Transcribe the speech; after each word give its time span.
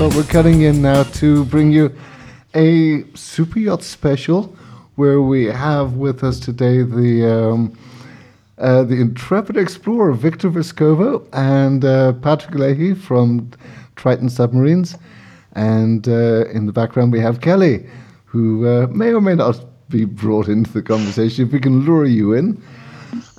But 0.00 0.14
we're 0.14 0.22
cutting 0.22 0.62
in 0.62 0.80
now 0.80 1.02
to 1.02 1.44
bring 1.44 1.72
you 1.72 1.94
a 2.54 3.04
super 3.14 3.58
yacht 3.58 3.82
special 3.82 4.56
where 4.94 5.20
we 5.20 5.44
have 5.44 5.92
with 5.92 6.24
us 6.24 6.40
today 6.40 6.82
the 6.82 7.30
um, 7.30 7.78
uh, 8.56 8.84
the 8.84 8.94
intrepid 8.94 9.58
explorer 9.58 10.14
Victor 10.14 10.48
Vescovo 10.48 11.28
and 11.34 11.84
uh, 11.84 12.14
Patrick 12.14 12.54
Lahey 12.54 12.96
from 12.96 13.50
Triton 13.94 14.30
Submarines, 14.30 14.96
and 15.52 16.08
uh, 16.08 16.46
in 16.46 16.64
the 16.64 16.72
background 16.72 17.12
we 17.12 17.20
have 17.20 17.42
Kelly, 17.42 17.86
who 18.24 18.66
uh, 18.66 18.86
may 18.86 19.12
or 19.12 19.20
may 19.20 19.34
not 19.34 19.62
be 19.90 20.06
brought 20.06 20.48
into 20.48 20.72
the 20.72 20.80
conversation 20.80 21.46
if 21.46 21.52
we 21.52 21.60
can 21.60 21.84
lure 21.84 22.06
you 22.06 22.32
in. 22.32 22.62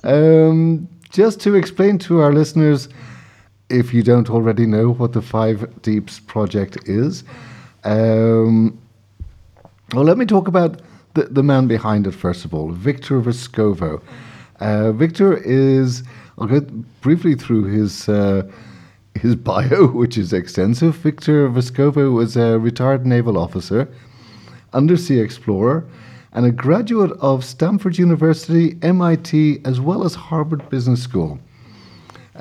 Um, 0.04 0.88
just 1.10 1.40
to 1.40 1.56
explain 1.56 1.98
to 1.98 2.20
our 2.20 2.32
listeners 2.32 2.88
if 3.68 3.94
you 3.94 4.02
don't 4.02 4.30
already 4.30 4.66
know 4.66 4.90
what 4.92 5.12
the 5.12 5.22
Five 5.22 5.82
Deeps 5.82 6.20
project 6.20 6.76
is. 6.88 7.24
Um, 7.84 8.78
well, 9.92 10.04
let 10.04 10.18
me 10.18 10.26
talk 10.26 10.48
about 10.48 10.80
the, 11.14 11.24
the 11.24 11.42
man 11.42 11.66
behind 11.66 12.06
it 12.06 12.12
first 12.12 12.44
of 12.44 12.54
all, 12.54 12.70
Victor 12.70 13.20
Vescovo. 13.20 14.02
Uh, 14.60 14.92
Victor 14.92 15.36
is, 15.38 16.02
I'll 16.38 16.46
go 16.46 16.60
briefly 17.00 17.34
through 17.34 17.64
his. 17.64 18.08
Uh, 18.08 18.50
his 19.14 19.36
bio, 19.50 19.88
which 19.88 20.16
is 20.16 20.32
extensive. 20.32 20.96
Victor 20.96 21.48
Vescovo 21.48 22.12
was 22.12 22.36
a 22.36 22.58
retired 22.58 23.06
naval 23.06 23.36
officer, 23.36 23.88
undersea 24.72 25.18
explorer, 25.18 25.84
and 26.32 26.46
a 26.46 26.50
graduate 26.50 27.12
of 27.20 27.44
Stanford 27.44 27.98
University, 27.98 28.78
MIT, 28.82 29.60
as 29.64 29.80
well 29.80 30.04
as 30.04 30.14
Harvard 30.14 30.68
Business 30.70 31.02
School. 31.02 31.38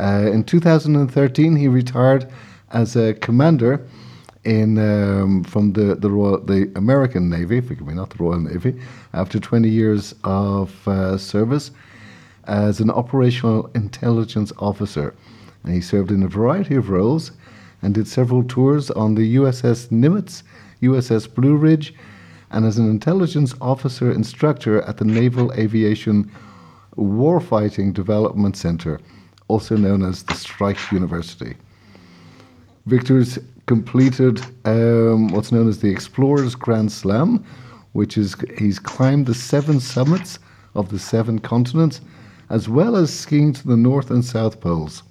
Uh, 0.01 0.31
in 0.31 0.43
2013, 0.43 1.55
he 1.55 1.67
retired 1.67 2.27
as 2.71 2.95
a 2.95 3.13
commander 3.13 3.85
in 4.43 4.79
um, 4.79 5.43
from 5.43 5.73
the 5.73 5.93
the, 5.93 6.09
Royal, 6.09 6.39
the 6.39 6.71
American 6.75 7.29
Navy, 7.29 7.61
forgive 7.61 7.85
me, 7.85 7.93
not 7.93 8.09
the 8.09 8.23
Royal 8.23 8.39
Navy, 8.39 8.81
after 9.13 9.39
20 9.39 9.69
years 9.69 10.15
of 10.23 10.87
uh, 10.87 11.19
service 11.19 11.69
as 12.45 12.79
an 12.79 12.89
operational 12.89 13.69
intelligence 13.75 14.51
officer. 14.57 15.13
And 15.63 15.75
he 15.75 15.81
served 15.81 16.09
in 16.09 16.23
a 16.23 16.27
variety 16.27 16.73
of 16.73 16.89
roles 16.89 17.33
and 17.83 17.93
did 17.93 18.07
several 18.07 18.43
tours 18.43 18.89
on 18.89 19.13
the 19.13 19.35
USS 19.35 19.89
Nimitz, 19.89 20.41
USS 20.81 21.31
Blue 21.31 21.55
Ridge, 21.55 21.93
and 22.49 22.65
as 22.65 22.79
an 22.79 22.89
intelligence 22.89 23.53
officer 23.61 24.11
instructor 24.11 24.81
at 24.81 24.97
the 24.97 25.05
Naval 25.05 25.53
Aviation 25.53 26.31
Warfighting 26.97 27.93
Development 27.93 28.57
Center 28.57 28.99
also 29.51 29.75
known 29.75 30.01
as 30.01 30.23
the 30.23 30.33
Strike 30.33 30.91
University. 30.93 31.57
Victor's 32.85 33.37
completed 33.65 34.41
um, 34.63 35.27
what's 35.27 35.51
known 35.51 35.67
as 35.67 35.79
the 35.79 35.89
Explorers 35.89 36.55
Grand 36.55 36.89
Slam, 36.89 37.43
which 37.91 38.17
is 38.17 38.33
he's 38.57 38.79
climbed 38.79 39.25
the 39.25 39.35
seven 39.35 39.81
summits 39.81 40.39
of 40.73 40.89
the 40.89 40.97
seven 40.97 41.37
continents, 41.39 41.99
as 42.49 42.69
well 42.69 42.95
as 42.95 43.13
skiing 43.13 43.51
to 43.51 43.67
the 43.67 43.75
North 43.75 44.09
and 44.09 44.23
South 44.23 44.61
Poles. 44.61 45.03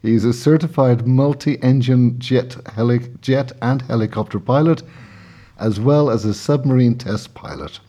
He's 0.00 0.24
a 0.24 0.32
certified 0.32 1.06
multi-engine 1.06 2.18
jet, 2.18 2.56
heli- 2.74 3.14
jet 3.20 3.52
and 3.60 3.82
helicopter 3.82 4.40
pilot, 4.40 4.82
as 5.58 5.78
well 5.78 6.08
as 6.08 6.24
a 6.24 6.32
submarine 6.32 6.96
test 6.96 7.34
pilot. 7.34 7.80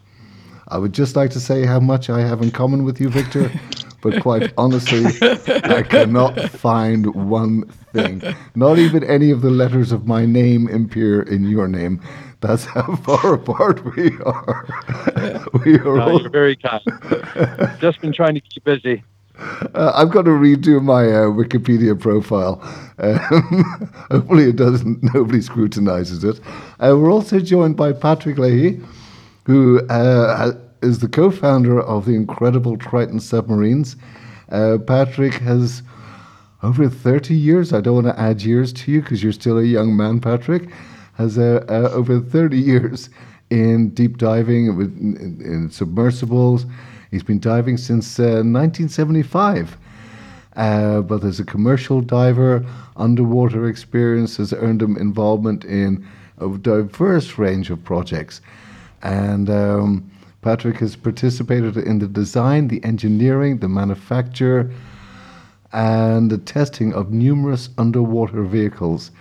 I 0.68 0.78
would 0.78 0.94
just 0.94 1.16
like 1.16 1.32
to 1.32 1.40
say 1.40 1.66
how 1.66 1.80
much 1.80 2.10
I 2.10 2.20
have 2.20 2.42
in 2.42 2.52
common 2.52 2.84
with 2.84 3.00
you, 3.00 3.08
Victor, 3.10 3.50
but 4.04 4.22
quite 4.22 4.54
honestly, 4.58 5.06
I 5.64 5.82
cannot 5.90 6.38
find 6.52 7.08
one 7.16 7.64
thing. 7.94 8.22
Not 8.54 8.78
even 8.78 9.04
any 9.06 9.32
of 9.32 9.42
the 9.42 9.50
letters 9.50 9.94
of 9.94 10.06
my 10.06 10.26
name 10.26 10.68
appear 10.68 11.22
in 11.22 11.46
your 11.50 11.70
name. 11.70 12.02
That's 12.42 12.66
how 12.66 12.96
far 13.08 13.36
apart 13.36 13.96
we 13.96 14.12
are. 14.20 14.66
we 15.66 15.80
are 15.80 15.98
no, 15.98 16.02
all... 16.02 16.22
You're 16.22 16.30
very 16.30 16.58
kind. 16.58 16.84
Just 17.80 18.02
been 18.02 18.12
trying 18.12 18.36
to 18.36 18.42
keep 18.42 18.66
busy. 18.66 19.04
Uh, 19.40 19.94
I've 19.96 20.12
got 20.12 20.24
to 20.24 20.32
redo 20.32 20.84
my 20.84 21.06
uh, 21.06 21.28
Wikipedia 21.28 22.00
profile. 22.00 22.60
Um, 23.00 23.96
hopefully, 24.12 24.50
it 24.50 24.58
doesn't. 24.58 25.02
Nobody 25.14 25.42
scrutinizes 25.42 26.24
it. 26.24 26.40
Uh, 26.80 26.96
we're 27.00 27.12
also 27.12 27.40
joined 27.40 27.78
by 27.78 27.94
Patrick 27.94 28.36
Lahey, 28.36 28.86
who 29.46 29.80
uh, 29.88 30.54
is 30.84 31.00
the 31.00 31.08
co-founder 31.08 31.82
of 31.82 32.06
the 32.06 32.14
incredible 32.14 32.78
Triton 32.78 33.20
submarines. 33.20 33.96
Uh, 34.50 34.78
Patrick 34.86 35.34
has 35.36 35.82
over 36.62 36.90
30 36.90 37.34
years. 37.36 37.74
I 37.74 37.82
don't 37.82 38.04
want 38.04 38.08
to 38.08 38.20
add 38.20 38.42
years 38.42 38.74
to 38.74 38.92
you 38.92 39.02
because 39.02 39.24
you're 39.24 39.34
still 39.34 39.58
a 39.58 39.64
young 39.64 39.96
man. 39.96 40.20
Patrick 40.20 40.70
has 41.16 41.38
uh, 41.38 41.66
uh, 41.70 41.90
over 41.94 42.20
30 42.20 42.58
years 42.58 43.10
in 43.50 43.90
deep 43.90 44.18
diving 44.18 44.68
in, 44.68 45.42
in, 45.44 45.70
submersibles. 45.70 46.66
He's 47.12 47.24
been 47.24 47.40
diving 47.40 47.78
since 47.78 48.18
1975. 48.18 49.78
Uh, 50.56 50.60
uh, 50.60 51.02
but 51.02 51.24
as 51.24 51.40
a 51.40 51.44
commercial 51.44 52.02
diver, 52.02 52.66
underwater 52.96 53.68
experience 53.68 54.38
has 54.38 54.54
earned 54.54 54.82
him 54.82 54.98
involvement 54.98 55.66
in 55.66 56.08
a 56.40 56.48
diverse 56.58 57.38
range 57.38 57.70
of 57.70 57.84
projects. 57.84 58.42
And 59.02 59.50
um, 59.50 60.12
Patrick 60.44 60.78
has 60.80 60.98
participated 60.98 61.78
in 61.78 62.00
the 62.00 62.08
design, 62.08 62.68
the 62.68 62.84
engineering, 62.84 63.60
the 63.60 63.70
manufacture, 63.70 64.70
and 65.72 66.30
the 66.30 66.38
testing 66.38 66.94
of 66.94 67.12
numerous 67.12 67.70
underwater 67.78 68.44
vehicles. 68.44 69.12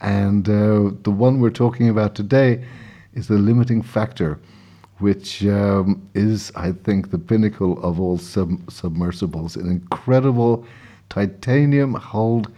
And 0.00 0.46
uh, 0.46 0.90
the 1.02 1.10
one 1.10 1.40
we're 1.40 1.50
talking 1.50 1.88
about 1.88 2.14
today 2.14 2.64
is 3.14 3.28
the 3.28 3.38
limiting 3.38 3.80
factor, 3.80 4.38
which 4.98 5.44
um, 5.46 6.06
is, 6.14 6.52
I 6.54 6.72
think, 6.72 7.10
the 7.10 7.18
pinnacle 7.18 7.82
of 7.82 7.98
all 7.98 8.18
sub- 8.18 8.70
submersibles. 8.70 9.56
An 9.56 9.70
incredible 9.70 10.66
titanium 11.08 11.94
hulled, 11.94 12.52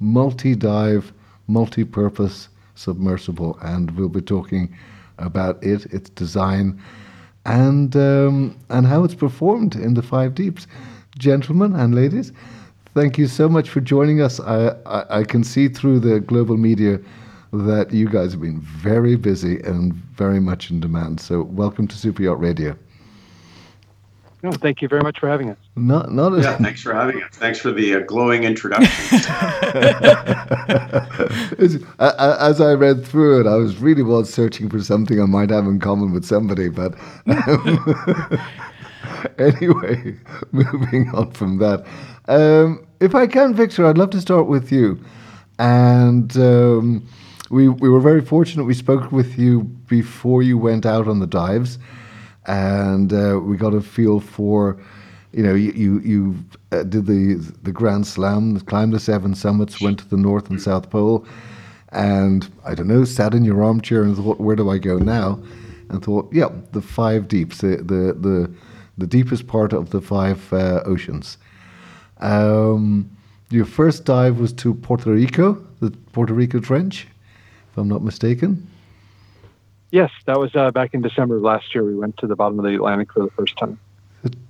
multi 0.00 0.54
dive, 0.54 1.12
multi 1.48 1.84
purpose 1.84 2.48
submersible. 2.76 3.58
And 3.60 3.90
we'll 3.90 4.08
be 4.08 4.22
talking 4.22 4.74
about 5.18 5.62
it, 5.62 5.84
its 5.92 6.08
design 6.10 6.80
and 7.44 7.96
um, 7.96 8.56
and 8.70 8.86
how 8.86 9.04
it's 9.04 9.14
performed 9.14 9.74
in 9.74 9.94
the 9.94 10.02
five 10.02 10.34
deeps. 10.34 10.66
Gentlemen 11.18 11.74
and 11.74 11.94
ladies, 11.94 12.32
thank 12.94 13.18
you 13.18 13.26
so 13.26 13.48
much 13.48 13.68
for 13.68 13.80
joining 13.80 14.20
us. 14.20 14.40
I, 14.40 14.70
I, 14.86 15.20
I 15.20 15.24
can 15.24 15.44
see 15.44 15.68
through 15.68 16.00
the 16.00 16.20
global 16.20 16.56
media 16.56 16.98
that 17.52 17.92
you 17.92 18.08
guys 18.08 18.32
have 18.32 18.40
been 18.40 18.60
very 18.60 19.16
busy 19.16 19.60
and 19.60 19.92
very 19.92 20.40
much 20.40 20.70
in 20.70 20.80
demand. 20.80 21.20
So 21.20 21.42
welcome 21.42 21.86
to 21.88 21.96
Super 21.96 22.22
Yacht 22.22 22.40
Radio. 22.40 22.76
No, 24.42 24.50
thank 24.50 24.82
you 24.82 24.88
very 24.88 25.02
much 25.02 25.20
for 25.20 25.28
having 25.28 25.50
us. 25.50 25.56
Not, 25.76 26.10
not 26.10 26.36
yeah, 26.42 26.56
thanks 26.56 26.82
for 26.82 26.92
having 26.92 27.22
us. 27.22 27.30
Thanks 27.34 27.60
for 27.60 27.70
the 27.70 27.94
uh, 27.94 28.00
glowing 28.00 28.42
introduction. 28.42 28.88
As 32.00 32.60
I 32.60 32.72
read 32.72 33.06
through 33.06 33.40
it, 33.40 33.46
I 33.46 33.54
was 33.54 33.76
really 33.78 34.02
was 34.02 34.34
searching 34.34 34.68
for 34.68 34.82
something 34.82 35.20
I 35.22 35.26
might 35.26 35.50
have 35.50 35.66
in 35.66 35.78
common 35.78 36.12
with 36.12 36.24
somebody, 36.24 36.68
but 36.70 36.94
um, 37.28 38.40
anyway, 39.38 40.16
moving 40.52 41.10
on 41.14 41.30
from 41.30 41.58
that. 41.58 41.86
Um, 42.26 42.84
if 42.98 43.14
I 43.14 43.28
can, 43.28 43.54
Victor, 43.54 43.86
I'd 43.86 43.96
love 43.98 44.10
to 44.10 44.20
start 44.20 44.48
with 44.48 44.72
you. 44.72 44.98
And 45.60 46.36
um, 46.36 47.06
we 47.50 47.68
we 47.68 47.88
were 47.88 48.00
very 48.00 48.22
fortunate. 48.22 48.64
We 48.64 48.74
spoke 48.74 49.12
with 49.12 49.38
you 49.38 49.62
before 49.86 50.42
you 50.42 50.58
went 50.58 50.84
out 50.84 51.06
on 51.06 51.20
the 51.20 51.28
dives 51.28 51.78
and 52.46 53.12
uh, 53.12 53.38
we 53.42 53.56
got 53.56 53.74
a 53.74 53.80
feel 53.80 54.20
for, 54.20 54.76
you 55.32 55.42
know, 55.42 55.54
you 55.54 55.72
you, 55.72 56.00
you 56.00 56.36
uh, 56.72 56.82
did 56.82 57.06
the 57.06 57.34
the 57.62 57.72
Grand 57.72 58.06
Slam, 58.06 58.58
climbed 58.60 58.92
the 58.92 59.00
seven 59.00 59.34
summits, 59.34 59.80
went 59.80 59.98
to 60.00 60.08
the 60.08 60.16
North 60.16 60.50
and 60.50 60.60
South 60.60 60.90
Pole, 60.90 61.24
and 61.90 62.48
I 62.64 62.74
don't 62.74 62.88
know, 62.88 63.04
sat 63.04 63.34
in 63.34 63.44
your 63.44 63.62
armchair 63.62 64.02
and 64.02 64.16
thought, 64.16 64.40
where 64.40 64.56
do 64.56 64.70
I 64.70 64.78
go 64.78 64.98
now? 64.98 65.38
And 65.88 66.02
thought, 66.02 66.32
yeah, 66.32 66.48
the 66.72 66.82
five 66.82 67.28
deeps, 67.28 67.58
the 67.58 67.76
the 67.76 68.14
the, 68.14 68.50
the 68.98 69.06
deepest 69.06 69.46
part 69.46 69.72
of 69.72 69.90
the 69.90 70.00
five 70.00 70.52
uh, 70.52 70.82
oceans. 70.84 71.38
Um, 72.18 73.10
your 73.50 73.66
first 73.66 74.04
dive 74.04 74.38
was 74.38 74.52
to 74.54 74.74
Puerto 74.74 75.12
Rico, 75.12 75.62
the 75.80 75.90
Puerto 76.12 76.32
Rico 76.32 76.58
Trench, 76.60 77.06
if 77.70 77.76
I'm 77.76 77.88
not 77.88 78.02
mistaken. 78.02 78.66
Yes, 79.92 80.10
that 80.24 80.40
was 80.40 80.56
uh, 80.56 80.70
back 80.70 80.94
in 80.94 81.02
December 81.02 81.36
of 81.36 81.42
last 81.42 81.74
year. 81.74 81.84
We 81.84 81.94
went 81.94 82.16
to 82.16 82.26
the 82.26 82.34
bottom 82.34 82.58
of 82.58 82.64
the 82.64 82.74
Atlantic 82.74 83.12
for 83.12 83.20
the 83.24 83.30
first 83.32 83.56
time. 83.58 83.78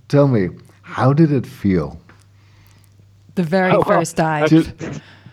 Tell 0.06 0.28
me, 0.28 0.50
how 0.82 1.12
did 1.12 1.32
it 1.32 1.44
feel? 1.44 2.00
The 3.34 3.42
very 3.42 3.72
Oh, 3.72 3.82
well, 3.86 3.98
first 3.98 4.16
dive. 4.16 4.48
Just, 4.48 4.72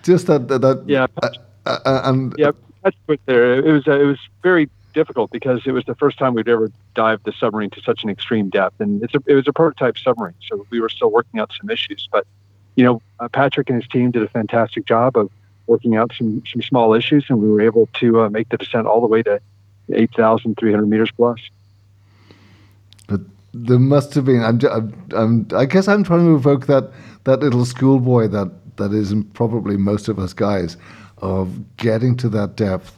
just 0.02 0.26
that, 0.26 0.48
that, 0.48 0.62
that 0.62 0.84
Yeah, 0.88 1.06
uh, 1.22 1.30
uh, 1.68 2.02
and 2.06 2.34
yeah, 2.40 2.52
that's 2.84 2.98
put 3.06 3.20
there. 3.28 3.54
It 3.54 3.72
was 3.72 3.88
uh, 3.88 4.00
it 4.00 4.06
was 4.06 4.18
very 4.42 4.68
difficult 4.96 5.30
because 5.30 5.62
it 5.68 5.74
was 5.74 5.86
the 5.86 5.96
first 5.96 6.18
time 6.18 6.34
we'd 6.34 6.50
ever 6.50 6.72
dived 6.96 7.26
the 7.26 7.34
submarine 7.34 7.70
to 7.72 7.82
such 7.82 8.04
an 8.04 8.10
extreme 8.10 8.50
depth, 8.50 8.82
and 8.82 9.04
it's 9.04 9.14
a, 9.14 9.20
it 9.28 9.36
was 9.36 9.48
a 9.48 9.54
prototype 9.54 9.98
submarine, 9.98 10.34
so 10.48 10.66
we 10.72 10.82
were 10.82 10.90
still 10.90 11.12
working 11.12 11.40
out 11.40 11.52
some 11.60 11.70
issues. 11.70 12.10
But 12.12 12.26
you 12.76 12.84
know, 12.84 13.02
uh, 13.20 13.28
Patrick 13.28 13.70
and 13.70 13.80
his 13.80 13.88
team 13.88 14.10
did 14.10 14.24
a 14.24 14.30
fantastic 14.30 14.86
job 14.86 15.18
of 15.18 15.30
working 15.68 15.98
out 15.98 16.14
some 16.18 16.42
some 16.52 16.64
small 16.64 16.96
issues, 16.96 17.26
and 17.30 17.40
we 17.40 17.50
were 17.50 17.62
able 17.62 17.90
to 17.96 18.22
uh, 18.22 18.30
make 18.30 18.50
the 18.50 18.58
descent 18.58 18.88
all 18.88 19.02
the 19.02 19.08
way 19.08 19.22
to 19.22 19.40
eight 19.94 20.12
thousand 20.16 20.56
three 20.58 20.72
hundred 20.72 20.88
meters 20.88 21.12
plus. 21.12 21.40
But 23.08 23.22
there 23.54 23.80
must 23.80 24.14
have 24.14 24.26
been. 24.26 24.44
I'm, 24.44 24.60
I'm, 24.72 25.10
I'm, 25.16 25.48
I 25.56 25.66
guess 25.66 25.88
I'm 25.88 26.04
trying 26.04 26.26
to 26.26 26.36
evoke 26.36 26.68
that 26.68 26.92
that 27.24 27.40
little 27.40 27.66
schoolboy 27.66 28.28
that 28.28 28.52
that 28.78 28.94
is 28.94 29.14
probably 29.34 29.78
most 29.78 30.08
of 30.08 30.20
us 30.20 30.34
guys, 30.34 30.78
of 31.18 31.78
getting 31.78 32.16
to 32.18 32.30
that 32.30 32.56
depth 32.56 32.98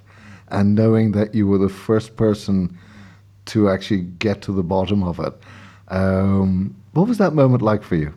and 0.50 0.76
knowing 0.76 1.14
that 1.14 1.34
you 1.34 1.48
were 1.48 1.58
the 1.58 1.70
first 1.70 2.16
person 2.18 2.78
to 3.46 3.70
actually 3.70 4.02
get 4.02 4.42
to 4.44 4.52
the 4.52 4.64
bottom 4.64 5.04
of 5.04 5.20
it. 5.20 5.34
Um, 5.88 6.76
what 6.94 7.08
was 7.08 7.18
that 7.18 7.34
moment 7.34 7.62
like 7.62 7.84
for 7.84 7.96
you? 7.96 8.14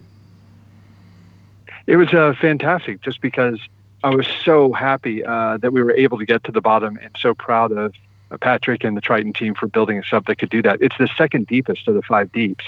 It 1.87 1.97
was 1.97 2.13
uh, 2.13 2.35
fantastic 2.41 3.01
just 3.03 3.21
because 3.21 3.59
I 4.03 4.15
was 4.15 4.27
so 4.45 4.73
happy 4.73 5.25
uh, 5.25 5.59
that 5.59 5.73
we 5.73 5.83
were 5.83 5.93
able 5.93 6.19
to 6.19 6.27
get 6.27 6.45
to 6.45 6.53
the 6.53 6.61
bottom 6.61 6.99
and 7.03 7.15
so 7.19 7.35
proud 7.35 7.73
of 7.73 7.95
Patrick 8.41 8.85
and 8.85 8.97
the 8.97 9.01
Triton 9.01 9.33
team 9.33 9.55
for 9.55 9.67
building 9.67 9.99
a 9.99 10.05
sub 10.05 10.27
that 10.27 10.37
could 10.37 10.51
do 10.51 10.63
that. 10.63 10.81
It's 10.81 10.97
the 10.99 11.09
second 11.17 11.47
deepest 11.47 11.87
of 11.89 11.95
the 11.95 12.03
five 12.03 12.33
deeps. 12.33 12.65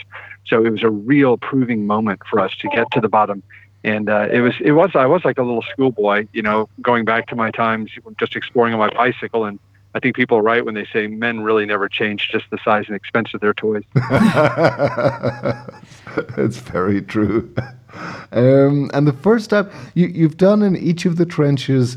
So 0.47 0.65
it 0.65 0.71
was 0.71 0.83
a 0.83 0.91
real 0.91 1.37
proving 1.37 1.87
moment 1.87 2.23
for 2.29 2.41
us 2.41 2.55
to 2.61 2.69
get 2.69 2.91
to 2.93 3.01
the 3.01 3.09
bottom. 3.09 3.43
And 3.85 4.09
uh, 4.09 4.29
it 4.33 4.41
was, 4.41 4.55
it 4.61 4.73
was, 4.73 4.91
I 4.95 5.07
was 5.07 5.25
like 5.25 5.39
a 5.39 5.43
little 5.43 5.65
schoolboy, 5.71 6.27
you 6.33 6.43
know, 6.43 6.69
going 6.83 7.05
back 7.05 7.29
to 7.29 7.37
my 7.37 7.51
times 7.51 7.93
just 8.19 8.35
exploring 8.35 8.75
on 8.75 8.81
my 8.81 8.91
bicycle. 8.91 9.45
And 9.45 9.59
I 9.95 10.01
think 10.01 10.17
people 10.17 10.37
are 10.39 10.43
right 10.43 10.65
when 10.65 10.75
they 10.75 10.87
say 10.93 11.07
men 11.07 11.41
really 11.41 11.65
never 11.67 11.89
change, 11.89 12.29
just 12.31 12.51
the 12.51 12.59
size 12.65 12.85
and 12.89 12.97
expense 12.97 13.33
of 13.33 13.41
their 13.41 13.55
toys. 13.55 13.85
it's 16.37 16.59
very 16.59 17.01
true. 17.01 17.55
Um, 18.33 18.91
and 18.93 19.07
the 19.07 19.17
first 19.23 19.51
time 19.51 19.71
you, 19.95 20.09
you've 20.09 20.37
done 20.37 20.63
in 20.63 20.77
each 20.77 21.07
of 21.07 21.17
the 21.17 21.25
trenches, 21.25 21.97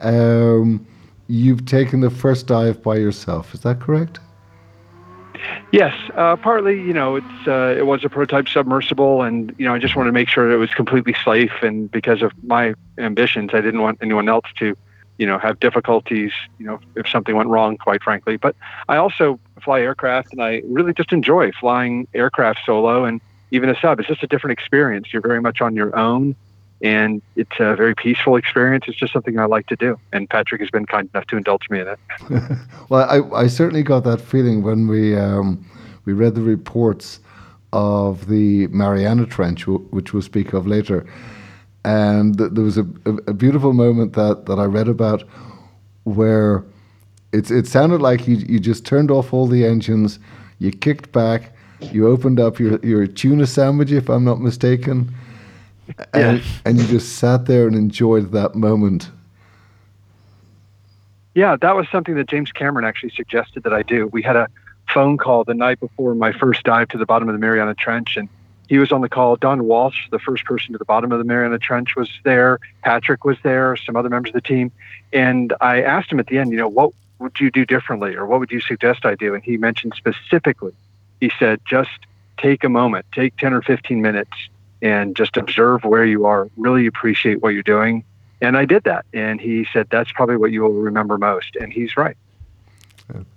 um, 0.00 0.86
you've 1.28 1.66
taken 1.66 2.00
the 2.00 2.10
first 2.10 2.46
dive 2.46 2.82
by 2.82 2.96
yourself. 2.96 3.54
Is 3.54 3.60
that 3.60 3.80
correct? 3.80 4.18
Yes, 5.70 5.94
uh, 6.14 6.36
partly. 6.36 6.80
You 6.80 6.92
know, 6.92 7.16
it's 7.16 7.46
uh, 7.46 7.74
it 7.76 7.86
was 7.86 8.04
a 8.04 8.08
prototype 8.08 8.48
submersible, 8.48 9.22
and 9.22 9.54
you 9.58 9.66
know, 9.66 9.74
I 9.74 9.78
just 9.78 9.94
wanted 9.94 10.08
to 10.08 10.12
make 10.12 10.28
sure 10.28 10.50
it 10.50 10.56
was 10.56 10.70
completely 10.70 11.14
safe. 11.24 11.52
And 11.62 11.90
because 11.90 12.22
of 12.22 12.32
my 12.42 12.74
ambitions, 12.96 13.50
I 13.52 13.60
didn't 13.60 13.82
want 13.82 13.98
anyone 14.00 14.28
else 14.28 14.46
to, 14.58 14.76
you 15.18 15.26
know, 15.26 15.38
have 15.38 15.60
difficulties. 15.60 16.32
You 16.58 16.66
know, 16.66 16.80
if 16.96 17.08
something 17.08 17.36
went 17.36 17.50
wrong, 17.50 17.76
quite 17.76 18.02
frankly. 18.02 18.36
But 18.36 18.56
I 18.88 18.96
also 18.96 19.38
fly 19.62 19.80
aircraft, 19.80 20.32
and 20.32 20.42
I 20.42 20.62
really 20.66 20.92
just 20.92 21.12
enjoy 21.12 21.52
flying 21.52 22.08
aircraft 22.14 22.60
solo, 22.66 23.04
and 23.04 23.20
even 23.50 23.68
a 23.68 23.78
sub. 23.80 24.00
It's 24.00 24.08
just 24.08 24.22
a 24.22 24.26
different 24.26 24.58
experience. 24.58 25.12
You're 25.12 25.22
very 25.22 25.40
much 25.40 25.60
on 25.60 25.76
your 25.76 25.96
own, 25.96 26.34
and 26.80 27.22
it's 27.36 27.58
a 27.58 27.74
very 27.74 27.94
peaceful 27.94 28.36
experience. 28.36 28.84
It's 28.86 28.98
just 28.98 29.12
something 29.12 29.38
I 29.38 29.46
like 29.46 29.66
to 29.68 29.76
do. 29.76 29.98
And 30.12 30.28
Patrick 30.30 30.60
has 30.60 30.70
been 30.70 30.86
kind 30.86 31.08
enough 31.12 31.26
to 31.26 31.36
indulge 31.36 31.68
me 31.70 31.80
in 31.80 31.88
it. 31.88 31.98
Well, 32.88 33.06
I, 33.10 33.42
I 33.42 33.46
certainly 33.48 33.82
got 33.82 34.04
that 34.04 34.18
feeling 34.18 34.62
when 34.62 34.88
we 34.88 35.14
um, 35.14 35.62
we 36.06 36.14
read 36.14 36.34
the 36.34 36.40
reports 36.40 37.20
of 37.74 38.28
the 38.28 38.66
Mariana 38.68 39.26
Trench, 39.26 39.64
wh- 39.64 39.92
which 39.92 40.14
we'll 40.14 40.22
speak 40.22 40.54
of 40.54 40.66
later. 40.66 41.04
And 41.84 42.38
th- 42.38 42.52
there 42.52 42.64
was 42.64 42.78
a, 42.78 42.86
a, 43.04 43.10
a 43.26 43.34
beautiful 43.34 43.74
moment 43.74 44.14
that, 44.14 44.46
that 44.46 44.58
I 44.58 44.64
read 44.64 44.88
about 44.88 45.22
where 46.04 46.64
it's, 47.32 47.50
it 47.50 47.66
sounded 47.66 48.00
like 48.00 48.26
you, 48.26 48.36
you 48.36 48.58
just 48.58 48.86
turned 48.86 49.10
off 49.10 49.34
all 49.34 49.46
the 49.46 49.66
engines, 49.66 50.18
you 50.58 50.70
kicked 50.70 51.12
back, 51.12 51.54
you 51.80 52.08
opened 52.08 52.40
up 52.40 52.58
your, 52.58 52.78
your 52.80 53.06
tuna 53.06 53.46
sandwich, 53.46 53.92
if 53.92 54.08
I'm 54.08 54.24
not 54.24 54.40
mistaken, 54.40 55.14
and, 56.12 56.38
Yes. 56.38 56.60
and 56.64 56.78
you 56.78 56.86
just 56.86 57.16
sat 57.16 57.46
there 57.46 57.66
and 57.66 57.76
enjoyed 57.76 58.32
that 58.32 58.54
moment. 58.54 59.10
Yeah, 61.34 61.56
that 61.60 61.76
was 61.76 61.86
something 61.90 62.14
that 62.16 62.28
James 62.28 62.50
Cameron 62.50 62.84
actually 62.84 63.10
suggested 63.10 63.62
that 63.62 63.72
I 63.72 63.82
do. 63.82 64.08
We 64.08 64.22
had 64.22 64.36
a 64.36 64.48
phone 64.92 65.18
call 65.18 65.44
the 65.44 65.54
night 65.54 65.78
before 65.78 66.14
my 66.14 66.32
first 66.32 66.64
dive 66.64 66.88
to 66.88 66.98
the 66.98 67.06
bottom 67.06 67.28
of 67.28 67.32
the 67.34 67.38
Mariana 67.38 67.74
Trench, 67.74 68.16
and 68.16 68.28
he 68.68 68.78
was 68.78 68.92
on 68.92 69.00
the 69.02 69.08
call. 69.08 69.36
Don 69.36 69.64
Walsh, 69.64 70.08
the 70.10 70.18
first 70.18 70.44
person 70.44 70.72
to 70.72 70.78
the 70.78 70.84
bottom 70.84 71.12
of 71.12 71.18
the 71.18 71.24
Mariana 71.24 71.58
Trench, 71.58 71.96
was 71.96 72.10
there. 72.24 72.58
Patrick 72.82 73.24
was 73.24 73.36
there, 73.42 73.76
some 73.76 73.96
other 73.96 74.08
members 74.08 74.30
of 74.30 74.34
the 74.34 74.40
team. 74.40 74.72
And 75.12 75.54
I 75.60 75.80
asked 75.82 76.10
him 76.10 76.20
at 76.20 76.26
the 76.26 76.38
end, 76.38 76.50
you 76.50 76.58
know, 76.58 76.68
what 76.68 76.92
would 77.18 77.38
you 77.40 77.50
do 77.50 77.64
differently 77.64 78.14
or 78.14 78.26
what 78.26 78.40
would 78.40 78.50
you 78.50 78.60
suggest 78.60 79.04
I 79.04 79.14
do? 79.14 79.34
And 79.34 79.42
he 79.42 79.56
mentioned 79.56 79.94
specifically, 79.96 80.74
he 81.20 81.30
said, 81.38 81.60
just 81.66 81.98
take 82.36 82.62
a 82.62 82.68
moment, 82.68 83.06
take 83.12 83.36
10 83.36 83.54
or 83.54 83.62
15 83.62 84.02
minutes 84.02 84.48
and 84.82 85.16
just 85.16 85.36
observe 85.36 85.84
where 85.84 86.04
you 86.04 86.26
are, 86.26 86.48
really 86.56 86.86
appreciate 86.86 87.42
what 87.42 87.50
you're 87.50 87.62
doing. 87.62 88.04
And 88.40 88.56
I 88.56 88.64
did 88.64 88.84
that. 88.84 89.04
And 89.12 89.40
he 89.40 89.66
said, 89.72 89.88
that's 89.90 90.12
probably 90.12 90.36
what 90.36 90.52
you 90.52 90.62
will 90.62 90.72
remember 90.72 91.18
most. 91.18 91.56
And 91.56 91.72
he's 91.72 91.96
right. 91.96 92.16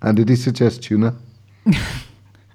And 0.02 0.16
did 0.16 0.28
he 0.28 0.36
suggest 0.36 0.82
tuna? 0.82 1.16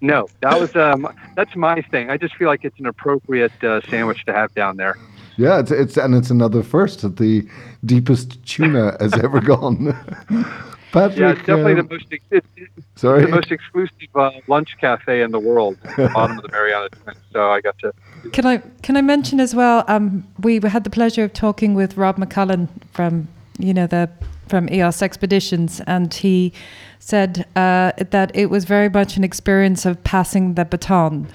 No, 0.01 0.28
that 0.42 0.60
was 0.60 0.75
um, 0.75 1.07
that's 1.36 1.56
my 1.56 1.81
thing. 1.81 2.10
I 2.10 2.18
just 2.18 2.36
feel 2.36 2.48
like 2.48 2.63
it's 2.63 2.80
an 2.80 2.86
appropriate 2.86 3.63
uh, 3.63 3.81
sandwich 3.89 4.25
to 4.25 4.34
have 4.34 4.54
down 4.54 4.78
there. 4.78 4.98
Yeah, 5.38 5.60
it's, 5.60 5.72
it's 5.72 5.98
and 5.98 6.16
it's 6.16 6.30
another 6.30 6.63
first 6.63 7.01
that 7.01 7.18
the 7.18 7.48
deepest 7.86 8.44
tuna 8.45 8.95
has 9.00 9.13
ever 9.13 9.40
gone. 9.40 9.95
Patrick, 10.91 11.19
Yeah, 11.19 11.31
it's 11.31 11.39
definitely 11.39 11.73
um, 11.73 11.87
the 11.87 11.94
most 11.95 12.06
ex- 12.11 12.23
it's 12.31 12.47
sorry. 12.95 13.21
the 13.21 13.27
most 13.27 13.51
exclusive 13.51 13.94
uh, 14.15 14.31
lunch 14.47 14.75
cafe 14.79 15.21
in 15.21 15.31
the 15.31 15.39
world, 15.39 15.77
at 15.83 15.95
the 15.97 16.09
bottom 16.09 16.37
of 16.37 16.44
the 16.44 16.49
Mariana 16.49 16.89
Trench. 17.03 17.17
So 17.33 17.49
I 17.51 17.61
got 17.61 17.77
to. 17.79 17.91
Can 18.31 18.45
I 18.45 18.57
can 18.81 18.95
I 18.97 19.01
mention 19.01 19.39
as 19.39 19.53
well? 19.53 19.83
Um, 19.87 20.25
we 20.39 20.59
had 20.59 20.83
the 20.83 20.89
pleasure 20.89 21.23
of 21.23 21.33
talking 21.33 21.73
with 21.75 21.97
Rob 21.97 22.17
McCallum 22.17 22.67
from 22.94 23.27
you 23.59 23.73
know 23.73 23.87
the 23.87 24.09
from 24.47 24.67
EYOS 24.67 25.01
Expeditions, 25.01 25.81
and 25.87 26.13
he 26.13 26.53
said 26.99 27.45
uh, 27.56 27.91
that 28.11 28.31
it 28.33 28.49
was 28.49 28.65
very 28.65 28.89
much 28.89 29.17
an 29.17 29.23
experience 29.23 29.85
of 29.85 30.01
passing 30.03 30.53
the 30.53 30.65
baton. 30.65 31.27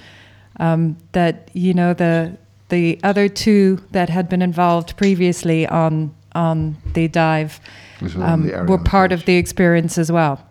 Um, 0.59 0.97
that 1.13 1.49
you 1.53 1.73
know 1.73 1.93
the 1.93 2.37
the 2.69 2.99
other 3.03 3.27
two 3.29 3.83
that 3.91 4.09
had 4.09 4.29
been 4.29 4.41
involved 4.41 4.97
previously 4.97 5.67
on 5.67 6.13
on 6.35 6.75
the 6.93 7.07
dive 7.07 7.59
This 7.59 7.59
was 7.59 7.92
on 7.92 7.92
um, 8.17 8.47
the 8.47 8.65
were 8.65 8.77
part 8.77 9.11
of 9.11 9.25
the 9.25 9.35
experience 9.35 9.97
as 9.97 10.11
well. 10.11 10.45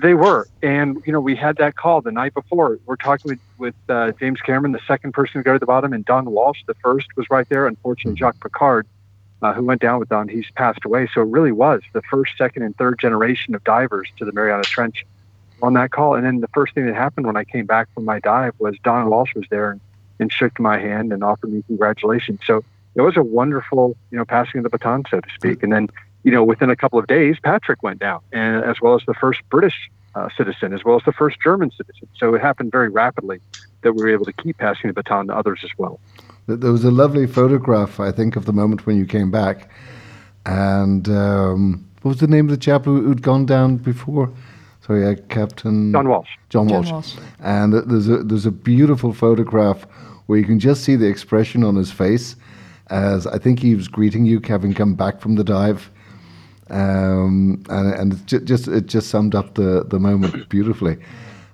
They 0.00 0.14
were, 0.14 0.46
and 0.62 1.02
you 1.04 1.12
know, 1.12 1.20
we 1.20 1.34
had 1.34 1.56
that 1.56 1.74
call 1.74 2.00
the 2.00 2.12
night 2.12 2.34
before. 2.34 2.78
We're 2.86 2.96
talking 2.96 3.30
with 3.30 3.40
with 3.58 3.74
uh, 3.88 4.12
James 4.12 4.40
Cameron, 4.40 4.72
the 4.72 4.80
second 4.86 5.12
person 5.12 5.40
to 5.40 5.42
go 5.42 5.52
to 5.52 5.58
the 5.58 5.66
bottom, 5.66 5.92
and 5.92 6.04
Don 6.04 6.30
Walsh, 6.30 6.60
the 6.66 6.74
first, 6.74 7.08
was 7.16 7.28
right 7.30 7.48
there. 7.48 7.66
Unfortunately, 7.66 8.16
Jacques 8.18 8.38
Piccard, 8.38 8.84
uh, 9.42 9.52
who 9.52 9.64
went 9.64 9.80
down 9.80 9.98
with 9.98 10.08
Don, 10.08 10.28
he's 10.28 10.50
passed 10.54 10.84
away. 10.84 11.08
So 11.12 11.22
it 11.22 11.28
really 11.28 11.52
was 11.52 11.82
the 11.92 12.02
first, 12.02 12.36
second, 12.38 12.62
and 12.62 12.76
third 12.76 12.98
generation 12.98 13.54
of 13.54 13.64
divers 13.64 14.08
to 14.18 14.24
the 14.24 14.32
Mariana 14.32 14.64
Trench 14.64 15.04
on 15.62 15.74
that 15.74 15.90
call. 15.90 16.14
And 16.14 16.24
then 16.24 16.40
the 16.40 16.48
first 16.48 16.74
thing 16.74 16.86
that 16.86 16.94
happened 16.94 17.26
when 17.26 17.36
I 17.36 17.44
came 17.44 17.66
back 17.66 17.88
from 17.94 18.04
my 18.04 18.20
dive 18.20 18.54
was 18.58 18.76
Don 18.82 19.08
Walsh 19.08 19.34
was 19.34 19.44
there 19.50 19.70
and, 19.70 19.80
and 20.18 20.32
shook 20.32 20.58
my 20.58 20.78
hand 20.78 21.12
and 21.12 21.22
offered 21.22 21.52
me 21.52 21.62
congratulations. 21.66 22.40
So 22.44 22.64
it 22.94 23.00
was 23.00 23.16
a 23.16 23.22
wonderful, 23.22 23.96
you 24.10 24.18
know, 24.18 24.24
passing 24.24 24.58
of 24.58 24.64
the 24.64 24.70
baton, 24.70 25.04
so 25.10 25.20
to 25.20 25.28
speak. 25.34 25.62
And 25.62 25.72
then, 25.72 25.88
you 26.24 26.30
know, 26.30 26.44
within 26.44 26.70
a 26.70 26.76
couple 26.76 26.98
of 26.98 27.06
days, 27.06 27.36
Patrick 27.42 27.82
went 27.82 28.00
down, 28.00 28.20
and 28.32 28.64
as 28.64 28.80
well 28.80 28.94
as 28.94 29.02
the 29.06 29.14
first 29.14 29.40
British 29.50 29.90
uh, 30.14 30.28
citizen, 30.36 30.72
as 30.72 30.84
well 30.84 30.96
as 30.96 31.02
the 31.04 31.12
first 31.12 31.38
German 31.42 31.70
citizen. 31.70 32.08
So 32.16 32.34
it 32.34 32.40
happened 32.40 32.70
very 32.70 32.88
rapidly 32.88 33.40
that 33.82 33.94
we 33.94 34.02
were 34.02 34.10
able 34.10 34.26
to 34.26 34.32
keep 34.32 34.58
passing 34.58 34.88
the 34.88 34.94
baton 34.94 35.28
to 35.28 35.34
others 35.34 35.60
as 35.64 35.70
well. 35.78 35.98
There 36.46 36.72
was 36.72 36.84
a 36.84 36.90
lovely 36.90 37.26
photograph, 37.26 38.00
I 38.00 38.12
think, 38.12 38.36
of 38.36 38.44
the 38.44 38.52
moment 38.52 38.84
when 38.86 38.96
you 38.96 39.06
came 39.06 39.30
back. 39.30 39.70
And 40.44 41.08
um, 41.08 41.88
what 42.02 42.10
was 42.10 42.20
the 42.20 42.26
name 42.26 42.46
of 42.46 42.50
the 42.50 42.56
chap 42.56 42.84
who, 42.84 43.00
who'd 43.00 43.22
gone 43.22 43.46
down 43.46 43.76
before? 43.76 44.30
Sorry, 44.86 45.06
uh, 45.06 45.14
Captain 45.28 45.92
John 45.92 46.08
Walsh. 46.08 46.28
John 46.48 46.68
John 46.68 46.84
Walsh. 46.84 46.90
Walsh. 46.90 47.16
And 47.38 47.72
there's 47.72 48.08
a 48.08 48.18
there's 48.24 48.46
a 48.46 48.50
beautiful 48.50 49.12
photograph 49.12 49.84
where 50.26 50.38
you 50.38 50.44
can 50.44 50.58
just 50.58 50.82
see 50.82 50.96
the 50.96 51.06
expression 51.06 51.62
on 51.62 51.76
his 51.76 51.92
face, 51.92 52.34
as 52.92 53.26
I 53.26 53.38
think 53.38 53.58
he 53.58 53.74
was 53.74 53.88
greeting 53.88 54.26
you, 54.26 54.40
Kevin, 54.40 54.74
come 54.74 54.94
back 54.94 55.20
from 55.20 55.34
the 55.36 55.44
dive. 55.44 55.90
Um, 56.70 57.62
and 57.68 57.94
and 57.94 58.12
it 58.12 58.26
ju- 58.26 58.40
just 58.40 58.68
it 58.68 58.86
just 58.86 59.08
summed 59.08 59.34
up 59.34 59.54
the 59.54 59.84
the 59.84 59.98
moment 59.98 60.48
beautifully. 60.48 60.96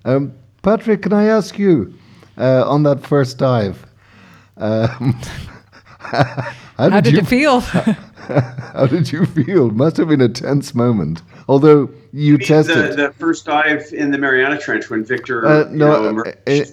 Um, 0.05 0.33
Patrick, 0.63 1.03
can 1.03 1.13
I 1.13 1.25
ask 1.25 1.59
you 1.59 1.95
uh, 2.37 2.69
on 2.69 2.83
that 2.85 3.05
first 3.07 3.39
dive? 3.39 3.87
Um, 4.59 5.19
How, 5.99 6.91
How 6.91 7.01
did 7.01 7.13
you 7.13 7.19
it 7.21 7.27
feel? 7.27 7.61
How 7.61 8.87
did 8.87 9.11
you 9.11 9.25
feel? 9.27 9.71
Must 9.71 9.97
have 9.97 10.09
been 10.09 10.21
a 10.21 10.29
tense 10.29 10.75
moment. 10.75 11.23
Although 11.49 11.91
you 12.13 12.37
The, 12.39 12.45
tested. 12.45 12.97
the 12.97 13.13
first 13.19 13.47
dive 13.47 13.93
in 13.93 14.11
the 14.11 14.19
Mariana 14.19 14.59
Trench 14.59 14.91
when 14.91 15.05
Victor, 15.05 15.47
uh, 15.47 15.69
you 15.71 15.77
no, 15.77 16.03
know, 16.03 16.09
emerged. 16.11 16.37
uh, 16.47 16.53
uh, 16.53 16.65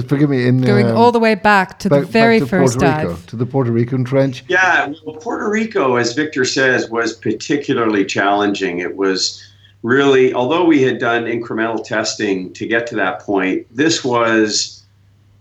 forgive 0.00 0.30
me. 0.30 0.46
In 0.46 0.60
Going 0.62 0.86
um, 0.86 0.96
all 0.96 1.12
the 1.12 1.18
way 1.18 1.34
back 1.34 1.78
to 1.80 1.90
back- 1.90 2.00
the 2.00 2.06
very 2.06 2.38
to 2.40 2.46
first 2.46 2.78
Puerto 2.78 2.96
Rico, 2.98 3.10
dive. 3.10 3.26
to 3.26 3.36
the 3.36 3.46
Puerto 3.46 3.70
Rican 3.70 4.04
trench. 4.04 4.44
Yeah, 4.48 4.92
well, 5.04 5.16
Puerto 5.16 5.48
Rico, 5.50 5.96
as 5.96 6.14
Victor 6.14 6.44
says, 6.44 6.88
was 6.90 7.14
particularly 7.14 8.04
challenging. 8.04 8.78
It 8.78 8.96
was 8.96 9.42
really, 9.82 10.32
although 10.32 10.64
we 10.64 10.82
had 10.82 10.98
done 10.98 11.24
incremental 11.24 11.84
testing 11.84 12.52
to 12.54 12.66
get 12.66 12.86
to 12.88 12.94
that 12.96 13.20
point, 13.20 13.66
this 13.74 14.04
was, 14.04 14.82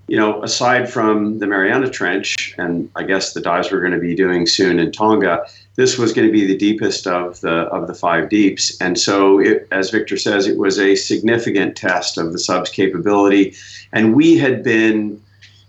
you 0.08 0.17
know, 0.17 0.43
aside 0.43 0.89
from 0.91 1.39
the 1.39 1.48
Mariana 1.48 1.89
Trench, 1.89 2.53
and 2.58 2.89
I 2.96 3.03
guess 3.03 3.34
the 3.34 3.41
dives 3.41 3.72
we're 3.72 3.79
going 3.81 3.93
to 3.93 4.00
be 4.00 4.15
doing 4.15 4.46
soon 4.48 4.79
in 4.79 4.91
Tonga, 4.91 5.46
this 5.75 5.98
was 5.98 6.13
going 6.13 6.28
to 6.28 6.32
be 6.32 6.46
the 6.46 6.58
deepest 6.58 7.08
of 7.08 7.40
the 7.42 7.63
of 7.72 7.88
the 7.88 7.94
five 7.94 8.30
deeps. 8.30 8.80
And 8.82 9.00
so, 9.00 9.40
it, 9.40 9.68
as 9.72 9.90
Victor 9.90 10.18
says, 10.18 10.48
it 10.48 10.58
was 10.58 10.80
a 10.80 10.96
significant 10.96 11.75
test 11.75 12.18
of 12.18 12.34
the 12.34 12.40
sub's 12.40 12.70
capability, 12.70 13.56
and 13.94 14.16
we 14.16 14.38
had 14.38 14.63
been 14.63 15.22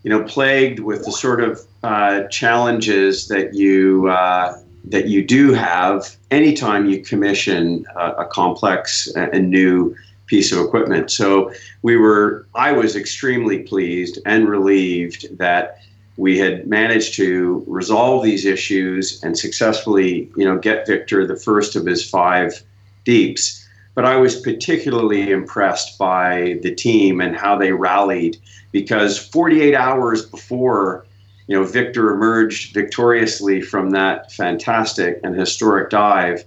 you 0.03 0.11
know, 0.11 0.23
plagued 0.25 0.81
with 0.81 1.05
the 1.05 1.13
sort 1.13 1.41
of 1.43 1.61
uh, 1.83 2.25
challenges 2.25 3.29
that 3.29 3.55
you 3.55 4.09
uh, 4.09 4.59
that 4.85 5.09
you 5.09 5.25
do 5.25 5.53
have 5.53 6.17
anytime 6.31 6.87
you 6.89 7.03
commission 7.03 7.87
a, 7.97 8.11
a 8.13 8.27
complex 8.27 9.07
and 9.15 9.51
new 9.51 9.95
piece 10.27 10.51
of 10.51 10.59
equipment. 10.65 11.11
So 11.11 11.53
we 11.83 11.97
were, 11.97 12.47
I 12.55 12.73
was 12.73 12.97
extremely 12.97 13.61
pleased 13.61 14.19
and 14.25 14.49
relieved 14.49 15.39
that 15.39 15.79
we 16.17 16.39
had 16.39 16.67
managed 16.67 17.15
to 17.15 17.65
resolve 17.67 18.23
these 18.23 18.45
issues 18.45 19.23
and 19.23 19.39
successfully, 19.39 20.31
you 20.37 20.45
know, 20.45 20.59
get 20.59 20.87
Victor 20.87 21.27
the 21.27 21.37
first 21.37 21.75
of 21.75 21.87
his 21.87 22.09
five 22.09 22.63
deeps. 23.05 23.67
But 23.95 24.05
I 24.05 24.17
was 24.17 24.41
particularly 24.41 25.31
impressed 25.31 25.99
by 25.99 26.59
the 26.63 26.75
team 26.75 27.21
and 27.21 27.37
how 27.37 27.57
they 27.57 27.73
rallied 27.73 28.39
because 28.73 29.19
48 29.19 29.75
hours 29.75 30.25
before 30.25 31.05
you 31.47 31.57
know 31.57 31.65
Victor 31.65 32.11
emerged 32.11 32.73
victoriously 32.73 33.61
from 33.61 33.91
that 33.91 34.33
fantastic 34.33 35.21
and 35.23 35.39
historic 35.39 35.91
dive, 35.91 36.45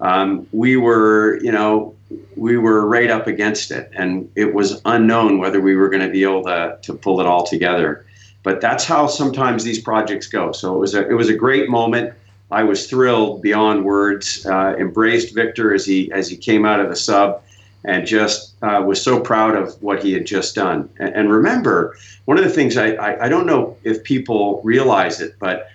um, 0.00 0.46
we 0.52 0.76
were 0.76 1.40
you 1.42 1.52
know 1.52 1.94
we 2.36 2.58
were 2.58 2.86
right 2.86 3.10
up 3.10 3.26
against 3.26 3.70
it, 3.70 3.90
and 3.94 4.30
it 4.36 4.52
was 4.52 4.80
unknown 4.84 5.38
whether 5.38 5.60
we 5.60 5.76
were 5.76 5.88
going 5.88 6.02
to 6.02 6.10
be 6.10 6.22
able 6.22 6.44
to 6.44 6.78
to 6.82 6.94
pull 6.94 7.20
it 7.20 7.26
all 7.26 7.46
together. 7.46 8.04
But 8.42 8.60
that's 8.60 8.84
how 8.84 9.06
sometimes 9.06 9.64
these 9.64 9.80
projects 9.80 10.26
go. 10.26 10.52
So 10.52 10.74
it 10.74 10.78
was 10.78 10.94
a 10.94 11.08
it 11.08 11.14
was 11.14 11.28
a 11.28 11.36
great 11.36 11.68
moment. 11.68 12.14
I 12.50 12.64
was 12.64 12.88
thrilled 12.88 13.40
beyond 13.42 13.84
words. 13.84 14.44
Uh, 14.44 14.74
embraced 14.78 15.34
Victor 15.34 15.74
as 15.74 15.86
he 15.86 16.10
as 16.12 16.28
he 16.28 16.36
came 16.36 16.64
out 16.66 16.80
of 16.80 16.88
the 16.88 16.96
sub 16.96 17.42
and 17.84 18.06
just 18.06 18.54
uh, 18.62 18.82
was 18.86 19.02
so 19.02 19.20
proud 19.20 19.56
of 19.56 19.80
what 19.82 20.02
he 20.02 20.12
had 20.12 20.24
just 20.24 20.54
done. 20.54 20.88
And, 20.98 21.14
and 21.14 21.32
remember, 21.32 21.96
one 22.26 22.38
of 22.38 22.44
the 22.44 22.50
things 22.50 22.76
I, 22.76 22.92
I, 22.92 23.24
I, 23.24 23.28
don't 23.28 23.46
know 23.46 23.76
if 23.82 24.04
people 24.04 24.60
realize 24.62 25.20
it, 25.20 25.34
but 25.40 25.68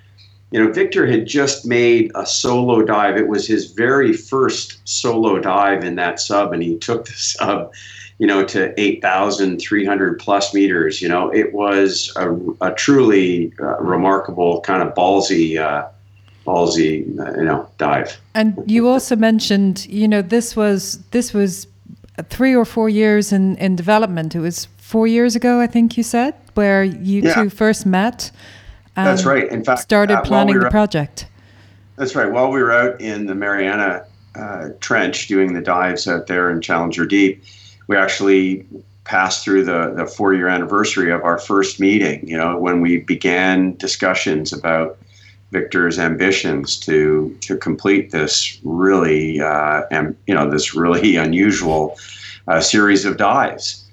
you 0.52 0.64
know, 0.64 0.72
Victor 0.72 1.06
had 1.06 1.26
just 1.26 1.66
made 1.66 2.12
a 2.16 2.26
solo 2.26 2.82
dive. 2.82 3.18
It 3.18 3.28
was 3.28 3.46
his 3.46 3.74
very 3.74 4.14
first 4.14 4.80
solo 4.88 5.40
dive 5.40 5.84
in 5.84 5.96
that 5.96 6.22
sub, 6.22 6.54
and 6.54 6.64
he 6.64 6.78
took 6.78 7.06
the 7.06 7.12
sub, 7.16 7.74
you 8.20 8.28
know, 8.28 8.44
to 8.46 8.80
8,300 8.80 10.20
plus 10.20 10.54
meters. 10.54 11.02
You 11.02 11.10
know, 11.10 11.34
it 11.34 11.54
was 11.54 12.12
a, 12.16 12.36
a 12.62 12.74
truly 12.74 13.54
uh, 13.60 13.78
remarkable 13.80 14.62
kind 14.62 14.82
of 14.82 14.94
ballsy. 14.96 15.58
Uh, 15.60 15.88
ballsy, 16.46 17.06
you 17.38 17.44
know, 17.44 17.70
dive. 17.78 18.18
And 18.34 18.58
you 18.66 18.88
also 18.88 19.18
mentioned, 19.18 19.86
you 19.90 20.08
know, 20.08 20.22
this 20.22 20.56
was 20.56 21.00
this 21.12 21.34
was 21.34 21.68
three 22.30 22.56
or 22.56 22.66
four 22.66 22.90
years 22.90 23.32
in, 23.32 23.58
in 23.58 23.76
development. 23.76 24.34
It 24.34 24.40
was 24.40 24.66
four 24.78 25.06
years 25.06 25.36
ago, 25.36 25.60
I 25.60 25.68
think 25.68 25.98
you 25.98 26.04
said, 26.04 26.34
where 26.56 26.84
you 26.84 27.22
Yeah. 27.24 27.34
two 27.36 27.50
first 27.50 27.86
met. 27.86 28.32
and 28.96 29.06
That's 29.06 29.26
right. 29.26 29.48
In 29.52 29.64
fact, 29.64 29.82
started 29.82 30.18
uh, 30.18 30.22
planning 30.22 30.56
we 30.56 30.64
the 30.64 30.72
project. 30.72 31.28
That's 31.98 32.16
right. 32.16 32.32
While 32.32 32.52
we 32.52 32.62
were 32.62 32.72
out 32.72 33.00
in 33.02 33.26
the 33.26 33.36
Mariana 33.36 34.06
uh, 34.36 34.70
Trench 34.80 35.28
doing 35.28 35.54
the 35.54 35.62
dives 35.62 36.08
out 36.08 36.28
there 36.28 36.50
in 36.50 36.62
Challenger 36.62 37.06
Deep, 37.06 37.44
we 37.88 37.96
actually 37.96 38.66
passed 39.08 39.44
through 39.44 39.64
the, 39.64 39.94
the 39.96 40.06
four 40.06 40.34
year 40.34 40.48
anniversary 40.48 41.12
of 41.12 41.24
our 41.24 41.38
first 41.38 41.80
meeting, 41.80 42.28
you 42.28 42.38
know, 42.38 42.58
when 42.58 42.82
we 42.82 42.98
began 42.98 43.76
discussions 43.78 44.52
about 44.52 44.98
Victor's 45.52 45.98
ambitions 45.98 46.78
to 46.78 47.36
to 47.42 47.56
complete 47.56 48.12
this 48.12 48.60
really, 48.64 49.40
uh, 49.40 49.84
am, 49.92 50.18
you 50.28 50.36
know, 50.36 50.50
this 50.50 50.76
really 50.76 51.16
unusual 51.28 51.98
uh, 52.48 52.60
series 52.60 53.06
of 53.06 53.18
dives. 53.18 53.86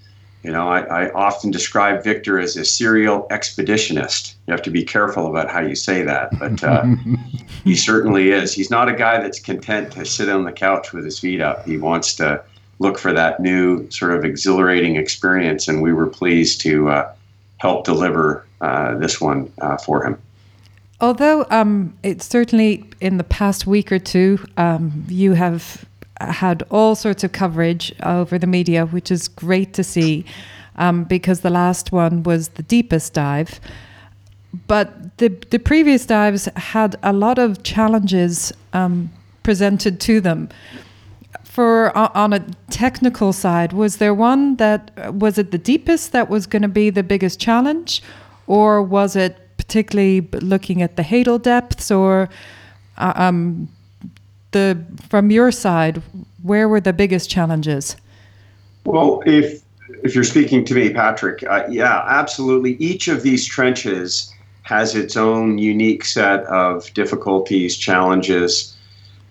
You 0.43 0.53
know, 0.53 0.69
I, 0.69 0.81
I 0.81 1.13
often 1.13 1.51
describe 1.51 2.05
Victor 2.05 2.39
as 2.39 2.55
a 2.57 2.67
serial 2.67 3.27
expeditionist. 3.31 4.35
You 4.47 4.53
have 4.53 4.61
to 4.63 4.71
be 4.71 4.85
careful 4.85 5.27
about 5.27 5.49
how 5.49 5.61
you 5.61 5.75
say 5.75 6.03
that, 6.03 6.39
but 6.39 6.63
uh, 6.63 6.85
he 7.65 7.75
certainly 7.75 8.31
is. 8.31 8.53
He's 8.53 8.71
not 8.71 8.89
a 8.89 8.93
guy 8.93 9.23
that's 9.23 9.41
content 9.41 9.93
to 9.93 10.05
sit 10.05 10.29
on 10.29 10.45
the 10.45 10.53
couch 10.53 10.93
with 10.93 11.05
his 11.05 11.19
feet 11.19 11.41
up. 11.41 11.65
He 11.65 11.79
wants 11.79 12.15
to 12.17 12.45
look 12.79 12.99
for 12.99 13.13
that 13.13 13.41
new 13.41 13.89
sort 13.91 14.13
of 14.13 14.25
exhilarating 14.25 14.97
experience, 14.97 15.69
and 15.69 15.83
we 15.83 15.93
were 15.93 16.07
pleased 16.07 16.61
to 16.63 16.89
uh, 16.89 17.13
help 17.59 17.85
deliver 17.85 18.47
uh, 18.61 18.97
this 18.97 19.21
one 19.21 19.53
uh, 19.61 19.77
for 19.77 20.05
him. 20.05 20.19
Although 21.01 21.47
um, 21.51 21.97
it's 22.03 22.27
certainly 22.27 22.85
in 23.01 23.19
the 23.19 23.25
past 23.25 23.67
week 23.67 23.93
or 23.93 23.99
two, 23.99 24.39
um, 24.57 25.05
you 25.09 25.33
have 25.33 25.85
had 26.21 26.63
all 26.71 26.95
sorts 26.95 27.25
of 27.25 27.33
coverage 27.33 27.93
over 28.03 28.39
the 28.39 28.47
media, 28.47 28.87
which 28.87 29.11
is 29.11 29.29
great 29.29 29.75
to 29.75 29.85
see, 29.85 30.25
um, 30.77 31.05
because 31.05 31.41
the 31.41 31.51
last 31.51 31.93
one 31.93 32.23
was 32.23 32.49
the 32.49 32.63
deepest 32.63 33.13
dive. 33.13 33.61
But 34.67 35.19
the 35.19 35.29
the 35.51 35.59
previous 35.59 36.07
dives 36.07 36.49
had 36.57 36.97
a 37.03 37.13
lot 37.13 37.39
of 37.39 37.63
challenges 37.65 38.53
um, 38.73 39.11
presented 39.43 40.01
to 40.01 40.21
them. 40.21 40.49
For 41.55 41.97
o- 41.97 42.11
on 42.15 42.33
a 42.33 42.41
technical 42.71 43.33
side, 43.33 43.73
was 43.73 43.99
there 43.99 44.13
one 44.13 44.57
that 44.57 44.91
was 45.15 45.39
it 45.39 45.53
the 45.53 45.59
deepest 45.59 46.11
that 46.11 46.29
was 46.29 46.49
going 46.49 46.63
to 46.63 46.69
be 46.83 46.91
the 46.91 47.05
biggest 47.05 47.39
challenge, 47.39 48.03
or 48.49 48.83
was 48.83 49.15
it 49.15 49.37
particularly 49.57 50.23
looking 50.33 50.83
at 50.83 50.97
the 50.97 51.05
hadal 51.05 51.41
depths, 51.41 51.93
or 51.93 52.29
uh, 52.99 53.13
um, 53.15 53.69
the 54.51 54.77
from 55.09 55.31
your 55.31 55.53
side, 55.53 56.03
where 56.43 56.69
were 56.69 56.81
the 56.81 56.93
biggest 56.93 57.31
challenges? 57.31 57.95
Well, 58.85 59.23
if 59.25 59.63
if 60.03 60.13
you're 60.13 60.25
speaking 60.25 60.65
to 60.65 60.75
me, 60.75 60.93
Patrick, 60.93 61.45
uh, 61.49 61.63
yeah, 61.71 62.03
absolutely. 62.09 62.75
Each 62.81 63.07
of 63.07 63.23
these 63.23 63.47
trenches 63.47 64.35
has 64.63 64.97
its 64.97 65.17
own 65.17 65.59
unique 65.59 66.05
set 66.05 66.41
of 66.47 66.93
difficulties, 66.95 67.77
challenges, 67.77 68.77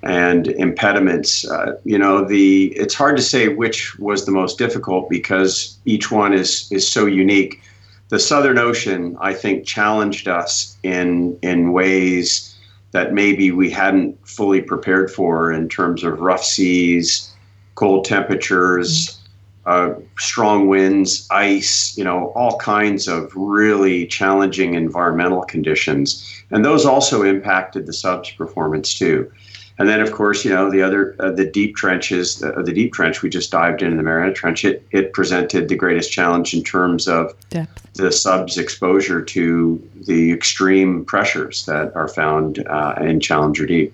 and 0.04 0.48
impediments. 0.48 1.50
Uh, 1.50 1.78
you 1.84 1.98
know, 1.98 2.24
the 2.26 2.68
it's 2.76 2.94
hard 2.94 3.18
to 3.18 3.24
say 3.24 3.48
which 3.48 3.98
was 4.00 4.26
the 4.26 4.32
most 4.32 4.58
difficult 4.58 5.10
because 5.10 5.78
each 5.86 6.12
one 6.12 6.34
is 6.34 6.72
is 6.72 6.88
so 6.88 7.06
unique. 7.06 7.62
The 8.10 8.20
Southern 8.20 8.60
Ocean, 8.60 9.18
I 9.20 9.34
think, 9.34 9.66
challenged 9.66 10.28
us 10.28 10.78
in 10.84 11.38
in 11.42 11.72
ways 11.72 12.56
that 12.92 13.14
maybe 13.14 13.52
we 13.52 13.72
hadn't 13.72 14.16
fully 14.28 14.62
prepared 14.62 15.10
for 15.10 15.52
in 15.52 15.68
terms 15.68 16.04
of 16.04 16.20
rough 16.20 16.44
seas, 16.44 17.34
cold 17.74 18.06
temperatures, 18.06 19.20
uh, 19.66 19.94
strong 20.20 20.68
winds, 20.68 21.28
ice, 21.32 21.98
you 21.98 22.04
know, 22.04 22.28
all 22.36 22.58
kinds 22.60 23.08
of 23.08 23.32
really 23.36 24.06
challenging 24.06 24.76
environmental 24.76 25.42
conditions. 25.44 26.44
And 26.52 26.64
those 26.64 26.86
also 26.86 27.24
impacted 27.24 27.88
the 27.88 27.94
sub's 27.94 28.30
performance 28.32 28.94
too. 28.94 29.32
And 29.80 29.90
then, 29.90 30.02
of 30.02 30.12
course, 30.12 30.46
you 30.46 30.52
know, 30.52 30.70
the 30.70 30.84
other, 30.84 31.16
uh, 31.20 31.32
the 31.32 31.46
deep 31.46 31.76
trenches, 31.76 32.44
uh, 32.44 32.62
the 32.62 32.74
deep 32.74 32.94
trench 32.94 33.24
we 33.24 33.30
just 33.30 33.52
dived 33.52 33.82
in, 33.82 33.98
the 33.98 34.04
Mariana 34.04 34.34
Trench, 34.34 34.64
it, 34.64 34.86
it 34.92 35.14
presented 35.14 35.68
the 35.68 35.76
greatest 35.76 36.12
challenge 36.12 36.54
in 36.54 36.64
terms 36.64 37.08
of 37.08 37.34
Depth. 37.50 37.92
the 37.94 38.12
sub's 38.12 38.58
exposure 38.58 39.22
to 39.22 39.90
the 40.08 40.32
extreme 40.32 41.04
pressures 41.06 41.66
that 41.66 41.96
are 41.96 42.08
found 42.08 42.66
uh, 42.68 42.96
in 43.02 43.20
Challenger 43.20 43.66
Deep. 43.66 43.94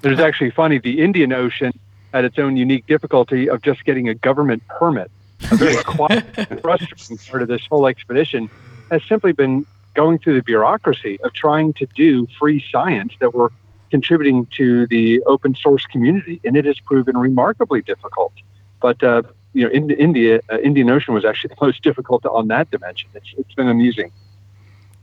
There's 0.00 0.20
actually 0.20 0.52
funny. 0.52 0.78
The 0.78 1.02
Indian 1.02 1.32
Ocean 1.32 1.78
had 2.14 2.24
its 2.24 2.38
own 2.38 2.56
unique 2.56 2.86
difficulty 2.86 3.50
of 3.50 3.60
just 3.60 3.84
getting 3.84 4.08
a 4.08 4.14
government 4.14 4.62
permit. 4.68 5.10
A 5.50 5.56
very 5.56 5.76
quiet, 5.84 6.24
frustrating 6.62 7.18
part 7.18 7.42
of 7.42 7.48
this 7.48 7.66
whole 7.66 7.86
expedition 7.86 8.48
has 8.90 9.02
simply 9.04 9.32
been 9.32 9.66
going 9.92 10.18
through 10.18 10.34
the 10.34 10.42
bureaucracy 10.42 11.20
of 11.22 11.32
trying 11.34 11.74
to 11.74 11.86
do 11.94 12.26
free 12.38 12.64
science 12.70 13.12
that 13.20 13.34
we're 13.34 13.50
contributing 13.90 14.46
to 14.56 14.86
the 14.86 15.22
open 15.24 15.54
source 15.54 15.86
community, 15.86 16.40
and 16.44 16.56
it 16.56 16.64
has 16.64 16.78
proven 16.80 17.16
remarkably 17.16 17.82
difficult. 17.82 18.32
But 18.80 19.02
uh, 19.02 19.22
you 19.52 19.64
know, 19.64 19.70
in 19.70 19.90
India, 19.90 20.40
uh, 20.50 20.58
Indian 20.58 20.90
Ocean 20.90 21.14
was 21.14 21.24
actually 21.24 21.54
the 21.58 21.66
most 21.66 21.82
difficult 21.82 22.24
on 22.26 22.48
that 22.48 22.70
dimension. 22.70 23.10
It's, 23.14 23.34
it's 23.38 23.54
been 23.54 23.68
amusing. 23.68 24.12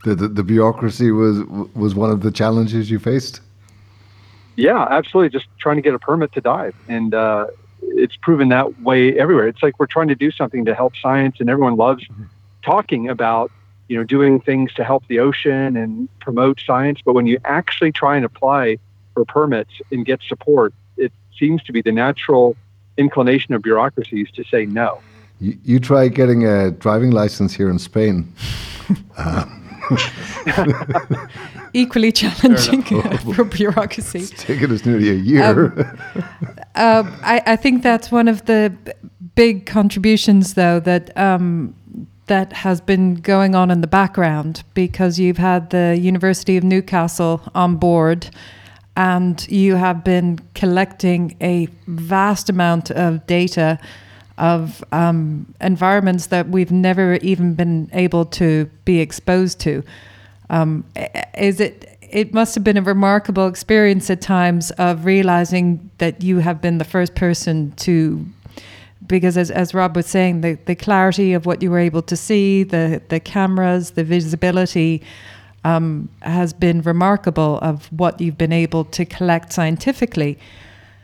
The, 0.04 0.16
the, 0.16 0.28
the 0.28 0.44
bureaucracy 0.44 1.12
was 1.12 1.44
was 1.76 1.96
one 1.96 2.12
of 2.12 2.22
the 2.22 2.32
challenges 2.32 2.92
you 2.92 3.00
faced. 3.00 3.42
Yeah, 4.56 4.86
absolutely. 4.90 5.30
Just 5.30 5.48
trying 5.60 5.78
to 5.78 5.82
get 5.82 5.96
a 5.96 6.00
permit 6.00 6.34
to 6.34 6.42
dive, 6.42 6.76
and 6.88 7.14
uh, 7.14 7.48
it's 7.82 8.16
proven 8.18 8.50
that 8.50 8.82
way 8.82 9.18
everywhere. 9.18 9.48
It's 9.48 9.64
like 9.64 9.80
we're 9.80 9.88
trying 9.88 10.10
to 10.10 10.16
do 10.16 10.30
something 10.30 10.66
to 10.66 10.76
help 10.76 10.94
science, 11.02 11.38
and 11.40 11.50
everyone 11.50 11.76
loves 11.76 12.06
talking 12.64 13.10
about 13.10 13.52
you 13.88 13.98
know 13.98 14.04
doing 14.04 14.40
things 14.40 14.74
to 14.74 14.84
help 14.84 15.08
the 15.08 15.20
ocean 15.20 15.76
and 15.78 16.10
promote 16.20 16.62
science. 16.66 17.00
But 17.04 17.14
when 17.14 17.28
you 17.28 17.40
actually 17.46 17.92
try 17.92 18.16
and 18.16 18.26
apply 18.26 18.78
for 19.14 19.26
permits 19.26 19.72
and 19.92 20.06
get 20.06 20.22
support, 20.28 20.74
it 20.98 21.12
seems 21.38 21.64
to 21.64 21.72
be 21.72 21.82
the 21.82 21.92
natural 21.92 22.56
inclination 22.98 23.54
of 23.54 23.62
bureaucracies 23.62 24.30
to 24.32 24.44
say 24.44 24.66
no. 24.66 25.00
You, 25.40 25.58
you 25.64 25.80
try 25.80 26.08
getting 26.08 26.46
a 26.46 26.72
driving 26.72 27.12
license 27.12 27.54
here 27.54 27.70
in 27.70 27.80
Spain. 27.80 28.34
uh, 29.18 29.46
Equally 31.74 32.12
challenging 32.12 32.84
for 33.34 33.44
bureaucracy. 33.44 34.20
It's 34.20 34.44
taken 34.44 34.72
us 34.72 34.86
nearly 34.86 35.10
a 35.10 35.16
year. 35.16 35.74
Um, 36.16 36.28
uh, 36.76 37.04
I, 37.22 37.42
I, 37.46 37.56
think 37.56 37.84
that's 37.84 38.12
one 38.12 38.28
of 38.28 38.46
the 38.46 38.74
big 39.36 39.66
contributions, 39.66 40.54
though, 40.54 40.80
that 40.82 41.16
um, 41.18 41.76
that 42.28 42.54
has 42.54 42.80
been 42.82 43.16
going 43.16 43.56
on 43.56 43.70
in 43.70 43.82
the 43.82 43.88
background 43.88 44.64
because 44.74 45.20
you've 45.20 45.38
had 45.38 45.70
the 45.72 45.98
University 46.00 46.58
of 46.58 46.64
Newcastle 46.64 47.42
on 47.54 47.76
board 47.76 48.30
and 48.96 49.50
you 49.50 49.76
have 49.76 50.04
been 50.04 50.40
collecting 50.54 51.36
a 51.42 51.68
vast 51.88 52.50
amount 52.50 52.92
of 52.92 53.26
data 53.28 53.80
of 54.38 54.84
um, 54.92 55.54
environments 55.62 56.28
that 56.28 56.50
we've 56.50 56.72
never 56.72 57.16
even 57.16 57.54
been 57.54 57.90
able 57.94 58.26
to 58.26 58.70
be 58.86 59.00
exposed 59.00 59.60
to. 59.62 59.84
Um, 60.50 60.86
is 61.38 61.60
it? 61.60 61.90
It 62.02 62.32
must 62.32 62.54
have 62.54 62.64
been 62.64 62.78
a 62.78 62.82
remarkable 62.82 63.48
experience 63.48 64.08
at 64.12 64.22
times 64.22 64.70
of 64.72 65.06
realizing 65.06 65.90
that 65.98 66.22
you 66.22 66.40
have 66.40 66.62
been 66.62 66.78
the 66.78 66.86
first 66.86 67.16
person 67.16 67.72
to, 67.78 68.24
because 69.08 69.38
as, 69.38 69.52
as 69.52 69.74
Rob 69.74 69.96
was 69.96 70.08
saying, 70.08 70.42
the, 70.42 70.58
the 70.66 70.76
clarity 70.76 71.34
of 71.34 71.46
what 71.46 71.62
you 71.62 71.72
were 71.72 71.80
able 71.80 72.02
to 72.04 72.16
see, 72.16 72.64
the 72.64 73.02
the 73.10 73.20
cameras, 73.20 73.92
the 73.92 74.04
visibility, 74.04 75.02
um, 75.64 76.10
has 76.22 76.54
been 76.54 76.82
remarkable 76.82 77.60
of 77.60 77.92
what 77.92 78.20
you've 78.20 78.38
been 78.38 78.54
able 78.54 78.86
to 78.86 79.06
collect 79.06 79.54
scientifically. 79.54 80.38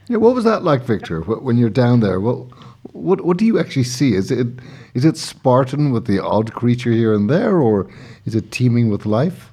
Yeah, 0.07 0.17
what 0.17 0.35
was 0.35 0.43
that 0.43 0.63
like, 0.63 0.83
Victor? 0.83 1.21
When 1.21 1.57
you're 1.57 1.69
down 1.69 1.99
there, 1.99 2.19
what 2.19 2.47
what 2.93 3.21
what 3.21 3.37
do 3.37 3.45
you 3.45 3.59
actually 3.59 3.83
see? 3.83 4.13
Is 4.13 4.31
it 4.31 4.47
is 4.93 5.05
it 5.05 5.17
Spartan 5.17 5.91
with 5.91 6.07
the 6.07 6.19
odd 6.19 6.53
creature 6.53 6.91
here 6.91 7.13
and 7.13 7.29
there, 7.29 7.57
or 7.57 7.89
is 8.25 8.35
it 8.35 8.51
teeming 8.51 8.89
with 8.89 9.05
life? 9.05 9.51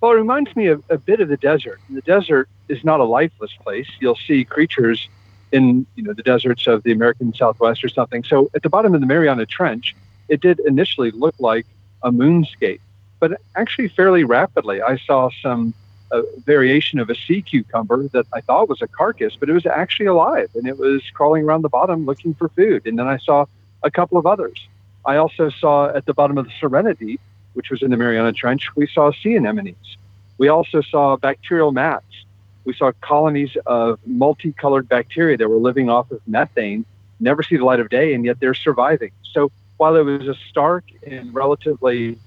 Well, 0.00 0.12
it 0.12 0.16
reminds 0.16 0.54
me 0.56 0.66
of 0.66 0.82
a 0.90 0.98
bit 0.98 1.20
of 1.20 1.28
the 1.28 1.36
desert. 1.36 1.80
The 1.88 2.00
desert 2.00 2.48
is 2.68 2.82
not 2.82 2.98
a 2.98 3.04
lifeless 3.04 3.52
place. 3.62 3.88
You'll 4.00 4.18
see 4.26 4.44
creatures 4.44 5.08
in 5.52 5.86
you 5.94 6.02
know 6.02 6.12
the 6.12 6.22
deserts 6.22 6.66
of 6.66 6.82
the 6.82 6.92
American 6.92 7.32
Southwest 7.34 7.84
or 7.84 7.88
something. 7.88 8.24
So 8.24 8.50
at 8.54 8.62
the 8.62 8.70
bottom 8.70 8.94
of 8.94 9.00
the 9.00 9.06
Mariana 9.06 9.46
Trench, 9.46 9.94
it 10.28 10.40
did 10.40 10.60
initially 10.60 11.10
look 11.10 11.34
like 11.38 11.66
a 12.02 12.10
moonscape 12.10 12.80
but 13.22 13.40
actually, 13.54 13.86
fairly 13.86 14.24
rapidly, 14.24 14.82
I 14.82 14.96
saw 14.96 15.30
some 15.40 15.74
uh, 16.10 16.22
variation 16.44 16.98
of 16.98 17.08
a 17.08 17.14
sea 17.14 17.40
cucumber 17.40 18.08
that 18.08 18.26
I 18.32 18.40
thought 18.40 18.68
was 18.68 18.82
a 18.82 18.88
carcass, 18.88 19.36
but 19.38 19.48
it 19.48 19.52
was 19.52 19.64
actually 19.64 20.06
alive 20.06 20.50
and 20.56 20.66
it 20.66 20.76
was 20.76 21.04
crawling 21.14 21.44
around 21.44 21.62
the 21.62 21.68
bottom 21.68 22.04
looking 22.04 22.34
for 22.34 22.48
food. 22.48 22.84
And 22.84 22.98
then 22.98 23.06
I 23.06 23.18
saw 23.18 23.46
a 23.84 23.92
couple 23.92 24.18
of 24.18 24.26
others. 24.26 24.66
I 25.06 25.18
also 25.18 25.50
saw 25.50 25.94
at 25.94 26.04
the 26.04 26.12
bottom 26.12 26.36
of 26.36 26.46
the 26.46 26.52
Serenity, 26.58 27.20
which 27.52 27.70
was 27.70 27.80
in 27.80 27.92
the 27.92 27.96
Mariana 27.96 28.32
Trench, 28.32 28.74
we 28.74 28.88
saw 28.88 29.12
sea 29.12 29.36
anemones. 29.36 29.96
We 30.38 30.48
also 30.48 30.80
saw 30.80 31.16
bacterial 31.16 31.70
mats. 31.70 32.24
We 32.64 32.74
saw 32.74 32.92
colonies 33.00 33.56
of 33.66 33.98
multicolored 34.06 34.88
bacteria 34.88 35.36
that 35.36 35.48
were 35.48 35.56
living 35.56 35.90
off 35.90 36.10
of 36.10 36.20
methane, 36.26 36.84
never 37.20 37.42
see 37.42 37.56
the 37.56 37.64
light 37.64 37.80
of 37.80 37.88
day, 37.88 38.14
and 38.14 38.24
yet 38.24 38.38
they're 38.40 38.54
surviving. 38.54 39.10
So 39.32 39.50
while 39.76 39.96
it 39.96 40.02
was 40.02 40.28
a 40.28 40.34
stark 40.48 40.84
and 41.04 41.34
relatively 41.34 42.18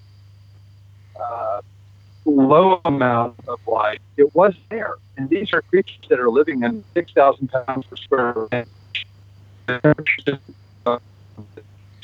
uh, 1.20 1.62
low 2.26 2.82
amount 2.84 3.36
of 3.48 3.60
light, 3.68 4.02
it 4.18 4.36
was 4.36 4.54
there. 4.70 4.96
And 5.18 5.30
these 5.30 5.54
are 5.54 5.62
creatures 5.62 6.00
that 6.10 6.20
are 6.20 6.30
living 6.30 6.64
in 6.64 6.84
6,000 6.94 7.48
pounds 7.48 7.86
per 7.86 7.96
square 7.96 8.48
inch. 8.52 8.68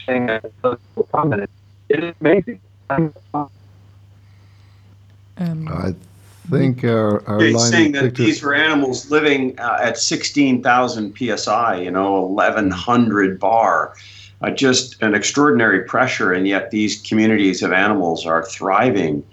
Saying 0.05 0.25
that 0.27 1.49
it 1.89 2.03
is 2.03 2.15
amazing. 2.21 2.61
Um, 2.89 3.13
I 5.67 5.93
think 6.51 6.83
our, 6.83 7.27
our 7.27 7.39
line 7.39 7.71
saying 7.71 7.91
that 7.93 8.15
these 8.15 8.43
were 8.43 8.53
animals 8.53 9.09
living 9.09 9.59
uh, 9.59 9.79
at 9.81 9.97
16,000 9.97 11.15
psi, 11.17 11.81
you 11.81 11.91
know, 11.91 12.21
1,100 12.21 13.39
bar 13.39 13.93
uh, 14.41 14.49
just 14.49 15.01
an 15.01 15.13
extraordinary 15.13 15.83
pressure, 15.83 16.33
and 16.33 16.47
yet 16.47 16.71
these 16.71 17.01
communities 17.01 17.61
of 17.61 17.71
animals 17.71 18.25
are 18.25 18.43
thriving 18.45 19.23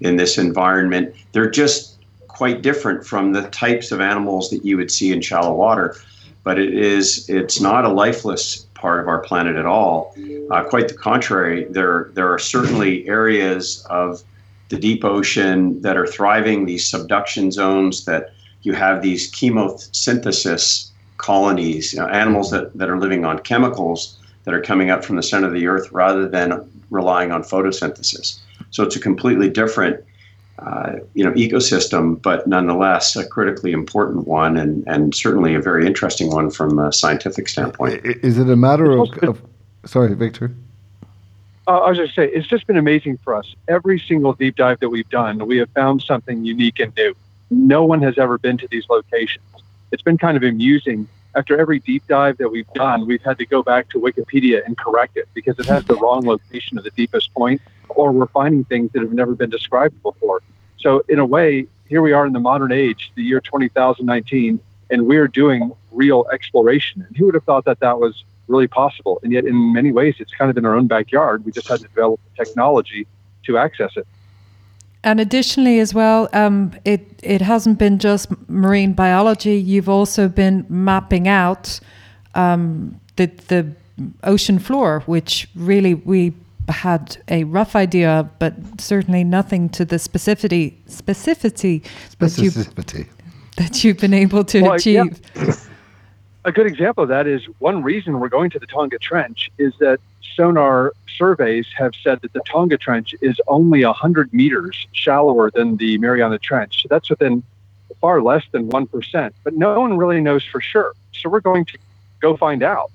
in 0.00 0.16
this 0.16 0.38
environment. 0.38 1.14
They're 1.32 1.50
just 1.50 1.96
quite 2.28 2.62
different 2.62 3.04
from 3.04 3.32
the 3.32 3.42
types 3.48 3.90
of 3.90 4.00
animals 4.00 4.50
that 4.50 4.64
you 4.64 4.76
would 4.76 4.90
see 4.90 5.12
in 5.12 5.20
shallow 5.20 5.54
water, 5.54 5.96
but 6.44 6.58
it 6.58 6.74
is 6.74 7.28
it's 7.28 7.60
not 7.60 7.84
a 7.84 7.88
lifeless 7.88 8.66
part 8.74 9.00
of 9.00 9.08
our 9.08 9.20
planet 9.20 9.56
at 9.56 9.66
all. 9.66 10.14
Uh, 10.50 10.62
quite 10.64 10.88
the 10.88 10.94
contrary. 10.94 11.64
There 11.70 12.10
there 12.14 12.32
are 12.32 12.38
certainly 12.38 13.08
areas 13.08 13.84
of 13.90 14.22
the 14.68 14.78
deep 14.78 15.04
ocean 15.04 15.80
that 15.82 15.96
are 15.96 16.06
thriving. 16.06 16.66
These 16.66 16.86
subduction 16.86 17.50
zones 17.50 18.04
that 18.04 18.32
you 18.62 18.74
have 18.74 19.02
these 19.02 19.30
chemosynthesis 19.32 20.90
colonies, 21.16 21.92
you 21.92 22.00
know, 22.00 22.06
animals 22.06 22.50
that, 22.50 22.76
that 22.76 22.88
are 22.88 22.98
living 22.98 23.24
on 23.24 23.38
chemicals 23.40 24.18
that 24.44 24.54
are 24.54 24.62
coming 24.62 24.90
up 24.90 25.04
from 25.04 25.16
the 25.16 25.22
center 25.22 25.46
of 25.46 25.52
the 25.52 25.66
earth 25.66 25.90
rather 25.92 26.28
than 26.28 26.68
relying 26.90 27.32
on 27.32 27.42
photosynthesis. 27.42 28.38
So 28.70 28.82
it's 28.82 28.96
a 28.96 29.00
completely 29.00 29.50
different 29.50 30.04
uh, 30.58 30.96
you 31.14 31.24
know, 31.24 31.30
ecosystem, 31.32 32.20
but 32.20 32.46
nonetheless 32.48 33.14
a 33.14 33.24
critically 33.26 33.70
important 33.70 34.26
one, 34.26 34.56
and, 34.56 34.82
and 34.88 35.14
certainly 35.14 35.54
a 35.54 35.60
very 35.60 35.86
interesting 35.86 36.30
one 36.30 36.50
from 36.50 36.78
a 36.80 36.92
scientific 36.92 37.48
standpoint. 37.48 38.00
Is 38.04 38.38
it 38.38 38.50
a 38.50 38.56
matter 38.56 38.90
of, 38.90 39.08
of 39.22 39.40
sorry, 39.84 40.14
Victor? 40.14 40.52
Uh, 41.68 41.80
I 41.80 41.90
was 41.90 41.98
to 41.98 42.08
say 42.08 42.26
it's 42.26 42.48
just 42.48 42.66
been 42.66 42.78
amazing 42.78 43.18
for 43.18 43.34
us. 43.34 43.54
Every 43.68 44.00
single 44.00 44.32
deep 44.32 44.56
dive 44.56 44.80
that 44.80 44.88
we've 44.88 45.08
done, 45.10 45.46
we 45.46 45.58
have 45.58 45.68
found 45.70 46.00
something 46.00 46.42
unique 46.42 46.80
and 46.80 46.96
new. 46.96 47.14
No 47.50 47.84
one 47.84 48.00
has 48.00 48.16
ever 48.16 48.38
been 48.38 48.56
to 48.58 48.68
these 48.68 48.88
locations. 48.88 49.44
It's 49.92 50.02
been 50.02 50.16
kind 50.16 50.38
of 50.38 50.42
amusing 50.42 51.06
after 51.34 51.58
every 51.60 51.78
deep 51.78 52.02
dive 52.08 52.38
that 52.38 52.48
we've 52.48 52.72
done, 52.72 53.06
we've 53.06 53.22
had 53.22 53.38
to 53.38 53.46
go 53.46 53.62
back 53.62 53.90
to 53.90 54.00
Wikipedia 54.00 54.64
and 54.64 54.76
correct 54.76 55.16
it 55.16 55.28
because 55.34 55.58
it 55.58 55.66
has 55.66 55.84
the 55.84 55.94
wrong 55.96 56.26
location 56.26 56.78
of 56.78 56.84
the 56.84 56.90
deepest 56.90 57.32
point, 57.34 57.60
or 57.90 58.12
we're 58.12 58.26
finding 58.26 58.64
things 58.64 58.90
that 58.92 59.02
have 59.02 59.12
never 59.12 59.34
been 59.34 59.50
described 59.50 60.02
before. 60.02 60.40
So, 60.78 61.04
in 61.08 61.18
a 61.18 61.26
way, 61.26 61.66
here 61.88 62.02
we 62.02 62.12
are 62.12 62.26
in 62.26 62.32
the 62.32 62.40
modern 62.40 62.72
age, 62.72 63.12
the 63.14 63.22
year 63.22 63.40
2019, 63.40 64.58
and 64.90 65.06
we're 65.06 65.28
doing 65.28 65.72
real 65.92 66.26
exploration. 66.32 67.04
And 67.06 67.16
who 67.16 67.26
would 67.26 67.34
have 67.34 67.44
thought 67.44 67.66
that 67.66 67.80
that 67.80 68.00
was 68.00 68.24
really 68.48 68.68
possible? 68.68 69.20
And 69.22 69.32
yet, 69.32 69.44
in 69.44 69.72
many 69.72 69.92
ways, 69.92 70.16
it's 70.18 70.32
kind 70.32 70.50
of 70.50 70.56
in 70.56 70.64
our 70.64 70.74
own 70.74 70.86
backyard. 70.86 71.44
We 71.44 71.52
just 71.52 71.68
had 71.68 71.80
to 71.80 71.88
develop 71.88 72.20
the 72.24 72.44
technology 72.44 73.06
to 73.44 73.58
access 73.58 73.96
it. 73.96 74.06
And 75.04 75.20
additionally, 75.20 75.78
as 75.78 75.94
well, 75.94 76.28
um, 76.32 76.72
it 76.84 77.20
it 77.22 77.40
hasn't 77.40 77.78
been 77.78 77.98
just 77.98 78.28
marine 78.48 78.94
biology. 78.94 79.56
You've 79.56 79.88
also 79.88 80.28
been 80.28 80.66
mapping 80.68 81.28
out 81.28 81.78
um, 82.34 83.00
the 83.16 83.26
the 83.46 83.72
ocean 84.24 84.58
floor, 84.58 85.02
which 85.06 85.48
really 85.54 85.94
we 85.94 86.34
had 86.68 87.16
a 87.28 87.44
rough 87.44 87.74
idea, 87.76 88.28
but 88.38 88.54
certainly 88.78 89.24
nothing 89.24 89.68
to 89.70 89.84
the 89.84 89.96
specificity 89.96 90.74
specificity 90.88 91.82
specificity 92.10 93.06
that, 93.56 93.82
you, 93.84 93.90
have 93.92 94.00
been 94.00 94.14
able 94.14 94.44
to 94.44 94.62
well, 94.62 94.72
achieve. 94.72 95.20
Yeah. 95.34 95.54
A 96.48 96.50
good 96.50 96.66
example 96.66 97.02
of 97.02 97.10
that 97.10 97.26
is 97.26 97.44
one 97.58 97.82
reason 97.82 98.20
we're 98.20 98.30
going 98.30 98.48
to 98.48 98.58
the 98.58 98.66
Tonga 98.66 98.98
Trench 98.98 99.50
is 99.58 99.74
that 99.80 100.00
sonar 100.34 100.94
surveys 101.18 101.66
have 101.76 101.92
said 102.02 102.22
that 102.22 102.32
the 102.32 102.40
Tonga 102.50 102.78
Trench 102.78 103.14
is 103.20 103.38
only 103.48 103.84
100 103.84 104.32
meters 104.32 104.86
shallower 104.92 105.50
than 105.50 105.76
the 105.76 105.98
Mariana 105.98 106.38
Trench. 106.38 106.80
So 106.80 106.86
that's 106.88 107.10
within 107.10 107.42
far 108.00 108.22
less 108.22 108.44
than 108.50 108.66
1%. 108.70 109.32
But 109.44 109.56
no 109.56 109.78
one 109.78 109.98
really 109.98 110.22
knows 110.22 110.42
for 110.42 110.62
sure. 110.62 110.94
So 111.12 111.28
we're 111.28 111.40
going 111.40 111.66
to 111.66 111.78
go 112.20 112.34
find 112.34 112.62
out. 112.62 112.92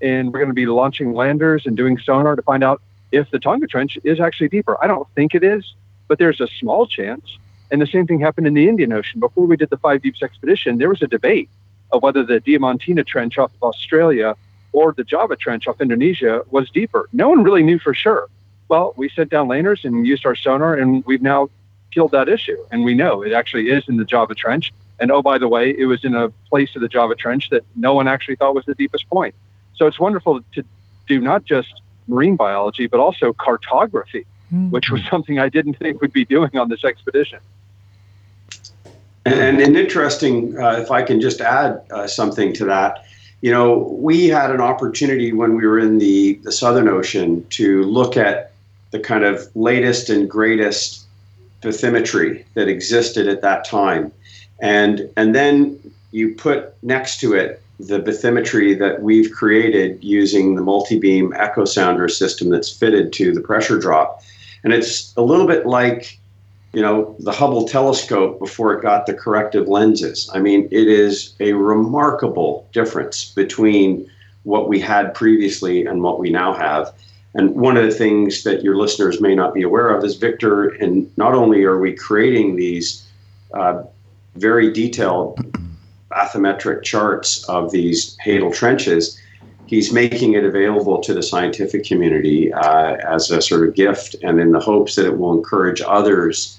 And 0.00 0.32
we're 0.32 0.38
going 0.38 0.48
to 0.48 0.54
be 0.54 0.64
launching 0.64 1.12
landers 1.12 1.66
and 1.66 1.76
doing 1.76 1.98
sonar 1.98 2.36
to 2.36 2.42
find 2.42 2.64
out 2.64 2.80
if 3.12 3.30
the 3.30 3.38
Tonga 3.38 3.66
Trench 3.66 3.98
is 4.02 4.18
actually 4.18 4.48
deeper. 4.48 4.82
I 4.82 4.86
don't 4.86 5.06
think 5.14 5.34
it 5.34 5.44
is, 5.44 5.74
but 6.08 6.18
there's 6.18 6.40
a 6.40 6.48
small 6.58 6.86
chance. 6.86 7.36
And 7.70 7.82
the 7.82 7.86
same 7.86 8.06
thing 8.06 8.20
happened 8.20 8.46
in 8.46 8.54
the 8.54 8.66
Indian 8.66 8.94
Ocean. 8.94 9.20
Before 9.20 9.44
we 9.44 9.58
did 9.58 9.68
the 9.68 9.76
Five 9.76 10.00
Deeps 10.00 10.22
expedition, 10.22 10.78
there 10.78 10.88
was 10.88 11.02
a 11.02 11.06
debate 11.06 11.50
of 11.92 12.02
whether 12.02 12.24
the 12.24 12.40
Diamantina 12.40 13.06
Trench 13.06 13.38
off 13.38 13.52
of 13.54 13.62
Australia 13.62 14.36
or 14.72 14.92
the 14.92 15.04
Java 15.04 15.36
Trench 15.36 15.68
off 15.68 15.80
Indonesia 15.80 16.42
was 16.50 16.68
deeper. 16.70 17.08
No 17.12 17.28
one 17.28 17.44
really 17.44 17.62
knew 17.62 17.78
for 17.78 17.94
sure. 17.94 18.28
Well, 18.68 18.94
we 18.96 19.08
sent 19.08 19.30
down 19.30 19.48
landers 19.48 19.84
and 19.84 20.06
used 20.06 20.26
our 20.26 20.34
sonar, 20.34 20.74
and 20.74 21.04
we've 21.06 21.22
now 21.22 21.48
killed 21.92 22.10
that 22.10 22.28
issue. 22.28 22.56
And 22.72 22.84
we 22.84 22.94
know 22.94 23.22
it 23.22 23.32
actually 23.32 23.70
is 23.70 23.88
in 23.88 23.96
the 23.96 24.04
Java 24.04 24.34
Trench. 24.34 24.72
And 24.98 25.12
oh, 25.12 25.22
by 25.22 25.38
the 25.38 25.48
way, 25.48 25.74
it 25.76 25.86
was 25.86 26.04
in 26.04 26.14
a 26.14 26.30
place 26.50 26.74
of 26.74 26.82
the 26.82 26.88
Java 26.88 27.14
Trench 27.14 27.50
that 27.50 27.64
no 27.76 27.94
one 27.94 28.08
actually 28.08 28.36
thought 28.36 28.54
was 28.54 28.64
the 28.64 28.74
deepest 28.74 29.08
point. 29.08 29.34
So 29.76 29.86
it's 29.86 30.00
wonderful 30.00 30.40
to 30.54 30.64
do 31.06 31.20
not 31.20 31.44
just 31.44 31.82
marine 32.08 32.36
biology, 32.36 32.86
but 32.86 33.00
also 33.00 33.32
cartography, 33.32 34.26
mm-hmm. 34.52 34.70
which 34.70 34.90
was 34.90 35.02
something 35.10 35.38
I 35.38 35.48
didn't 35.48 35.74
think 35.74 36.00
we'd 36.00 36.12
be 36.12 36.24
doing 36.24 36.56
on 36.56 36.68
this 36.68 36.84
expedition. 36.84 37.38
And, 39.26 39.60
and 39.60 39.76
interesting, 39.76 40.58
uh, 40.58 40.72
if 40.72 40.90
I 40.90 41.02
can 41.02 41.20
just 41.20 41.40
add 41.40 41.80
uh, 41.90 42.06
something 42.06 42.52
to 42.54 42.64
that, 42.66 43.06
you 43.40 43.50
know, 43.50 43.78
we 43.78 44.28
had 44.28 44.50
an 44.50 44.60
opportunity 44.60 45.32
when 45.32 45.56
we 45.56 45.66
were 45.66 45.78
in 45.78 45.98
the, 45.98 46.34
the 46.44 46.52
Southern 46.52 46.88
Ocean 46.88 47.46
to 47.50 47.82
look 47.84 48.16
at 48.16 48.52
the 48.90 49.00
kind 49.00 49.24
of 49.24 49.54
latest 49.54 50.10
and 50.10 50.30
greatest 50.30 51.06
bathymetry 51.62 52.44
that 52.54 52.68
existed 52.68 53.26
at 53.26 53.42
that 53.42 53.64
time. 53.64 54.12
And, 54.60 55.10
and 55.16 55.34
then 55.34 55.78
you 56.10 56.34
put 56.34 56.74
next 56.82 57.20
to 57.20 57.34
it 57.34 57.60
the 57.80 58.00
bathymetry 58.00 58.78
that 58.78 59.02
we've 59.02 59.32
created 59.32 60.02
using 60.02 60.54
the 60.54 60.62
multi-beam 60.62 61.32
echo 61.36 61.64
sounder 61.64 62.08
system 62.08 62.50
that's 62.50 62.70
fitted 62.70 63.12
to 63.14 63.32
the 63.32 63.40
pressure 63.40 63.78
drop. 63.78 64.22
And 64.62 64.72
it's 64.72 65.14
a 65.16 65.22
little 65.22 65.46
bit 65.46 65.66
like, 65.66 66.18
you 66.74 66.82
know, 66.82 67.14
the 67.20 67.30
Hubble 67.30 67.68
telescope 67.68 68.40
before 68.40 68.74
it 68.74 68.82
got 68.82 69.06
the 69.06 69.14
corrective 69.14 69.68
lenses. 69.68 70.28
I 70.34 70.40
mean, 70.40 70.68
it 70.72 70.88
is 70.88 71.34
a 71.38 71.52
remarkable 71.52 72.68
difference 72.72 73.26
between 73.32 74.10
what 74.42 74.68
we 74.68 74.80
had 74.80 75.14
previously 75.14 75.86
and 75.86 76.02
what 76.02 76.18
we 76.18 76.30
now 76.30 76.52
have. 76.52 76.92
And 77.34 77.54
one 77.54 77.76
of 77.76 77.84
the 77.84 77.92
things 77.92 78.42
that 78.42 78.62
your 78.62 78.76
listeners 78.76 79.20
may 79.20 79.36
not 79.36 79.54
be 79.54 79.62
aware 79.62 79.90
of 79.90 80.04
is 80.04 80.16
Victor, 80.16 80.68
and 80.68 81.10
not 81.16 81.34
only 81.34 81.62
are 81.62 81.78
we 81.78 81.92
creating 81.94 82.56
these 82.56 83.06
uh, 83.52 83.84
very 84.34 84.72
detailed 84.72 85.38
bathymetric 86.10 86.82
charts 86.82 87.44
of 87.48 87.70
these 87.70 88.16
hadal 88.24 88.52
trenches, 88.52 89.20
he's 89.66 89.92
making 89.92 90.34
it 90.34 90.44
available 90.44 91.00
to 91.02 91.14
the 91.14 91.22
scientific 91.22 91.84
community 91.84 92.52
uh, 92.52 92.96
as 92.96 93.30
a 93.30 93.40
sort 93.40 93.66
of 93.66 93.74
gift 93.74 94.16
and 94.24 94.40
in 94.40 94.50
the 94.50 94.60
hopes 94.60 94.96
that 94.96 95.06
it 95.06 95.18
will 95.18 95.32
encourage 95.32 95.80
others 95.82 96.58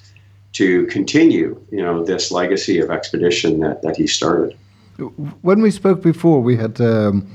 to 0.56 0.86
continue, 0.88 1.62
you 1.70 1.82
know, 1.82 2.04
this 2.04 2.32
legacy 2.32 2.80
of 2.80 2.90
expedition 2.90 3.60
that, 3.60 3.82
that 3.82 3.98
he 3.98 4.08
started. 4.08 4.58
When 5.42 5.62
we 5.62 5.70
spoke 5.70 6.02
before, 6.02 6.42
we 6.42 6.56
had 6.56 6.80
um, 6.80 7.30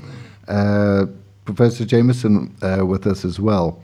uh, 0.47 1.05
Professor 1.45 1.85
Jamieson 1.85 2.55
uh, 2.63 2.83
with 2.83 3.05
us 3.05 3.23
as 3.23 3.39
well. 3.39 3.81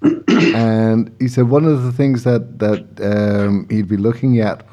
and 0.28 1.14
he 1.18 1.28
said 1.28 1.50
one 1.50 1.66
of 1.66 1.82
the 1.82 1.92
things 1.92 2.24
that, 2.24 2.58
that 2.58 2.86
um, 3.02 3.66
he'd 3.68 3.88
be 3.88 3.98
looking 3.98 4.40
at 4.40 4.66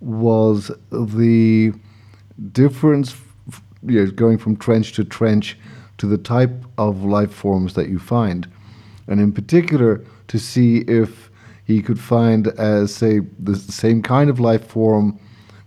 was 0.00 0.70
the 0.90 1.72
difference 2.52 3.14
you 3.86 4.06
know, 4.06 4.10
going 4.12 4.38
from 4.38 4.56
trench 4.56 4.92
to 4.94 5.04
trench 5.04 5.58
to 5.98 6.06
the 6.06 6.16
type 6.16 6.64
of 6.78 7.04
life 7.04 7.32
forms 7.32 7.74
that 7.74 7.90
you 7.90 7.98
find. 7.98 8.48
And 9.06 9.20
in 9.20 9.32
particular, 9.32 10.02
to 10.28 10.38
see 10.38 10.78
if 10.88 11.27
he 11.68 11.82
could 11.82 12.00
find, 12.00 12.48
uh, 12.48 12.86
say, 12.86 13.20
the 13.38 13.54
same 13.54 14.02
kind 14.02 14.30
of 14.30 14.40
life 14.40 14.66
form, 14.66 15.20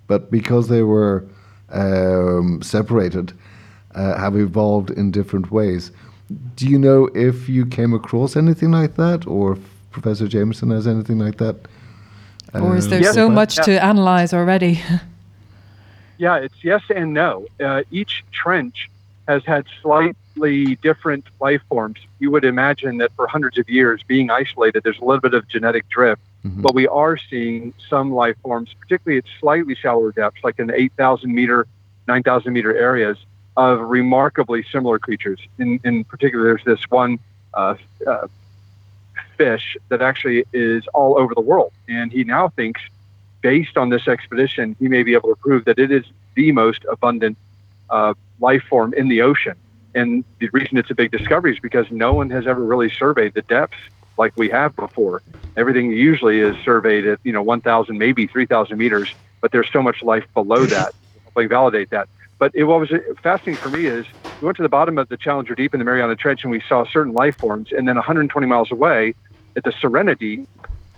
but 0.08 0.32
because 0.32 0.68
they 0.68 0.82
were 0.82 1.24
um, 1.70 2.60
separated, 2.64 3.34
uh, 3.94 4.18
have 4.18 4.36
evolved 4.36 4.90
in 4.90 5.12
different 5.12 5.52
ways. 5.52 5.92
Do 6.56 6.68
you 6.68 6.80
know 6.80 7.08
if 7.14 7.48
you 7.48 7.68
came 7.68 7.94
across 7.94 8.36
anything 8.36 8.72
like 8.72 8.96
that, 8.96 9.28
or 9.28 9.60
Professor 9.92 10.28
Jamieson 10.28 10.72
has 10.72 10.88
anything 10.88 11.20
like 11.20 11.38
that? 11.38 11.56
Or 12.56 12.76
is 12.76 12.90
there 12.90 13.08
uh, 13.08 13.14
so 13.14 13.30
much 13.30 13.58
yeah. 13.60 13.64
to 13.66 13.86
analyze 13.86 14.34
already? 14.34 14.82
yeah, 16.18 16.38
it's 16.38 16.64
yes 16.64 16.82
and 16.90 17.14
no. 17.14 17.46
Uh, 17.60 17.84
each 17.92 18.24
trench 18.32 18.90
has 19.28 19.46
had 19.46 19.66
different 20.82 21.26
life 21.40 21.62
forms. 21.70 22.00
You 22.20 22.32
would 22.32 22.46
imagine 22.46 22.98
that 22.98 23.12
for 23.16 23.28
hundreds 23.28 23.58
of 23.58 23.70
years, 23.70 24.02
being 24.04 24.30
isolated, 24.30 24.84
there's 24.84 25.00
a 25.00 25.06
little 25.06 25.22
bit 25.22 25.34
of 25.34 25.48
genetic 25.48 25.88
drift. 25.90 26.22
Mm-hmm. 26.46 26.62
But 26.62 26.74
we 26.74 26.88
are 26.88 27.18
seeing 27.18 27.74
some 27.90 28.12
life 28.12 28.36
forms, 28.42 28.74
particularly 28.80 29.20
at 29.20 29.26
slightly 29.40 29.76
shallower 29.76 30.12
depths, 30.12 30.44
like 30.44 30.58
in 30.60 30.68
the 30.68 30.80
8,000 30.80 31.34
meter, 31.34 31.68
9,000 32.08 32.52
meter 32.52 32.76
areas, 32.76 33.18
of 33.58 33.80
remarkably 33.82 34.64
similar 34.72 34.98
creatures. 34.98 35.40
In, 35.60 35.80
in 35.84 36.04
particular, 36.04 36.46
there's 36.46 36.64
this 36.64 36.90
one 36.90 37.20
uh, 37.54 37.76
uh, 38.08 38.28
fish 39.38 39.78
that 39.90 40.02
actually 40.02 40.46
is 40.54 40.88
all 40.94 41.18
over 41.18 41.36
the 41.36 41.42
world. 41.42 41.72
And 41.88 42.12
he 42.12 42.24
now 42.24 42.50
thinks 42.50 42.82
based 43.42 43.78
on 43.78 43.90
this 43.90 44.08
expedition, 44.08 44.76
he 44.80 44.88
may 44.88 45.04
be 45.04 45.14
able 45.14 45.30
to 45.30 45.36
prove 45.36 45.66
that 45.66 45.80
it 45.80 45.92
is 45.92 46.06
the 46.36 46.52
most 46.52 46.86
abundant 46.90 47.38
uh, 47.90 48.14
life 48.40 48.64
form 48.70 48.94
in 48.94 49.10
the 49.10 49.22
ocean. 49.22 49.56
And 49.94 50.24
the 50.40 50.50
reason 50.54 50.78
it's 50.78 50.92
a 50.92 50.96
big 50.96 51.12
discovery 51.12 51.54
is 51.54 51.60
because 51.60 51.86
no 51.92 52.14
one 52.14 52.30
has 52.30 52.48
ever 52.48 52.64
really 52.64 52.90
surveyed 52.90 53.34
the 53.34 53.42
depths 53.44 53.78
like 54.18 54.36
we 54.38 54.50
have 54.50 54.76
before. 54.76 55.22
Everything 55.58 55.92
usually 55.92 56.40
is 56.40 56.56
surveyed 56.64 57.06
at 57.06 57.20
you 57.24 57.32
know 57.32 57.42
1,000, 57.42 57.98
maybe 57.98 58.28
3,000 58.28 58.78
meters, 58.78 59.14
but 59.42 59.52
there's 59.52 59.70
so 59.72 59.82
much 59.82 60.02
life 60.02 60.26
below 60.34 60.66
that. 60.66 60.94
We 61.34 61.46
validate 61.46 61.92
that. 61.92 62.10
But 62.40 62.54
it, 62.54 62.66
what 62.66 62.82
was 62.82 62.90
fascinating 63.24 63.56
for 63.56 63.70
me 63.70 63.86
is 63.86 64.06
we 64.42 64.46
went 64.46 64.58
to 64.58 64.64
the 64.64 64.68
bottom 64.68 64.98
of 64.98 65.08
the 65.08 65.16
Challenger 65.16 65.56
Deep 65.56 65.74
in 65.74 65.80
the 65.80 65.86
Mariana 65.86 66.18
Trench 66.18 66.44
and 66.44 66.52
we 66.52 66.62
saw 66.68 66.84
certain 66.86 67.14
life 67.14 67.38
forms, 67.38 67.72
and 67.72 67.88
then 67.88 67.96
120 67.96 68.48
miles 68.48 68.70
away 68.70 69.16
at 69.56 69.64
the 69.64 69.72
Serenity, 69.72 70.46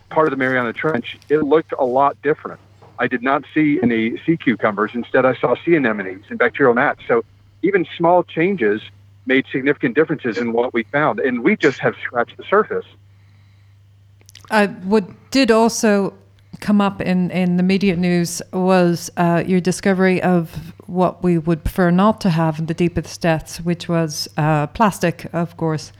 part 0.09 0.27
of 0.27 0.31
the 0.31 0.37
Mariana 0.37 0.73
Trench, 0.73 1.19
it 1.29 1.39
looked 1.39 1.71
a 1.77 1.85
lot 1.85 2.19
different. 2.21 2.59
I 2.99 3.07
did 3.07 3.23
not 3.23 3.43
see 3.53 3.79
any 3.81 4.17
sea 4.25 4.37
cucumbers. 4.37 4.91
Instead, 4.93 5.25
I 5.25 5.35
saw 5.35 5.55
sea 5.63 5.75
anemones 5.75 6.25
and 6.29 6.37
bacterial 6.37 6.73
mats. 6.73 7.01
So 7.07 7.23
even 7.63 7.87
small 7.97 8.23
changes 8.23 8.81
made 9.25 9.45
significant 9.51 9.95
differences 9.95 10.37
in 10.37 10.53
what 10.53 10.73
we 10.73 10.83
found, 10.83 11.19
and 11.19 11.43
we 11.43 11.55
just 11.55 11.79
have 11.79 11.95
scratched 12.03 12.37
the 12.37 12.43
surface. 12.43 12.85
Uh, 14.51 14.67
what 14.67 15.05
did 15.31 15.49
also 15.49 16.13
come 16.59 16.81
up 16.81 17.01
in, 17.01 17.31
in 17.31 17.57
the 17.57 17.63
media 17.63 17.95
news 17.95 18.41
was 18.51 19.09
uh, 19.17 19.43
your 19.47 19.59
discovery 19.59 20.21
of 20.21 20.73
what 20.85 21.23
we 21.23 21.37
would 21.37 21.63
prefer 21.63 21.89
not 21.89 22.21
to 22.21 22.29
have 22.29 22.59
in 22.59 22.65
the 22.67 22.73
deepest 22.73 23.21
depths, 23.21 23.59
which 23.61 23.87
was 23.87 24.29
uh, 24.37 24.67
plastic, 24.67 25.25
of 25.33 25.57
course. 25.57 25.93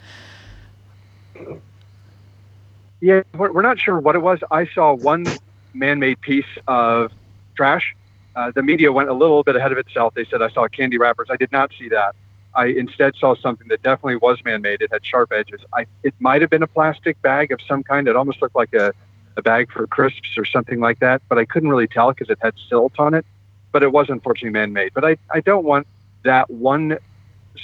Yeah, 2.99 3.23
we're 3.34 3.62
not 3.62 3.80
sure 3.80 3.99
what 3.99 4.15
it 4.15 4.21
was. 4.21 4.39
I 4.52 4.67
saw 4.67 4.93
one 4.93 5.26
man-made 5.73 6.21
piece 6.21 6.45
of 6.67 7.12
trash. 7.56 7.95
Uh, 8.36 8.52
the 8.52 8.63
media 8.63 8.91
went 8.91 9.10
a 9.10 9.13
little 9.13 9.43
bit 9.43 9.56
ahead 9.56 9.72
of 9.72 9.78
itself. 9.78 10.13
They 10.13 10.26
said 10.26 10.41
I 10.41 10.50
saw 10.50 10.67
candy 10.67 10.98
wrappers. 10.98 11.28
I 11.30 11.38
did 11.38 11.52
not 11.52 11.72
see 11.78 11.89
that. 11.89 12.15
I 12.56 12.67
instead 12.67 13.15
saw 13.15 13.36
something 13.36 13.67
that 13.69 13.82
definitely 13.82 14.17
was 14.17 14.43
man-made. 14.43 14.82
It 14.82 14.91
had 14.91 15.06
sharp 15.06 15.32
edges. 15.32 15.62
I, 15.74 15.86
it 16.04 16.13
might 16.19 16.41
have 16.41 16.50
been 16.50 16.63
a 16.63 16.67
plastic 16.67 17.22
bag 17.22 17.52
of 17.52 17.60
some 17.67 17.84
kind. 17.84 18.08
It 18.08 18.15
almost 18.15 18.41
looked 18.41 18.56
like 18.56 18.74
a, 18.74 18.93
a 19.38 19.41
bag 19.41 19.72
for 19.72 19.88
crisps 19.88 20.38
or 20.38 20.46
something 20.46 20.80
like 20.80 21.00
that, 21.00 21.22
but 21.30 21.38
I 21.38 21.46
couldn't 21.46 21.69
really 21.69 21.88
tell 21.88 22.12
because 22.12 22.30
it 22.30 22.38
had 22.41 22.54
silt 22.69 22.93
on 23.00 23.13
it. 23.13 23.26
But 23.72 23.82
it 23.82 23.91
was 23.91 24.10
unfortunately 24.10 24.52
man-made. 24.52 24.93
But 24.93 25.04
I, 25.04 25.17
I 25.32 25.39
don't 25.39 25.65
want 25.65 25.88
that 26.24 26.50
one 26.50 26.98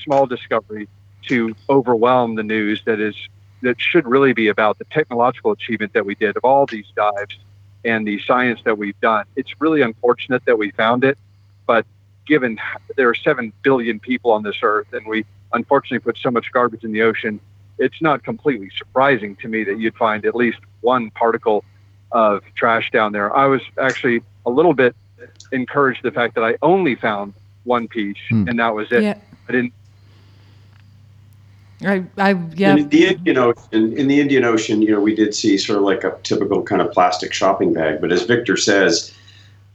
small 0.04 0.26
discovery 0.26 0.88
to 1.28 1.56
overwhelm 1.70 2.36
the 2.36 2.44
news 2.44 2.82
that 2.86 3.00
is 3.00 3.16
that 3.62 3.80
should 3.80 4.08
really 4.08 4.34
be 4.34 4.48
about 4.48 4.80
the 4.80 4.86
technological 4.86 5.52
achievement 5.52 5.94
that 5.94 6.06
we 6.06 6.16
did 6.16 6.38
of 6.38 6.46
all 6.46 6.66
these 6.66 6.86
dives 6.96 7.38
and 7.86 8.08
the 8.08 8.20
science 8.26 8.60
that 8.66 8.78
we've 8.78 9.00
done. 9.00 9.26
It's 9.36 9.60
really 9.60 9.82
unfortunate 9.82 10.44
that 10.46 10.58
we 10.58 10.72
found 10.72 11.04
it, 11.04 11.18
but 11.66 11.86
given 12.26 12.60
there 12.96 13.10
are 13.10 13.16
7 13.16 13.52
billion 13.64 14.00
people 14.00 14.32
on 14.32 14.44
this 14.44 14.58
earth 14.62 14.88
and 14.94 15.06
we 15.08 15.26
unfortunately 15.54 16.00
put 16.00 16.18
so 16.18 16.30
much 16.30 16.52
garbage 16.52 16.84
in 16.84 16.92
the 16.92 17.02
ocean, 17.02 17.40
it's 17.80 18.02
not 18.02 18.24
completely 18.24 18.70
surprising 18.78 19.36
to 19.38 19.48
me 19.48 19.64
that 19.64 19.80
you'd 19.80 19.96
find 19.96 20.26
at 20.26 20.36
least 20.36 20.60
one 20.82 21.10
particle 21.12 21.64
of 22.12 22.44
trash 22.56 22.92
down 22.92 23.12
there. 23.12 23.36
I 23.36 23.46
was 23.46 23.62
actually 23.80 24.22
a 24.46 24.50
little 24.50 24.74
bit 24.74 24.96
encouraged 25.52 26.04
the 26.04 26.12
fact 26.12 26.36
that 26.36 26.44
I 26.44 26.56
only 26.62 26.96
found 26.96 27.34
one 27.64 27.88
piece 27.88 28.18
hmm. 28.30 28.48
and 28.48 28.60
that 28.60 28.74
was 28.76 28.92
it. 28.92 29.04
Yeah. 29.04 29.18
I 29.48 29.52
didn't 29.52 29.74
I, 31.86 32.04
I 32.18 32.32
yeah. 32.56 32.76
In 32.76 32.90
the 32.90 33.08
Indian 33.08 33.38
Ocean, 33.38 33.98
in 33.98 34.08
the 34.08 34.20
Indian 34.20 34.44
Ocean, 34.44 34.82
you 34.82 34.92
know, 34.92 35.00
we 35.00 35.16
did 35.16 35.34
see 35.34 35.58
sort 35.58 35.78
of 35.80 35.86
like 35.86 36.04
a 36.04 36.18
typical 36.24 36.62
kind 36.62 36.82
of 36.82 36.92
plastic 36.92 37.34
shopping 37.34 37.74
bag. 37.74 38.02
But 38.02 38.12
as 38.12 38.24
Victor 38.24 38.58
says, 38.58 39.14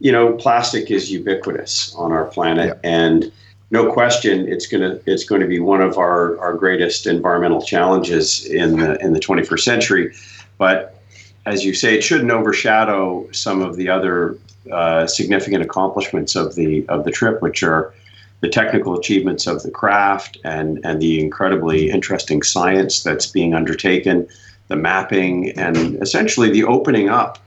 you 0.01 0.13
know, 0.13 0.35
plastic 0.35 0.91
is 0.91 1.11
ubiquitous 1.11 1.95
on 1.95 2.13
our 2.13 2.27
planet, 2.27 2.79
yeah. 2.83 2.91
and 2.91 3.33
no 3.71 3.91
question, 3.91 4.47
it's 4.47 4.67
gonna 4.67 5.01
it's 5.07 5.25
going 5.25 5.41
to 5.41 5.47
be 5.47 5.61
one 5.61 5.81
of 5.81 5.97
our, 5.99 6.39
our 6.39 6.55
greatest 6.55 7.07
environmental 7.07 7.63
challenges 7.63 8.45
in 8.47 8.79
the 8.79 9.03
in 9.03 9.13
the 9.15 9.21
21st 9.21 9.61
century. 9.61 10.15
But 10.59 11.03
as 11.47 11.65
you 11.65 11.75
say, 11.75 11.97
it 11.97 12.05
shouldn't 12.05 12.31
overshadow 12.31 13.29
some 13.33 13.63
of 13.63 13.77
the 13.77 13.89
other 13.89 14.39
uh, 14.71 15.07
significant 15.07 15.63
accomplishments 15.63 16.37
of 16.37 16.55
the 16.55 16.87
of 16.89 17.05
the 17.05 17.11
trip, 17.11 17.41
which 17.41 17.63
are 17.63 17.95
the 18.45 18.51
technical 18.51 18.95
achievements 18.95 19.47
of 19.47 19.63
the 19.63 19.71
craft 19.71 20.37
and, 20.45 20.79
and 20.85 21.01
the 21.01 21.19
incredibly 21.19 21.91
interesting 21.91 22.43
science 22.43 23.03
that's 23.03 23.27
being 23.27 23.55
undertaken, 23.55 24.29
the 24.69 24.77
mapping, 24.77 25.59
and 25.59 25.97
essentially 26.03 26.51
the 26.51 26.63
opening 26.63 27.09
up 27.09 27.39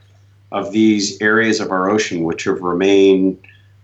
of 0.52 0.72
these 0.72 1.22
areas 1.22 1.60
of 1.60 1.70
our 1.70 1.88
ocean 1.88 2.24
which 2.24 2.46
have 2.46 2.62
remained 2.62 3.38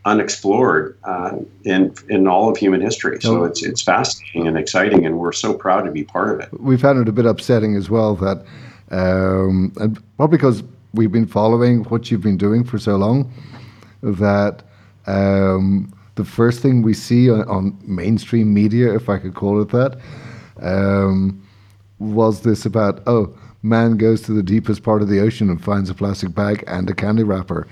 unexplored 0.06 0.98
uh, 1.04 1.38
in 1.66 1.94
in 2.10 2.28
all 2.28 2.50
of 2.50 2.58
human 2.58 2.82
history. 2.82 3.22
So 3.22 3.44
it's 3.44 3.62
it's 3.62 3.84
fascinating 3.84 4.48
and 4.48 4.58
exciting, 4.58 5.06
and 5.06 5.20
we're 5.20 5.34
so 5.34 5.54
proud 5.54 5.84
to 5.84 5.92
be 5.92 6.04
part 6.04 6.30
of 6.34 6.40
it. 6.40 6.60
we 6.60 6.78
found 6.78 7.00
it 7.00 7.08
a 7.08 7.12
bit 7.12 7.28
upsetting 7.28 7.76
as 7.76 7.92
well 7.92 8.16
that, 8.16 8.44
um, 8.90 9.72
and 9.80 10.02
probably 10.18 10.38
because 10.38 10.64
we've 10.96 11.12
been 11.12 11.28
following 11.28 11.84
what 11.92 12.10
you've 12.10 12.24
been 12.24 12.38
doing 12.38 12.64
for 12.64 12.80
so 12.80 12.96
long, 12.96 13.32
that 14.02 14.64
um, 15.06 15.94
the 16.16 16.26
first 16.26 16.62
thing 16.62 16.82
we 16.82 16.94
see 16.94 17.30
on, 17.30 17.42
on 17.48 17.78
mainstream 17.86 18.54
media, 18.54 18.94
if 18.94 19.10
I 19.10 19.18
could 19.18 19.36
call 19.36 19.62
it 19.62 19.70
that, 19.70 20.00
um, 20.62 21.46
was 22.00 22.42
this 22.42 22.66
about 22.66 23.02
oh, 23.08 23.36
man 23.62 23.98
goes 23.98 24.22
to 24.24 24.34
the 24.34 24.44
deepest 24.44 24.84
part 24.84 25.02
of 25.02 25.08
the 25.10 25.20
ocean 25.20 25.50
and 25.50 25.64
finds 25.64 25.90
a 25.90 25.94
plastic 25.94 26.34
bag 26.36 26.64
and 26.68 26.90
a 26.90 26.94
candy 26.94 27.24
wrapper. 27.24 27.68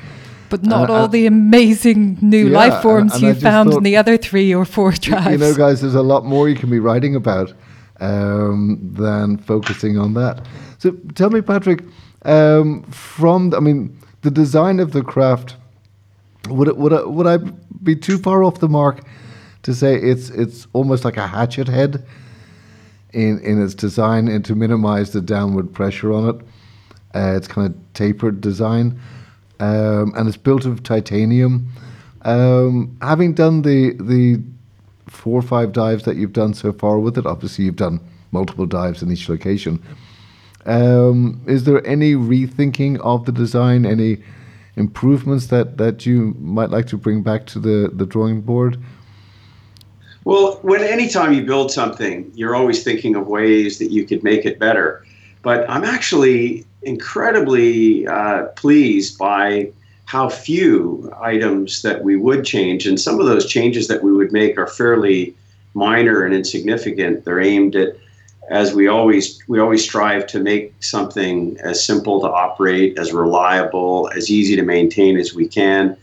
But 0.49 0.63
not 0.63 0.89
all 0.89 1.07
the 1.07 1.27
amazing 1.27 2.17
new 2.21 2.49
Yeah, 2.49 2.57
life 2.57 2.81
forms 2.81 3.15
and 3.15 3.25
I 3.25 3.29
you 3.29 3.35
found 3.35 3.73
in 3.73 3.83
the 3.83 3.95
other 3.95 4.17
three 4.17 4.53
or 4.53 4.65
four 4.65 4.91
drives. 4.91 5.31
You 5.31 5.37
know, 5.37 5.53
guys, 5.53 5.79
there's 5.79 5.95
a 5.95 6.01
lot 6.01 6.25
more 6.25 6.49
you 6.49 6.55
can 6.55 6.69
be 6.69 6.79
writing 6.79 7.15
about 7.15 7.53
um, 8.01 8.77
than 8.93 9.37
focusing 9.37 9.97
on 9.97 10.13
that. 10.15 10.45
So 10.77 10.91
tell 11.15 11.29
me, 11.29 11.41
Patrick, 11.41 11.83
um, 12.23 12.83
from, 12.91 13.53
I 13.53 13.59
mean, 13.59 13.97
the 14.23 14.31
design 14.31 14.79
of 14.79 14.91
the 14.91 15.03
craft, 15.03 15.55
would, 16.49 16.67
it, 16.67 16.77
would, 16.77 16.93
I, 16.93 17.03
would 17.03 17.27
I 17.27 17.37
be 17.83 17.95
too 17.95 18.17
far 18.17 18.43
off 18.43 18.59
the 18.59 18.69
mark 18.69 19.01
to 19.63 19.73
say 19.73 19.95
it's, 19.95 20.29
it's 20.29 20.67
almost 20.73 21.05
like 21.05 21.17
a 21.17 21.27
hatchet 21.27 21.67
head 21.67 22.05
in, 23.13 23.39
in 23.39 23.61
its 23.61 23.75
design 23.75 24.27
and 24.27 24.43
to 24.45 24.55
minimize 24.55 25.11
the 25.11 25.21
downward 25.21 25.73
pressure 25.73 26.13
on 26.13 26.29
it? 26.29 26.45
Uh, 27.13 27.33
it's 27.35 27.47
kind 27.47 27.67
of 27.67 27.93
tapered 27.93 28.39
design, 28.39 28.99
um, 29.59 30.13
and 30.15 30.27
it's 30.27 30.37
built 30.37 30.65
of 30.65 30.81
titanium. 30.81 31.67
Um, 32.21 32.95
having 33.01 33.33
done 33.33 33.63
the 33.63 33.93
the 33.99 34.41
four 35.07 35.39
or 35.39 35.41
five 35.41 35.73
dives 35.73 36.03
that 36.05 36.15
you've 36.15 36.31
done 36.31 36.53
so 36.53 36.71
far 36.71 36.99
with 36.99 37.17
it, 37.17 37.25
obviously 37.25 37.65
you've 37.65 37.75
done 37.75 37.99
multiple 38.31 38.65
dives 38.65 39.01
in 39.01 39.11
each 39.11 39.27
location. 39.27 39.83
Um, 40.65 41.41
is 41.47 41.65
there 41.65 41.85
any 41.85 42.13
rethinking 42.13 42.99
of 42.99 43.25
the 43.25 43.31
design? 43.31 43.85
Any 43.85 44.23
improvements 44.75 45.47
that, 45.47 45.77
that 45.77 46.05
you 46.05 46.35
might 46.39 46.69
like 46.69 46.87
to 46.87 46.97
bring 46.97 47.23
back 47.23 47.45
to 47.47 47.59
the, 47.59 47.91
the 47.93 48.05
drawing 48.05 48.41
board? 48.41 48.77
Well, 50.23 50.59
when 50.61 50.81
anytime 50.81 51.33
you 51.33 51.43
build 51.43 51.71
something, 51.71 52.31
you're 52.35 52.55
always 52.55 52.83
thinking 52.83 53.15
of 53.15 53.27
ways 53.27 53.79
that 53.79 53.91
you 53.91 54.05
could 54.05 54.23
make 54.23 54.45
it 54.45 54.59
better. 54.59 55.05
But 55.41 55.67
I'm 55.69 55.83
actually 55.83 56.65
incredibly 56.83 58.07
uh, 58.07 58.43
pleased 58.55 59.17
by 59.17 59.71
how 60.05 60.29
few 60.29 61.11
items 61.21 61.81
that 61.81 62.03
we 62.03 62.17
would 62.17 62.43
change, 62.45 62.85
and 62.85 62.99
some 62.99 63.19
of 63.19 63.25
those 63.25 63.45
changes 63.45 63.87
that 63.87 64.03
we 64.03 64.11
would 64.11 64.31
make 64.31 64.57
are 64.57 64.67
fairly 64.67 65.33
minor 65.73 66.23
and 66.23 66.35
insignificant. 66.35 67.23
They're 67.23 67.39
aimed 67.39 67.75
at, 67.75 67.95
as 68.51 68.73
we 68.73 68.87
always 68.87 69.41
we 69.47 69.59
always 69.59 69.81
strive 69.83 70.27
to 70.27 70.39
make 70.39 70.73
something 70.83 71.57
as 71.63 71.83
simple 71.83 72.19
to 72.19 72.27
operate, 72.27 72.99
as 72.99 73.13
reliable, 73.13 74.11
as 74.15 74.29
easy 74.29 74.55
to 74.57 74.61
maintain 74.61 75.17
as 75.17 75.33
we 75.33 75.47
can. 75.47 75.97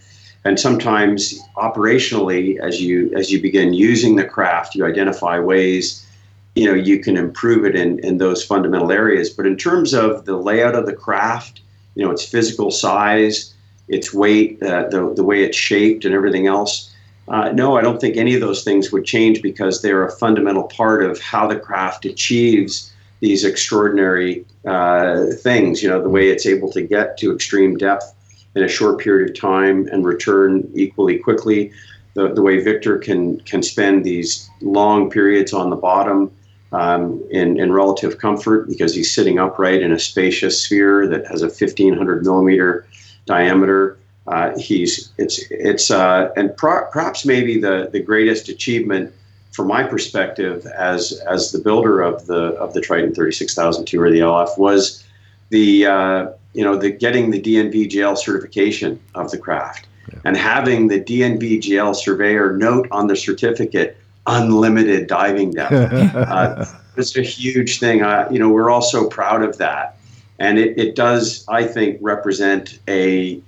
And 0.45 0.59
sometimes 0.59 1.39
operationally 1.57 2.59
as 2.59 2.81
you 2.81 3.13
as 3.15 3.31
you 3.31 3.41
begin 3.41 3.75
using 3.75 4.17
the 4.17 4.25
craft 4.25 4.75
you 4.75 4.87
identify 4.87 5.39
ways 5.39 6.07
you 6.55 6.65
know 6.65 6.75
you 6.75 7.01
can 7.01 7.17
improve 7.19 7.67
it 7.67 7.77
in 7.77 7.99
in 8.01 8.17
those 8.17 8.43
fundamental 8.43 8.91
areas. 8.91 9.29
But 9.29 9.47
in 9.47 9.57
terms 9.57 9.93
of 9.93 10.25
the 10.25 10.37
layout 10.37 10.75
of 10.75 10.87
the 10.87 10.95
craft 10.95 11.61
you 11.95 12.05
know 12.05 12.11
its 12.11 12.25
physical 12.25 12.71
size 12.71 13.53
its 13.89 14.15
weight 14.15 14.63
uh, 14.63 14.89
the, 14.89 15.13
the 15.15 15.25
way 15.25 15.43
it's 15.45 15.57
shaped 15.57 16.07
and 16.07 16.15
everything 16.15 16.47
else 16.47 16.95
uh, 17.31 17.51
no 17.53 17.77
i 17.77 17.83
don't 17.83 18.01
think 18.01 18.17
any 18.17 18.35
of 18.35 18.41
those 18.41 18.64
things 18.64 18.93
would 18.93 19.05
change 19.05 19.43
because 19.43 19.83
they're 19.83 20.07
a 20.07 20.12
fundamental 20.12 20.64
part 20.64 21.03
of 21.03 21.21
how 21.21 21.47
the 21.47 21.59
craft 21.59 22.05
achieves 22.05 22.93
these 23.21 23.45
extraordinary 23.45 24.45
uh, 24.67 25.27
things 25.43 25.83
you 25.83 25.88
know 25.88 26.03
the 26.03 26.09
way 26.09 26.29
it's 26.29 26.47
able 26.47 26.71
to 26.71 26.83
get 26.83 27.17
to 27.17 27.33
extreme 27.33 27.77
depth 27.77 28.14
in 28.55 28.64
a 28.64 28.69
short 28.69 28.99
period 28.99 29.31
of 29.31 29.41
time 29.41 29.87
and 29.93 30.05
return 30.05 30.69
equally 30.75 31.19
quickly. 31.19 31.73
The, 32.14 32.35
the 32.35 32.43
way 32.43 32.59
Victor 32.59 32.99
can 32.99 33.41
can 33.41 33.62
spend 33.62 34.05
these 34.05 34.51
long 34.61 35.11
periods 35.11 35.53
on 35.53 35.71
the 35.71 35.77
bottom 35.77 36.31
um, 36.73 37.23
in, 37.31 37.59
in 37.59 37.73
relative 37.73 38.19
comfort 38.19 38.69
because 38.69 38.95
he's 38.95 39.14
sitting 39.14 39.38
upright 39.38 39.83
in 39.83 39.93
a 39.93 39.99
spacious 39.99 40.62
sphere 40.64 41.07
that 41.07 41.27
has 41.27 41.43
a 41.43 41.47
1500 41.47 42.25
millimeter 42.25 42.87
diameter. 43.27 43.98
Uh, 44.31 44.57
he's 44.59 45.11
it's 45.19 45.43
it's 45.51 45.91
uh, 45.91 46.31
and 46.37 46.57
pro- 46.57 46.87
perhaps 46.91 47.25
maybe 47.25 47.61
the 47.61 47.88
the 47.93 48.01
greatest 48.01 48.49
achievement 48.49 49.12
from 49.53 49.67
my 49.67 49.83
perspective 49.83 50.67
as 50.67 51.21
as 51.27 51.53
the 51.53 51.59
builder 51.59 52.01
of 52.01 52.27
the 52.27 52.53
of 52.55 52.75
the 52.75 52.81
Triton 52.81 53.14
36002 53.14 54.01
or 54.01 54.11
the 54.11 54.21
LF 54.21 54.59
was 54.59 55.05
the 55.49 55.87
uh, 55.87 56.27
you 56.53 56.62
know 56.62 56.77
the 56.77 56.91
getting 56.91 57.31
the 57.31 57.41
DNVGL 57.41 58.17
certification 58.19 59.01
of 59.14 59.31
the 59.31 59.38
craft 59.38 59.87
and 60.25 60.37
having 60.37 60.88
the 60.88 61.01
DNVGL 61.01 61.95
surveyor 61.95 62.57
note 62.57 62.88
on 62.91 63.07
the 63.07 63.17
certificate 63.17 63.97
unlimited 64.27 65.07
diving 65.07 65.53
depth. 65.53 65.73
uh, 66.14 66.64
it's 66.97 67.17
a 67.17 67.23
huge 67.23 67.79
thing. 67.79 68.03
Uh, 68.03 68.29
you 68.31 68.38
know 68.38 68.49
we're 68.49 68.71
all 68.71 68.83
so 68.83 69.09
proud 69.09 69.43
of 69.43 69.59
that, 69.59 69.97
and 70.38 70.59
it, 70.59 70.79
it 70.79 70.95
does 70.95 71.45
I 71.49 71.64
think 71.64 71.99
represent 72.01 72.79
a 72.88 73.41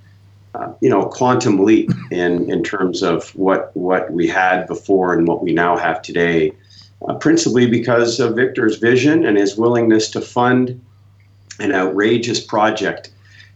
uh, 0.53 0.73
you 0.81 0.89
know 0.89 1.05
quantum 1.05 1.63
leap 1.63 1.91
in 2.11 2.49
in 2.49 2.63
terms 2.63 3.01
of 3.01 3.29
what 3.35 3.75
what 3.75 4.11
we 4.11 4.27
had 4.27 4.67
before 4.67 5.13
and 5.13 5.27
what 5.27 5.41
we 5.43 5.53
now 5.53 5.77
have 5.77 6.01
today. 6.01 6.53
Uh, 7.07 7.15
principally 7.15 7.65
because 7.67 8.19
of 8.19 8.35
Victor's 8.35 8.77
vision 8.77 9.25
and 9.25 9.35
his 9.35 9.57
willingness 9.57 10.11
to 10.11 10.21
fund 10.21 10.79
an 11.59 11.71
outrageous 11.71 12.39
project 12.39 13.11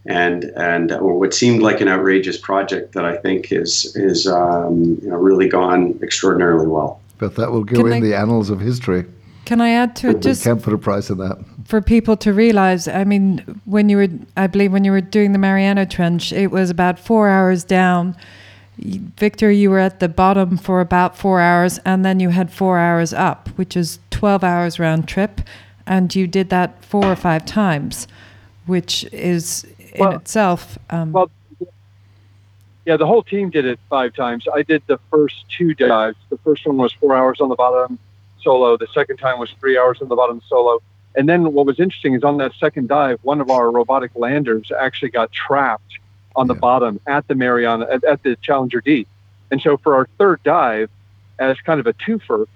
and 0.06 0.44
and 0.56 0.92
or 0.92 1.18
what 1.18 1.34
seemed 1.34 1.62
like 1.62 1.80
an 1.80 1.88
outrageous 1.88 2.38
project 2.38 2.92
that 2.94 3.04
I 3.04 3.16
think 3.16 3.52
is 3.52 3.94
is 3.96 4.26
um, 4.26 4.98
you 5.02 5.10
know, 5.10 5.16
really 5.16 5.48
gone 5.48 5.98
extraordinarily 6.02 6.66
well. 6.66 7.00
But 7.18 7.36
that 7.36 7.52
will 7.52 7.64
go 7.64 7.76
Can 7.76 7.86
in 7.86 7.92
I- 7.94 8.00
the 8.00 8.14
annals 8.14 8.50
of 8.50 8.60
history. 8.60 9.04
Can 9.44 9.60
I 9.60 9.70
add 9.70 9.94
to 9.96 10.08
it 10.08 10.14
We 10.14 10.20
just 10.20 10.42
can't 10.42 10.60
put 10.60 10.72
a 10.72 10.78
price 10.78 11.08
on 11.08 11.18
that. 11.18 11.38
For 11.66 11.80
people 11.80 12.16
to 12.18 12.32
realize? 12.32 12.86
I 12.86 13.04
mean, 13.04 13.60
when 13.64 13.88
you 13.88 13.96
were, 13.96 14.08
I 14.36 14.46
believe, 14.46 14.72
when 14.72 14.84
you 14.84 14.92
were 14.92 15.00
doing 15.00 15.32
the 15.32 15.38
Mariana 15.38 15.84
Trench, 15.84 16.32
it 16.32 16.50
was 16.50 16.70
about 16.70 16.98
four 16.98 17.28
hours 17.28 17.64
down. 17.64 18.16
Victor, 18.78 19.50
you 19.50 19.70
were 19.70 19.78
at 19.78 20.00
the 20.00 20.08
bottom 20.08 20.56
for 20.56 20.80
about 20.80 21.16
four 21.16 21.40
hours, 21.40 21.78
and 21.84 22.04
then 22.04 22.20
you 22.20 22.28
had 22.28 22.52
four 22.52 22.78
hours 22.78 23.12
up, 23.12 23.48
which 23.56 23.76
is 23.76 23.98
12 24.10 24.44
hours 24.44 24.78
round 24.78 25.08
trip. 25.08 25.40
And 25.86 26.14
you 26.14 26.26
did 26.26 26.50
that 26.50 26.84
four 26.84 27.04
or 27.06 27.16
five 27.16 27.44
times, 27.44 28.06
which 28.66 29.04
is 29.12 29.64
in 29.92 30.00
Well- 30.00 30.12
itself. 30.16 30.78
Um, 30.90 31.12
Well, 31.12 31.30
yeah, 32.84 32.96
the 32.96 33.06
whole 33.06 33.22
team 33.22 33.50
did 33.50 33.64
it 33.64 33.80
five 33.90 34.14
times. 34.14 34.46
I 34.54 34.62
did 34.62 34.82
the 34.86 34.98
first 35.10 35.44
two 35.48 35.74
dives. 35.74 36.16
The 36.28 36.38
first 36.38 36.64
one 36.66 36.76
was 36.76 36.92
four 36.92 37.16
hours 37.16 37.40
on 37.40 37.48
the 37.48 37.56
bottom 37.56 37.98
solo. 38.40 38.76
The 38.76 38.86
second 38.94 39.16
time 39.16 39.40
was 39.40 39.50
three 39.58 39.76
hours 39.76 40.00
on 40.00 40.08
the 40.08 40.14
bottom 40.14 40.40
solo. 40.48 40.80
And 41.16 41.28
then 41.28 41.52
what 41.52 41.66
was 41.66 41.80
interesting 41.80 42.14
is 42.14 42.22
on 42.22 42.36
that 42.38 42.52
second 42.60 42.88
dive, 42.88 43.18
one 43.22 43.40
of 43.40 43.50
our 43.50 43.70
robotic 43.70 44.12
landers 44.14 44.70
actually 44.78 45.10
got 45.10 45.32
trapped 45.32 45.98
on 46.36 46.46
the 46.46 46.54
Yeah. 46.54 46.60
bottom 46.60 47.00
at 47.06 47.26
the 47.26 47.34
Mariana, 47.34 47.86
at, 47.90 48.04
at 48.04 48.22
the 48.22 48.36
Challenger 48.42 48.82
Deep. 48.82 49.08
And 49.50 49.60
so 49.62 49.78
for 49.78 49.94
our 49.96 50.06
third 50.18 50.42
dive, 50.44 50.90
as 51.38 51.58
kind 51.60 51.80
of 51.80 51.86
a 51.86 51.94
twofer, 51.94 52.46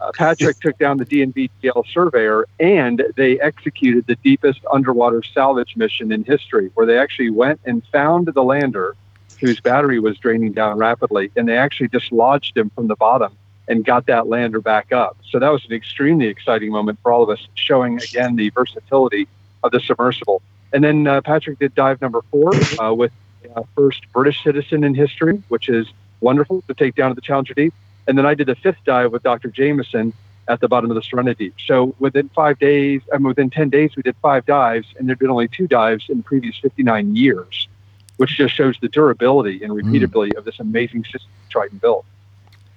uh, 0.00 0.10
Patrick 0.16 0.58
took 0.62 0.76
down 0.78 0.98
the 0.98 1.06
DNVGL 1.06 1.84
surveyor 1.92 2.46
and 2.58 3.04
they 3.16 3.38
executed 3.40 4.06
the 4.06 4.16
deepest 4.16 4.60
underwater 4.72 5.22
salvage 5.22 5.76
mission 5.76 6.10
in 6.10 6.24
history, 6.24 6.70
where 6.74 6.86
they 6.86 6.98
actually 6.98 7.30
went 7.30 7.60
and 7.64 7.84
found 7.92 8.26
the 8.26 8.42
lander 8.42 8.96
whose 9.40 9.60
battery 9.60 10.00
was 10.00 10.18
draining 10.18 10.52
down 10.52 10.76
rapidly, 10.78 11.30
and 11.36 11.48
they 11.48 11.56
actually 11.56 11.86
dislodged 11.86 12.56
him 12.56 12.70
from 12.74 12.88
the 12.88 12.96
bottom 12.96 13.37
and 13.68 13.84
got 13.84 14.06
that 14.06 14.26
lander 14.26 14.60
back 14.60 14.92
up. 14.92 15.16
So 15.30 15.38
that 15.38 15.50
was 15.50 15.64
an 15.66 15.72
extremely 15.72 16.26
exciting 16.26 16.72
moment 16.72 16.98
for 17.02 17.12
all 17.12 17.22
of 17.22 17.30
us, 17.30 17.46
showing 17.54 18.00
again 18.02 18.36
the 18.36 18.50
versatility 18.50 19.28
of 19.62 19.70
the 19.72 19.80
submersible. 19.80 20.42
And 20.72 20.82
then 20.82 21.06
uh, 21.06 21.20
Patrick 21.20 21.58
did 21.58 21.74
dive 21.74 22.00
number 22.00 22.22
four 22.30 22.52
uh, 22.80 22.92
with 22.94 23.12
uh, 23.54 23.62
first 23.76 24.10
British 24.12 24.42
citizen 24.42 24.84
in 24.84 24.94
history, 24.94 25.42
which 25.48 25.68
is 25.68 25.86
wonderful 26.20 26.62
to 26.68 26.74
take 26.74 26.94
down 26.94 27.10
to 27.10 27.14
the 27.14 27.20
Challenger 27.20 27.54
Deep. 27.54 27.74
And 28.06 28.16
then 28.16 28.26
I 28.26 28.34
did 28.34 28.46
the 28.46 28.56
fifth 28.56 28.78
dive 28.84 29.12
with 29.12 29.22
Dr. 29.22 29.48
Jamieson 29.50 30.12
at 30.48 30.60
the 30.60 30.68
bottom 30.68 30.90
of 30.90 30.94
the 30.94 31.02
Serenity. 31.02 31.52
So 31.66 31.94
within 31.98 32.30
five 32.30 32.58
days, 32.58 33.02
I 33.12 33.18
mean, 33.18 33.28
within 33.28 33.50
10 33.50 33.68
days, 33.68 33.94
we 33.96 34.02
did 34.02 34.16
five 34.22 34.46
dives, 34.46 34.88
and 34.98 35.06
there'd 35.06 35.18
been 35.18 35.30
only 35.30 35.48
two 35.48 35.68
dives 35.68 36.06
in 36.08 36.18
the 36.18 36.22
previous 36.22 36.58
59 36.58 37.14
years, 37.14 37.68
which 38.16 38.36
just 38.36 38.54
shows 38.54 38.76
the 38.80 38.88
durability 38.88 39.62
and 39.62 39.72
repeatability 39.72 40.34
of 40.36 40.46
this 40.46 40.58
amazing 40.58 41.04
system 41.04 41.30
Triton 41.50 41.78
built. 41.78 42.06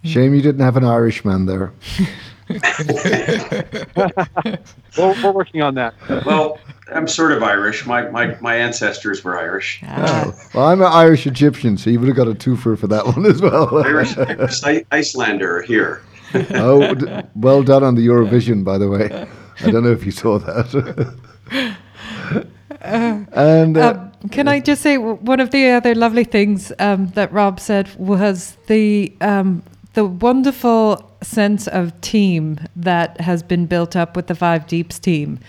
Shame 0.03 0.33
you 0.33 0.41
didn't 0.41 0.61
have 0.61 0.77
an 0.77 0.83
Irishman 0.83 1.45
there. 1.45 1.71
well, 4.97 5.15
we're 5.23 5.31
working 5.31 5.61
on 5.61 5.75
that. 5.75 5.93
Well, 6.25 6.59
I'm 6.91 7.07
sort 7.07 7.31
of 7.31 7.43
Irish. 7.43 7.85
My, 7.85 8.09
my, 8.09 8.35
my 8.41 8.55
ancestors 8.55 9.23
were 9.23 9.39
Irish. 9.39 9.81
Oh. 9.87 10.33
Well, 10.53 10.67
I'm 10.67 10.81
an 10.81 10.91
Irish 10.91 11.27
Egyptian, 11.27 11.77
so 11.77 11.89
you 11.89 11.99
would 11.99 12.07
have 12.07 12.17
got 12.17 12.27
a 12.27 12.33
twofer 12.33 12.77
for 12.77 12.87
that 12.87 13.05
one 13.05 13.25
as 13.25 13.41
well. 13.41 13.77
Irish, 13.85 14.17
Irish 14.17 14.61
Icelander 14.91 15.61
here. 15.61 16.01
oh, 16.51 17.23
well 17.35 17.61
done 17.61 17.83
on 17.83 17.95
the 17.95 18.07
Eurovision, 18.07 18.63
by 18.63 18.77
the 18.77 18.89
way. 18.89 19.27
I 19.61 19.71
don't 19.71 19.83
know 19.83 19.91
if 19.91 20.05
you 20.05 20.11
saw 20.11 20.39
that. 20.39 21.15
and 22.81 23.77
uh, 23.77 23.89
Um, 23.89 24.29
can 24.29 24.47
I 24.47 24.59
just 24.59 24.81
say 24.81 24.97
one 24.97 25.39
of 25.39 25.51
the 25.51 25.69
other 25.69 25.93
lovely 25.93 26.23
things 26.23 26.71
um, 26.79 27.07
that 27.09 27.31
Rob 27.31 27.59
said 27.59 27.89
was 27.97 28.57
the 28.67 29.13
um, 29.21 29.63
the 29.93 30.05
wonderful 30.05 31.11
sense 31.21 31.67
of 31.67 31.99
team 32.01 32.59
that 32.75 33.19
has 33.21 33.43
been 33.43 33.65
built 33.65 33.95
up 33.95 34.15
with 34.15 34.27
the 34.27 34.35
Five 34.35 34.67
Deeps 34.67 34.99
team. 34.99 35.39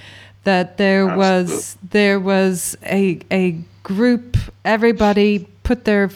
That 0.45 0.77
there 0.77 1.17
was 1.17 1.77
there 1.91 2.19
was 2.19 2.77
a 2.85 3.21
a 3.31 3.59
group. 3.83 4.37
Everybody 4.65 5.47
put 5.63 5.85
their 5.85 6.11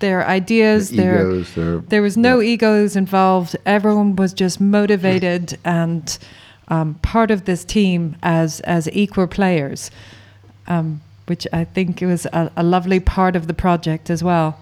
their 0.00 0.26
ideas, 0.26 0.90
their 0.90 1.30
egos, 1.30 1.54
their, 1.54 1.78
there 1.78 2.02
was 2.02 2.16
no 2.16 2.42
egos 2.42 2.96
involved. 2.96 3.56
Everyone 3.64 4.16
was 4.16 4.34
just 4.34 4.60
motivated 4.60 5.58
and 5.64 6.18
um, 6.68 6.94
part 6.96 7.30
of 7.30 7.44
this 7.44 7.64
team 7.64 8.16
as 8.22 8.60
as 8.60 8.88
equal 8.92 9.26
players, 9.26 9.90
um, 10.66 11.00
which 11.26 11.46
I 11.52 11.64
think 11.64 12.02
it 12.02 12.06
was 12.06 12.26
a, 12.26 12.50
a 12.56 12.62
lovely 12.62 13.00
part 13.00 13.34
of 13.34 13.46
the 13.46 13.54
project 13.54 14.10
as 14.10 14.22
well. 14.22 14.58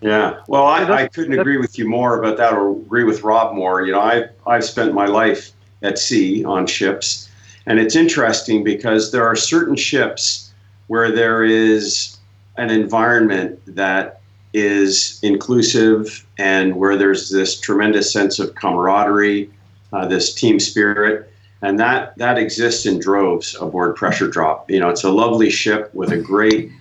Yeah, 0.00 0.40
well, 0.48 0.64
I, 0.64 0.84
I 0.84 1.08
couldn't 1.08 1.38
agree 1.38 1.58
with 1.58 1.78
you 1.78 1.86
more 1.86 2.18
about 2.18 2.38
that, 2.38 2.54
or 2.54 2.70
agree 2.70 3.04
with 3.04 3.22
Rob 3.22 3.54
more. 3.54 3.82
You 3.84 3.92
know, 3.92 4.00
I've 4.00 4.30
I've 4.46 4.64
spent 4.64 4.94
my 4.94 5.06
life 5.06 5.52
at 5.82 5.98
sea 5.98 6.42
on 6.44 6.66
ships, 6.66 7.28
and 7.66 7.78
it's 7.78 7.96
interesting 7.96 8.64
because 8.64 9.12
there 9.12 9.26
are 9.26 9.36
certain 9.36 9.76
ships 9.76 10.52
where 10.86 11.12
there 11.12 11.44
is 11.44 12.16
an 12.56 12.70
environment 12.70 13.60
that 13.66 14.20
is 14.52 15.20
inclusive 15.22 16.26
and 16.38 16.76
where 16.76 16.96
there's 16.96 17.30
this 17.30 17.60
tremendous 17.60 18.12
sense 18.12 18.38
of 18.38 18.54
camaraderie, 18.54 19.50
uh, 19.92 20.06
this 20.06 20.34
team 20.34 20.58
spirit, 20.58 21.30
and 21.60 21.78
that 21.78 22.16
that 22.16 22.38
exists 22.38 22.86
in 22.86 22.98
droves 22.98 23.54
aboard 23.60 23.96
Pressure 23.96 24.28
Drop. 24.28 24.70
You 24.70 24.80
know, 24.80 24.88
it's 24.88 25.04
a 25.04 25.10
lovely 25.10 25.50
ship 25.50 25.90
with 25.92 26.10
a 26.10 26.18
great 26.18 26.72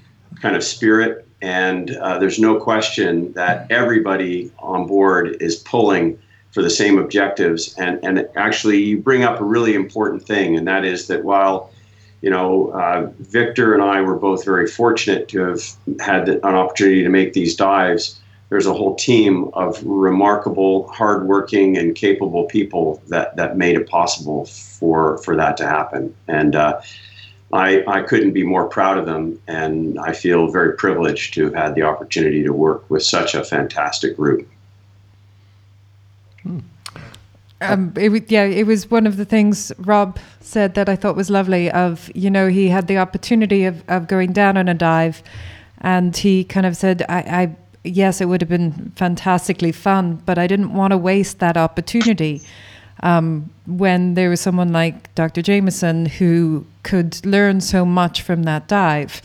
kind 0.41 0.55
of 0.55 0.63
spirit 0.63 1.27
and 1.41 1.95
uh, 1.95 2.19
there's 2.19 2.39
no 2.39 2.60
question 2.60 3.32
that 3.34 3.69
everybody 3.71 4.52
on 4.60 4.88
board 4.88 5.38
is 5.39 5.56
pulling 5.56 6.19
for 6.52 6.62
the 6.62 6.69
same 6.69 6.97
objectives. 6.97 7.73
And 7.78 7.99
and 8.04 8.28
actually, 8.36 8.82
you 8.84 8.97
bring 8.97 9.23
up 9.23 9.39
a 9.39 9.43
really 9.43 9.73
important 9.73 10.25
thing, 10.25 10.58
and 10.58 10.67
that 10.67 10.84
is 10.86 11.08
that 11.08 11.23
while 11.23 11.71
you 12.21 12.30
know 12.30 12.69
uh, 12.69 13.10
Victor 13.19 13.73
and 13.73 13.84
I 13.84 14.02
were 14.02 14.17
both 14.17 14.43
very 14.43 14.67
fortunate 14.67 15.28
to 15.30 15.39
have 15.41 15.62
had 15.99 16.30
an 16.30 16.43
opportunity 16.43 17.04
to 17.04 17.10
make 17.10 17.34
these 17.34 17.56
dives. 17.56 18.19
There's 18.49 18.65
a 18.65 18.73
whole 18.73 18.95
team 18.95 19.52
of 19.54 19.80
remarkable, 19.84 20.88
hardworking, 20.88 21.78
and 21.78 21.93
capable 21.93 22.45
people 22.45 22.99
that, 23.10 23.36
that 23.36 23.58
made 23.58 23.75
it 23.75 23.88
possible 23.88 24.45
for 24.45 25.19
for 25.19 25.36
that 25.36 25.56
to 25.58 25.67
happen. 25.67 26.15
And 26.28 26.56
uh, 26.56 26.82
I, 27.52 27.84
I 27.88 28.02
couldn't 28.02 28.34
be 28.34 28.44
more 28.44 28.68
proud 28.68 28.98
of 28.98 29.06
them, 29.06 29.42
and 29.48 29.98
I 30.00 30.14
feel 30.14 30.52
very 30.52 30.76
privileged 30.76 31.34
to 31.34 31.46
have 31.46 31.56
had 31.56 31.76
the 31.76 31.82
opportunity 31.82 32.44
to 32.44 32.54
work 32.54 32.88
with 32.90 33.04
such 33.04 33.34
a 33.34 33.44
fantastic 33.44 34.16
group. 34.16 34.48
Um, 37.62 37.94
it, 37.98 38.32
yeah, 38.32 38.44
it 38.44 38.68
was 38.68 38.90
one 38.90 39.06
of 39.08 39.18
the 39.18 39.26
things 39.26 39.72
Rob 39.80 40.18
said 40.40 40.76
that 40.76 40.88
I 40.88 40.96
thought 40.96 41.16
was 41.16 41.30
lovely. 41.30 41.70
Of 41.72 42.12
you 42.16 42.30
know, 42.30 42.48
he 42.48 42.70
had 42.70 42.88
the 42.88 42.98
opportunity 42.98 43.66
of, 43.66 43.84
of 43.90 44.08
going 44.08 44.32
down 44.32 44.56
on 44.56 44.68
a 44.68 44.74
dive, 44.74 45.24
and 45.82 46.16
he 46.16 46.44
kind 46.44 46.66
of 46.66 46.78
said, 46.78 47.04
I, 47.10 47.18
"I 47.18 47.56
yes, 47.84 48.22
it 48.22 48.26
would 48.26 48.42
have 48.42 48.50
been 48.50 48.94
fantastically 48.96 49.72
fun, 49.72 50.22
but 50.26 50.38
I 50.38 50.48
didn't 50.48 50.74
want 50.74 50.92
to 50.92 50.98
waste 50.98 51.40
that 51.40 51.58
opportunity." 51.58 52.42
Um, 53.02 53.50
when 53.66 54.16
there 54.16 54.30
was 54.30 54.42
someone 54.42 54.74
like 54.74 55.14
Dr. 55.16 55.42
Jamieson 55.42 56.06
who 56.08 56.66
could 56.84 57.26
learn 57.26 57.62
so 57.62 57.86
much 57.86 58.22
from 58.22 58.44
that 58.44 58.68
dive, 58.68 59.22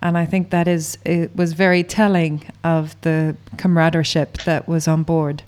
and 0.00 0.16
I 0.16 0.24
think 0.24 0.50
that 0.50 0.66
is 0.66 0.96
it 1.04 1.34
was 1.36 1.52
very 1.52 1.82
telling 1.82 2.50
of 2.64 2.98
the 3.02 3.36
camaraderie 3.58 4.26
that 4.44 4.66
was 4.66 4.88
on 4.88 5.02
board 5.02 5.42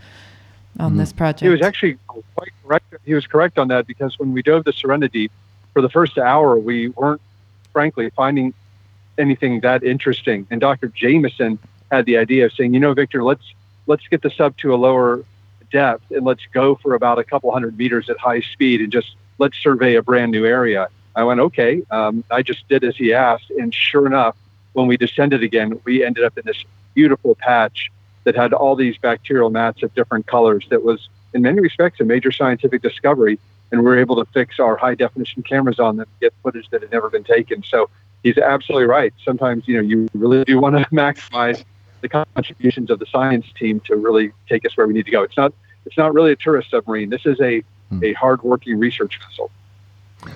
on 0.79 0.97
this 0.97 1.13
project. 1.13 1.43
He 1.43 1.49
was 1.49 1.63
actually 1.63 1.99
quite 2.07 2.51
correct. 2.65 2.95
He 3.05 3.15
was 3.15 3.27
correct 3.27 3.59
on 3.59 3.69
that 3.69 3.87
because 3.87 4.19
when 4.19 4.33
we 4.33 4.43
dove 4.43 4.65
the 4.65 4.73
Serenity, 4.73 5.31
for 5.73 5.83
the 5.83 5.89
first 5.89 6.19
hour, 6.19 6.59
we 6.59 6.89
weren't, 6.89 7.21
frankly, 7.73 8.11
finding 8.11 8.55
anything 9.19 9.61
that 9.61 9.83
interesting. 9.83 10.47
And 10.51 10.61
Dr. 10.61 10.89
Jamieson 10.89 11.59
had 11.91 12.07
the 12.07 12.17
idea 12.17 12.47
of 12.47 12.53
saying, 12.53 12.75
you 12.75 12.81
know, 12.81 12.95
Victor, 12.95 13.23
let's 13.23 13.43
let's 13.87 14.07
get 14.09 14.23
the 14.23 14.31
sub 14.31 14.57
to 14.59 14.75
a 14.75 14.77
lower 14.77 15.25
depth 15.73 16.11
and 16.11 16.25
let's 16.25 16.47
go 16.53 16.77
for 16.77 16.95
about 16.95 17.19
a 17.19 17.25
couple 17.25 17.51
hundred 17.51 17.77
meters 17.77 18.09
at 18.09 18.19
high 18.19 18.41
speed 18.41 18.81
and 18.81 18.93
just 18.93 19.17
let's 19.39 19.59
survey 19.59 19.97
a 19.97 20.03
brand 20.03 20.31
new 20.31 20.47
area. 20.47 20.89
I 21.17 21.25
went, 21.25 21.41
okay. 21.41 21.83
Um, 21.91 22.25
I 22.31 22.43
just 22.43 22.69
did 22.69 22.85
as 22.85 22.97
he 22.97 23.13
asked, 23.13 23.51
and 23.51 23.75
sure 23.75 24.07
enough, 24.07 24.37
when 24.73 24.87
we 24.87 24.97
descended 24.97 25.43
again, 25.43 25.81
we 25.85 26.05
ended 26.05 26.25
up 26.25 26.39
in 26.39 26.45
this 26.47 26.65
beautiful 26.95 27.35
patch 27.35 27.91
that 28.25 28.37
had 28.37 28.53
all 28.53 28.77
these 28.77 28.97
bacterial 28.99 29.51
mats 29.51 29.83
of 29.83 29.95
different 29.95 30.27
colors. 30.27 30.65
That 30.71 30.85
was, 30.85 31.09
in 31.35 31.43
many 31.43 31.61
respects, 31.61 32.01
a 32.01 32.05
major 32.05 32.31
scientific 32.31 32.81
discovery, 32.83 33.39
and 33.71 33.81
we 33.81 33.87
were 33.87 33.99
able 33.99 34.17
to 34.17 34.31
fix 34.33 34.61
our 34.61 34.77
high 34.77 34.95
definition 34.95 35.43
cameras 35.43 35.79
on 35.79 35.97
them, 35.97 36.07
get 36.21 36.33
footage 36.43 36.69
that 36.71 36.83
had 36.83 36.93
never 36.93 37.11
been 37.11 37.25
taken. 37.25 37.63
So 37.63 37.91
he's 38.23 38.39
absolutely 38.39 38.87
right. 38.87 39.13
Sometimes, 39.25 39.67
you 39.67 39.77
know, 39.77 39.83
you 39.83 40.09
really 40.15 40.45
do 40.45 40.59
want 40.59 40.77
to 40.77 40.85
maximize 40.95 41.65
the 42.03 42.09
contributions 42.09 42.91
of 42.91 42.99
the 42.99 43.07
science 43.07 43.47
team 43.59 43.81
to 43.81 43.97
really 43.97 44.33
take 44.49 44.67
us 44.67 44.77
where 44.77 44.87
we 44.87 44.93
need 44.93 45.07
to 45.07 45.11
go. 45.11 45.23
It's 45.23 45.37
not, 45.37 45.55
it's 45.87 45.97
not 45.97 46.13
really 46.13 46.33
a 46.33 46.37
tourist 46.37 46.71
submarine. 46.71 47.09
This 47.09 47.25
is 47.25 47.41
a, 47.41 47.63
a 48.03 48.13
hardworking 48.13 48.79
research 48.79 49.19
vessel. 49.25 49.51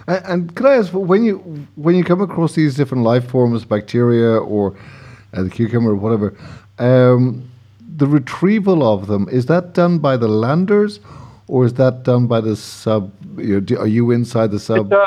And, 0.06 0.24
and 0.24 0.56
could 0.56 0.66
I 0.66 0.76
ask, 0.76 0.92
when 0.92 1.22
you 1.22 1.38
when 1.76 1.94
you 1.94 2.04
come 2.04 2.20
across 2.20 2.54
these 2.54 2.74
different 2.74 3.04
life 3.04 3.28
forms, 3.28 3.64
bacteria 3.64 4.38
or 4.38 4.76
uh, 5.32 5.42
the 5.44 5.50
cucumber 5.50 5.90
or 5.90 5.96
whatever, 5.96 6.36
um, 6.78 7.48
the 7.96 8.06
retrieval 8.06 8.82
of 8.82 9.06
them 9.06 9.28
is 9.30 9.46
that 9.46 9.74
done 9.74 9.98
by 9.98 10.16
the 10.16 10.28
landers, 10.28 10.98
or 11.46 11.64
is 11.64 11.74
that 11.74 12.02
done 12.02 12.26
by 12.26 12.40
the 12.40 12.56
sub? 12.56 13.12
You 13.38 13.60
know, 13.60 13.76
are 13.78 13.86
you 13.86 14.10
inside 14.10 14.50
the 14.50 14.58
sub? 14.58 14.92
It's 14.92 14.92
a, 14.92 15.06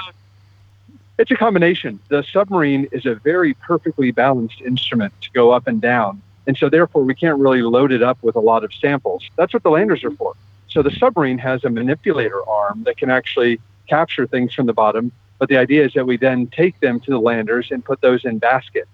it's 1.17 1.31
a 1.31 1.35
combination. 1.35 1.99
The 2.07 2.23
submarine 2.23 2.87
is 2.91 3.05
a 3.05 3.15
very 3.15 3.53
perfectly 3.55 4.11
balanced 4.11 4.61
instrument 4.61 5.13
to 5.21 5.29
go 5.31 5.51
up 5.51 5.67
and 5.67 5.81
down. 5.81 6.21
And 6.47 6.57
so, 6.57 6.69
therefore, 6.69 7.03
we 7.03 7.13
can't 7.15 7.37
really 7.37 7.61
load 7.61 7.91
it 7.91 8.01
up 8.01 8.17
with 8.21 8.35
a 8.35 8.39
lot 8.39 8.63
of 8.63 8.73
samples. 8.73 9.23
That's 9.35 9.53
what 9.53 9.63
the 9.63 9.69
landers 9.69 10.03
are 10.03 10.11
for. 10.11 10.33
So, 10.67 10.81
the 10.81 10.91
submarine 10.91 11.37
has 11.39 11.63
a 11.63 11.69
manipulator 11.69 12.47
arm 12.47 12.83
that 12.83 12.97
can 12.97 13.09
actually 13.09 13.59
capture 13.87 14.25
things 14.27 14.53
from 14.53 14.65
the 14.65 14.73
bottom. 14.73 15.11
But 15.37 15.49
the 15.49 15.57
idea 15.57 15.85
is 15.85 15.93
that 15.93 16.05
we 16.05 16.17
then 16.17 16.47
take 16.47 16.79
them 16.79 16.99
to 17.01 17.11
the 17.11 17.19
landers 17.19 17.69
and 17.71 17.83
put 17.85 18.01
those 18.01 18.25
in 18.25 18.39
baskets. 18.39 18.89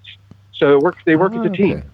So, 0.54 0.74
it 0.78 0.80
works, 0.82 1.00
they 1.06 1.16
work 1.16 1.34
as 1.34 1.46
a 1.46 1.50
Ah, 1.50 1.54
team. 1.54 1.78
okay. 1.80 1.88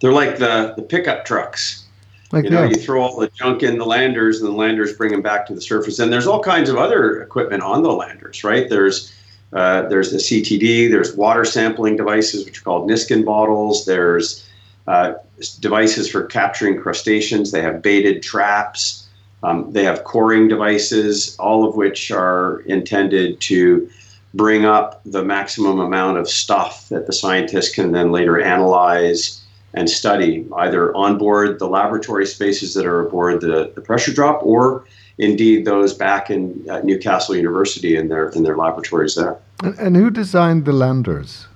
They're 0.00 0.12
like 0.12 0.38
the, 0.38 0.74
the 0.76 0.82
pickup 0.82 1.24
trucks. 1.24 1.86
Like 2.32 2.44
You 2.44 2.50
know, 2.50 2.62
yeah. 2.64 2.70
you 2.70 2.76
throw 2.76 3.00
all 3.02 3.18
the 3.18 3.28
junk 3.28 3.62
in 3.62 3.78
the 3.78 3.86
landers, 3.86 4.40
and 4.40 4.48
the 4.50 4.56
landers 4.56 4.92
bring 4.94 5.12
them 5.12 5.22
back 5.22 5.46
to 5.46 5.54
the 5.54 5.60
surface. 5.60 5.98
And 5.98 6.12
there's 6.12 6.26
all 6.26 6.42
kinds 6.42 6.68
of 6.68 6.76
other 6.76 7.22
equipment 7.22 7.62
on 7.62 7.82
the 7.82 7.92
landers, 7.92 8.42
right? 8.44 8.68
There's 8.68 9.12
uh, 9.54 9.88
there's 9.88 10.10
the 10.10 10.18
CTD. 10.18 10.90
There's 10.90 11.16
water 11.16 11.44
sampling 11.44 11.96
devices, 11.96 12.44
which 12.44 12.60
are 12.60 12.62
called 12.62 12.90
Niskin 12.90 13.24
bottles. 13.24 13.86
There's 13.86 14.46
uh, 14.86 15.14
devices 15.60 16.10
for 16.10 16.24
capturing 16.24 16.80
crustaceans. 16.80 17.52
They 17.52 17.62
have 17.62 17.80
baited 17.80 18.22
traps. 18.22 19.08
Um, 19.42 19.70
they 19.72 19.84
have 19.84 20.04
coring 20.04 20.48
devices, 20.48 21.36
all 21.38 21.68
of 21.68 21.76
which 21.76 22.10
are 22.10 22.60
intended 22.60 23.40
to 23.42 23.88
bring 24.32 24.64
up 24.64 25.00
the 25.04 25.22
maximum 25.22 25.78
amount 25.78 26.18
of 26.18 26.28
stuff 26.28 26.88
that 26.88 27.06
the 27.06 27.12
scientists 27.12 27.72
can 27.72 27.92
then 27.92 28.10
later 28.10 28.40
analyze 28.40 29.40
and 29.74 29.88
study, 29.88 30.46
either 30.56 30.94
on 30.96 31.18
board 31.18 31.58
the 31.58 31.68
laboratory 31.68 32.26
spaces 32.26 32.74
that 32.74 32.86
are 32.86 33.06
aboard 33.06 33.40
the, 33.40 33.70
the 33.74 33.80
pressure 33.80 34.12
drop, 34.12 34.40
or 34.42 34.84
indeed 35.18 35.64
those 35.64 35.94
back 35.94 36.30
in 36.30 36.64
uh, 36.68 36.80
Newcastle 36.80 37.36
University 37.36 37.96
in 37.96 38.08
their 38.08 38.28
in 38.30 38.42
their 38.42 38.56
laboratories 38.56 39.14
there. 39.14 39.36
And, 39.62 39.78
and 39.78 39.96
who 39.96 40.10
designed 40.10 40.64
the 40.64 40.72
landers? 40.72 41.46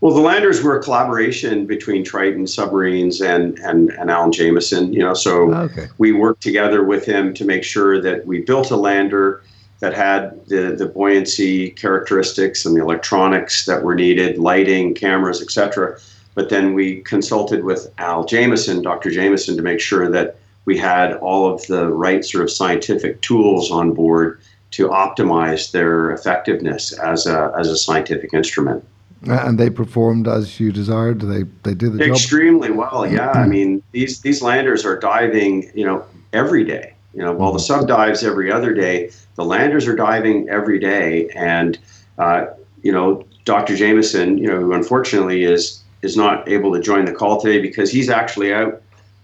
Well, 0.00 0.12
the 0.14 0.20
landers 0.20 0.64
were 0.64 0.76
a 0.76 0.82
collaboration 0.82 1.64
between 1.64 2.02
Triton 2.02 2.48
Submarines 2.48 3.20
and, 3.20 3.56
and, 3.60 3.90
and 3.90 4.10
Alan 4.10 4.32
Jamieson. 4.32 4.92
You 4.92 4.98
know, 5.00 5.14
so 5.14 5.54
Okay. 5.54 5.86
we 5.98 6.10
worked 6.10 6.42
together 6.42 6.82
with 6.82 7.04
him 7.04 7.32
to 7.34 7.44
make 7.44 7.62
sure 7.62 8.00
that 8.00 8.26
we 8.26 8.40
built 8.40 8.72
a 8.72 8.76
lander 8.76 9.42
that 9.78 9.94
had 9.94 10.44
the, 10.48 10.74
the 10.76 10.86
buoyancy 10.86 11.70
characteristics 11.70 12.64
and 12.66 12.74
the 12.76 12.80
electronics 12.80 13.64
that 13.66 13.84
were 13.84 13.94
needed, 13.94 14.38
lighting, 14.38 14.94
cameras, 14.94 15.40
etc. 15.40 15.98
But 16.34 16.48
then 16.48 16.74
we 16.74 17.02
consulted 17.02 17.62
with 17.62 17.88
Al 17.98 18.24
Jamieson, 18.24 18.82
Dr. 18.82 19.10
Jamieson, 19.10 19.56
to 19.56 19.62
make 19.62 19.78
sure 19.80 20.10
that 20.10 20.36
we 20.64 20.78
had 20.78 21.14
all 21.14 21.52
of 21.52 21.66
the 21.66 21.88
right 21.88 22.24
sort 22.24 22.44
of 22.44 22.50
scientific 22.50 23.20
tools 23.20 23.70
on 23.70 23.92
board 23.92 24.40
to 24.72 24.88
optimize 24.88 25.72
their 25.72 26.10
effectiveness 26.10 26.92
as 26.98 27.26
a, 27.26 27.52
as 27.58 27.68
a 27.68 27.76
scientific 27.76 28.32
instrument. 28.32 28.84
And 29.24 29.58
they 29.58 29.70
performed 29.70 30.26
as 30.26 30.58
you 30.58 30.72
desired. 30.72 31.20
They 31.20 31.44
they 31.62 31.74
did 31.74 31.92
the 31.92 32.04
extremely 32.04 32.68
job. 32.68 32.76
well. 32.76 33.06
Yeah, 33.06 33.30
I 33.30 33.46
mean 33.46 33.80
these 33.92 34.20
these 34.20 34.42
landers 34.42 34.84
are 34.84 34.98
diving, 34.98 35.70
you 35.76 35.86
know, 35.86 36.04
every 36.32 36.64
day. 36.64 36.94
You 37.14 37.20
know, 37.20 37.32
while 37.32 37.52
the 37.52 37.60
sub 37.60 37.86
dives 37.86 38.24
every 38.24 38.50
other 38.50 38.74
day, 38.74 39.12
the 39.36 39.44
landers 39.44 39.86
are 39.86 39.94
diving 39.94 40.48
every 40.48 40.80
day. 40.80 41.28
And 41.36 41.78
uh, 42.18 42.46
you 42.82 42.90
know, 42.90 43.24
Dr. 43.44 43.76
Jamieson, 43.76 44.38
you 44.38 44.48
know, 44.48 44.58
who 44.58 44.72
unfortunately 44.72 45.44
is 45.44 45.80
is 46.02 46.16
not 46.16 46.48
able 46.48 46.72
to 46.72 46.80
join 46.80 47.04
the 47.04 47.12
call 47.12 47.40
today 47.40 47.60
because 47.60 47.92
he's 47.92 48.10
actually 48.10 48.52
out 48.52 48.81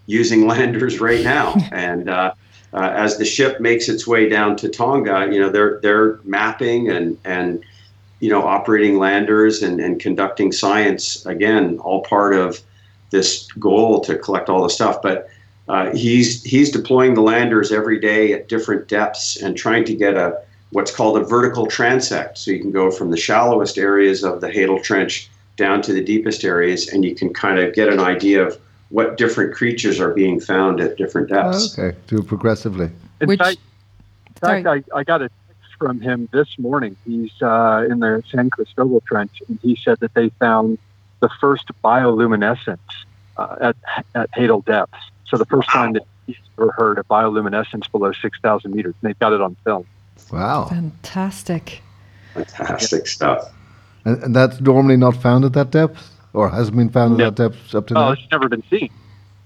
using 0.09 0.47
landers 0.47 0.99
right 0.99 1.23
now. 1.23 1.55
and 1.71 2.09
uh, 2.09 2.33
uh, 2.73 2.91
as 2.93 3.17
the 3.17 3.25
ship 3.25 3.59
makes 3.59 3.87
its 3.87 4.07
way 4.07 4.27
down 4.27 4.55
to 4.57 4.67
Tonga, 4.67 5.29
you 5.31 5.39
know, 5.39 5.49
they're 5.49 5.79
they're 5.81 6.19
mapping 6.23 6.89
and 6.89 7.17
and 7.23 7.63
you 8.19 8.29
know 8.29 8.43
operating 8.43 8.97
landers 8.97 9.61
and, 9.61 9.79
and 9.79 9.99
conducting 9.99 10.51
science 10.51 11.25
again, 11.25 11.79
all 11.79 12.01
part 12.03 12.33
of 12.33 12.61
this 13.11 13.47
goal 13.53 14.01
to 14.01 14.17
collect 14.17 14.49
all 14.49 14.63
the 14.63 14.69
stuff. 14.69 15.01
But 15.01 15.29
uh, 15.67 15.91
he's 15.95 16.43
he's 16.43 16.71
deploying 16.71 17.13
the 17.13 17.21
landers 17.21 17.71
every 17.71 17.99
day 17.99 18.33
at 18.33 18.49
different 18.49 18.87
depths 18.87 19.41
and 19.41 19.55
trying 19.55 19.85
to 19.85 19.95
get 19.95 20.15
a 20.15 20.41
what's 20.71 20.91
called 20.91 21.17
a 21.17 21.23
vertical 21.23 21.65
transect. 21.65 22.37
So 22.37 22.51
you 22.51 22.59
can 22.59 22.71
go 22.71 22.91
from 22.91 23.09
the 23.11 23.17
shallowest 23.17 23.77
areas 23.77 24.23
of 24.23 24.41
the 24.41 24.47
Hadal 24.47 24.83
Trench 24.83 25.29
down 25.55 25.81
to 25.81 25.93
the 25.93 26.03
deepest 26.03 26.43
areas, 26.43 26.87
and 26.87 27.03
you 27.03 27.15
can 27.15 27.33
kind 27.33 27.59
of 27.59 27.73
get 27.73 27.89
an 27.89 27.99
idea 27.99 28.45
of 28.45 28.59
what 28.89 29.17
different 29.17 29.53
creatures 29.53 29.99
are 29.99 30.13
being 30.13 30.39
found 30.39 30.81
at 30.81 30.97
different 30.97 31.29
depths. 31.29 31.77
Oh, 31.77 31.83
okay, 31.83 31.97
do 32.07 32.23
progressively. 32.23 32.89
In 33.21 33.27
Which, 33.27 33.39
fact, 33.39 33.57
in 34.27 34.33
fact 34.33 34.67
I, 34.67 34.97
I 34.97 35.03
got 35.03 35.21
a 35.21 35.29
text 35.29 35.75
from 35.77 36.01
him 36.01 36.27
this 36.31 36.57
morning. 36.57 36.95
He's 37.05 37.31
uh, 37.41 37.85
in 37.89 37.99
the 37.99 38.23
San 38.31 38.49
Cristobal 38.49 39.01
Trench, 39.01 39.41
and 39.47 39.59
he 39.61 39.75
said 39.75 39.99
that 39.99 40.13
they 40.13 40.29
found 40.29 40.79
the 41.19 41.29
first 41.39 41.69
bioluminescence 41.83 42.77
uh, 43.37 43.55
at, 43.61 44.05
at 44.15 44.31
Hadal 44.31 44.65
depths. 44.65 44.97
So 45.25 45.37
the 45.37 45.45
first 45.45 45.67
wow. 45.69 45.81
time 45.81 45.93
that 45.93 46.03
he's 46.25 46.37
ever 46.57 46.71
heard 46.71 46.97
of 46.97 47.07
bioluminescence 47.07 47.91
below 47.91 48.11
6,000 48.11 48.73
meters. 48.73 48.95
And 49.01 49.09
they've 49.09 49.19
got 49.19 49.33
it 49.33 49.41
on 49.41 49.55
film. 49.63 49.85
Wow. 50.31 50.65
Fantastic. 50.65 51.81
Fantastic 52.33 53.07
stuff. 53.07 53.51
And, 54.05 54.23
and 54.23 54.35
that's 54.35 54.61
normally 54.61 54.97
not 54.97 55.15
found 55.15 55.45
at 55.45 55.53
that 55.53 55.71
depth? 55.71 56.11
Or 56.33 56.49
hasn't 56.49 56.77
been 56.77 56.89
found 56.89 57.17
no. 57.17 57.27
at 57.27 57.35
that 57.35 57.51
depth 57.51 57.75
up 57.75 57.87
to 57.87 57.93
now? 57.93 58.09
Oh, 58.09 58.11
it's 58.11 58.27
never 58.31 58.49
been 58.49 58.63
seen. 58.69 58.89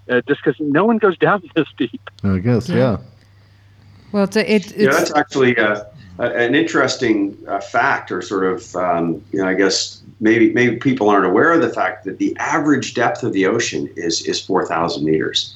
Uh, 0.09 0.21
just 0.27 0.43
because 0.43 0.59
no 0.59 0.85
one 0.85 0.97
goes 0.97 1.17
down 1.17 1.49
this 1.55 1.67
deep. 1.77 2.09
I 2.23 2.39
guess, 2.39 2.69
yeah. 2.69 2.75
yeah. 2.75 2.97
Well, 4.11 4.23
it's, 4.25 4.35
it, 4.35 4.47
it's 4.47 4.73
yeah, 4.73 4.91
that's 4.91 5.15
actually 5.15 5.57
uh, 5.57 5.85
an 6.19 6.53
interesting 6.53 7.35
uh, 7.47 7.59
fact, 7.59 8.11
or 8.11 8.21
sort 8.21 8.45
of, 8.45 8.75
um, 8.75 9.23
you 9.31 9.39
know, 9.39 9.47
I 9.47 9.55
guess 9.55 10.01
maybe 10.19 10.53
maybe 10.53 10.75
people 10.77 11.09
aren't 11.09 11.25
aware 11.25 11.51
of 11.53 11.61
the 11.61 11.69
fact 11.69 12.05
that 12.05 12.19
the 12.19 12.35
average 12.37 12.93
depth 12.93 13.23
of 13.23 13.33
the 13.33 13.47
ocean 13.47 13.89
is 13.95 14.21
is 14.21 14.39
four 14.39 14.67
thousand 14.67 15.03
meters. 15.03 15.55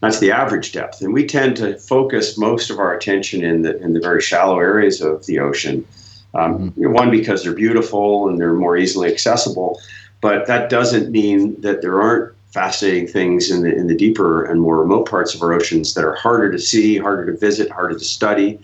That's 0.00 0.18
the 0.18 0.30
average 0.30 0.72
depth, 0.72 1.02
and 1.02 1.12
we 1.12 1.26
tend 1.26 1.56
to 1.58 1.76
focus 1.76 2.38
most 2.38 2.70
of 2.70 2.78
our 2.78 2.94
attention 2.94 3.44
in 3.44 3.62
the 3.62 3.78
in 3.82 3.92
the 3.92 4.00
very 4.00 4.22
shallow 4.22 4.58
areas 4.58 5.02
of 5.02 5.26
the 5.26 5.38
ocean. 5.38 5.86
Um, 6.32 6.70
mm-hmm. 6.70 6.92
One 6.92 7.10
because 7.10 7.42
they're 7.42 7.52
beautiful 7.52 8.28
and 8.28 8.40
they're 8.40 8.54
more 8.54 8.76
easily 8.76 9.12
accessible, 9.12 9.80
but 10.20 10.46
that 10.46 10.70
doesn't 10.70 11.10
mean 11.10 11.60
that 11.60 11.82
there 11.82 12.00
aren't 12.00 12.34
fascinating 12.50 13.06
things 13.06 13.50
in 13.50 13.62
the 13.62 13.74
in 13.74 13.86
the 13.86 13.94
deeper 13.94 14.44
and 14.44 14.60
more 14.60 14.78
remote 14.78 15.08
parts 15.08 15.34
of 15.34 15.42
our 15.42 15.52
oceans 15.52 15.94
that 15.94 16.04
are 16.04 16.14
harder 16.14 16.50
to 16.50 16.58
see, 16.58 16.98
harder 16.98 17.26
to 17.26 17.38
visit, 17.38 17.70
harder 17.70 17.96
to 17.98 18.04
study. 18.04 18.58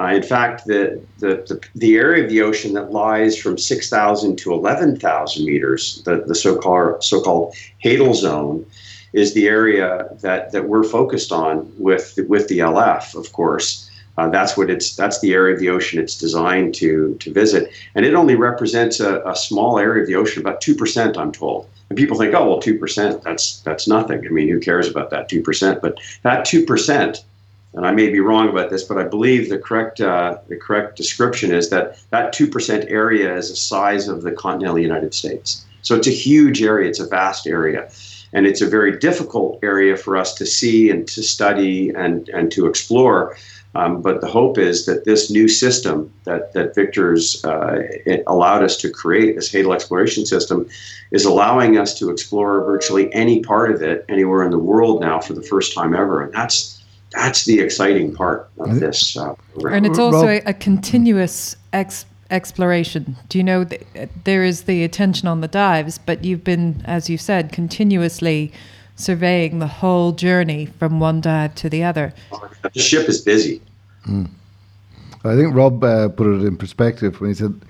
Uh, 0.00 0.14
in 0.14 0.22
fact, 0.22 0.64
the, 0.66 1.02
the, 1.18 1.44
the, 1.48 1.60
the, 1.74 1.96
area 1.96 2.22
of 2.22 2.30
the 2.30 2.40
ocean 2.40 2.72
that 2.72 2.92
lies 2.92 3.36
from 3.36 3.58
6,000 3.58 4.36
to 4.36 4.52
11,000 4.52 5.44
meters, 5.44 6.02
the, 6.04 6.22
the 6.24 6.36
so-called, 6.36 7.02
so-called 7.02 7.52
Hadal 7.82 8.14
zone, 8.14 8.64
is 9.12 9.34
the 9.34 9.48
area 9.48 10.08
that, 10.20 10.52
that 10.52 10.68
we're 10.68 10.84
focused 10.84 11.32
on 11.32 11.72
with, 11.76 12.16
with 12.28 12.46
the 12.46 12.60
LF, 12.60 13.16
of 13.16 13.32
course. 13.32 13.87
Uh, 14.18 14.28
that's 14.28 14.56
what 14.56 14.68
it's. 14.68 14.96
That's 14.96 15.20
the 15.20 15.32
area 15.32 15.54
of 15.54 15.60
the 15.60 15.68
ocean 15.68 16.00
it's 16.00 16.18
designed 16.18 16.74
to 16.76 17.14
to 17.20 17.32
visit, 17.32 17.70
and 17.94 18.04
it 18.04 18.14
only 18.14 18.34
represents 18.34 18.98
a, 18.98 19.22
a 19.24 19.36
small 19.36 19.78
area 19.78 20.02
of 20.02 20.08
the 20.08 20.16
ocean, 20.16 20.42
about 20.42 20.60
two 20.60 20.74
percent, 20.74 21.16
I'm 21.16 21.30
told. 21.30 21.68
And 21.88 21.96
people 21.96 22.18
think, 22.18 22.34
oh 22.34 22.48
well, 22.48 22.58
two 22.58 22.76
percent, 22.76 23.22
that's 23.22 23.60
that's 23.60 23.86
nothing. 23.86 24.26
I 24.26 24.30
mean, 24.30 24.48
who 24.48 24.58
cares 24.58 24.88
about 24.88 25.10
that 25.10 25.28
two 25.28 25.40
percent? 25.40 25.80
But 25.80 26.00
that 26.22 26.44
two 26.44 26.66
percent, 26.66 27.24
and 27.74 27.86
I 27.86 27.92
may 27.92 28.10
be 28.10 28.18
wrong 28.18 28.48
about 28.48 28.70
this, 28.70 28.82
but 28.82 28.98
I 28.98 29.04
believe 29.04 29.50
the 29.50 29.58
correct 29.58 30.00
uh, 30.00 30.38
the 30.48 30.56
correct 30.56 30.96
description 30.96 31.52
is 31.52 31.70
that 31.70 32.00
that 32.10 32.32
two 32.32 32.48
percent 32.48 32.86
area 32.88 33.36
is 33.36 33.50
the 33.50 33.56
size 33.56 34.08
of 34.08 34.22
the 34.22 34.32
continental 34.32 34.80
United 34.80 35.14
States. 35.14 35.64
So 35.82 35.94
it's 35.94 36.08
a 36.08 36.18
huge 36.26 36.60
area. 36.60 36.88
It's 36.88 36.98
a 36.98 37.06
vast 37.06 37.46
area 37.46 37.88
and 38.32 38.46
it's 38.46 38.60
a 38.60 38.66
very 38.66 38.98
difficult 38.98 39.58
area 39.62 39.96
for 39.96 40.16
us 40.16 40.34
to 40.34 40.44
see 40.44 40.90
and 40.90 41.08
to 41.08 41.22
study 41.22 41.90
and, 41.90 42.28
and 42.28 42.52
to 42.52 42.66
explore 42.66 43.36
um, 43.74 44.00
but 44.00 44.20
the 44.20 44.26
hope 44.26 44.58
is 44.58 44.86
that 44.86 45.04
this 45.04 45.30
new 45.30 45.46
system 45.46 46.12
that, 46.24 46.52
that 46.54 46.74
Victor's 46.74 47.44
uh, 47.44 47.82
allowed 48.26 48.62
us 48.62 48.76
to 48.78 48.90
create, 48.90 49.36
this 49.36 49.52
Hadal 49.52 49.74
exploration 49.74 50.24
system, 50.24 50.68
is 51.10 51.24
allowing 51.24 51.78
us 51.78 51.98
to 51.98 52.10
explore 52.10 52.64
virtually 52.64 53.12
any 53.12 53.40
part 53.40 53.70
of 53.70 53.82
it 53.82 54.04
anywhere 54.08 54.42
in 54.42 54.50
the 54.50 54.58
world 54.58 55.00
now 55.00 55.20
for 55.20 55.34
the 55.34 55.42
first 55.42 55.74
time 55.74 55.94
ever. 55.94 56.22
And 56.22 56.32
that's 56.32 56.82
that's 57.12 57.46
the 57.46 57.60
exciting 57.60 58.14
part 58.14 58.50
of 58.58 58.80
this. 58.80 59.16
Uh, 59.16 59.34
and 59.70 59.86
it's 59.86 59.98
also 59.98 60.28
a, 60.28 60.42
a 60.44 60.52
continuous 60.52 61.56
ex- 61.72 62.04
exploration. 62.30 63.16
Do 63.30 63.38
you 63.38 63.44
know 63.44 63.64
th- 63.64 63.86
there 64.24 64.44
is 64.44 64.64
the 64.64 64.84
attention 64.84 65.26
on 65.26 65.40
the 65.40 65.48
dives, 65.48 65.96
but 65.96 66.22
you've 66.22 66.44
been, 66.44 66.82
as 66.84 67.08
you 67.08 67.16
said, 67.16 67.50
continuously 67.50 68.52
surveying 68.98 69.58
the 69.58 69.66
whole 69.66 70.12
journey 70.12 70.66
from 70.66 71.00
one 71.00 71.20
dive 71.20 71.54
to 71.56 71.70
the 71.70 71.84
other. 71.84 72.12
The 72.74 72.80
ship 72.80 73.08
is 73.08 73.20
busy. 73.20 73.62
Mm. 74.06 74.28
I 75.24 75.36
think 75.36 75.54
Rob 75.54 75.82
uh, 75.82 76.08
put 76.08 76.26
it 76.26 76.44
in 76.44 76.56
perspective 76.56 77.20
when 77.20 77.30
he 77.30 77.34
said, 77.34 77.60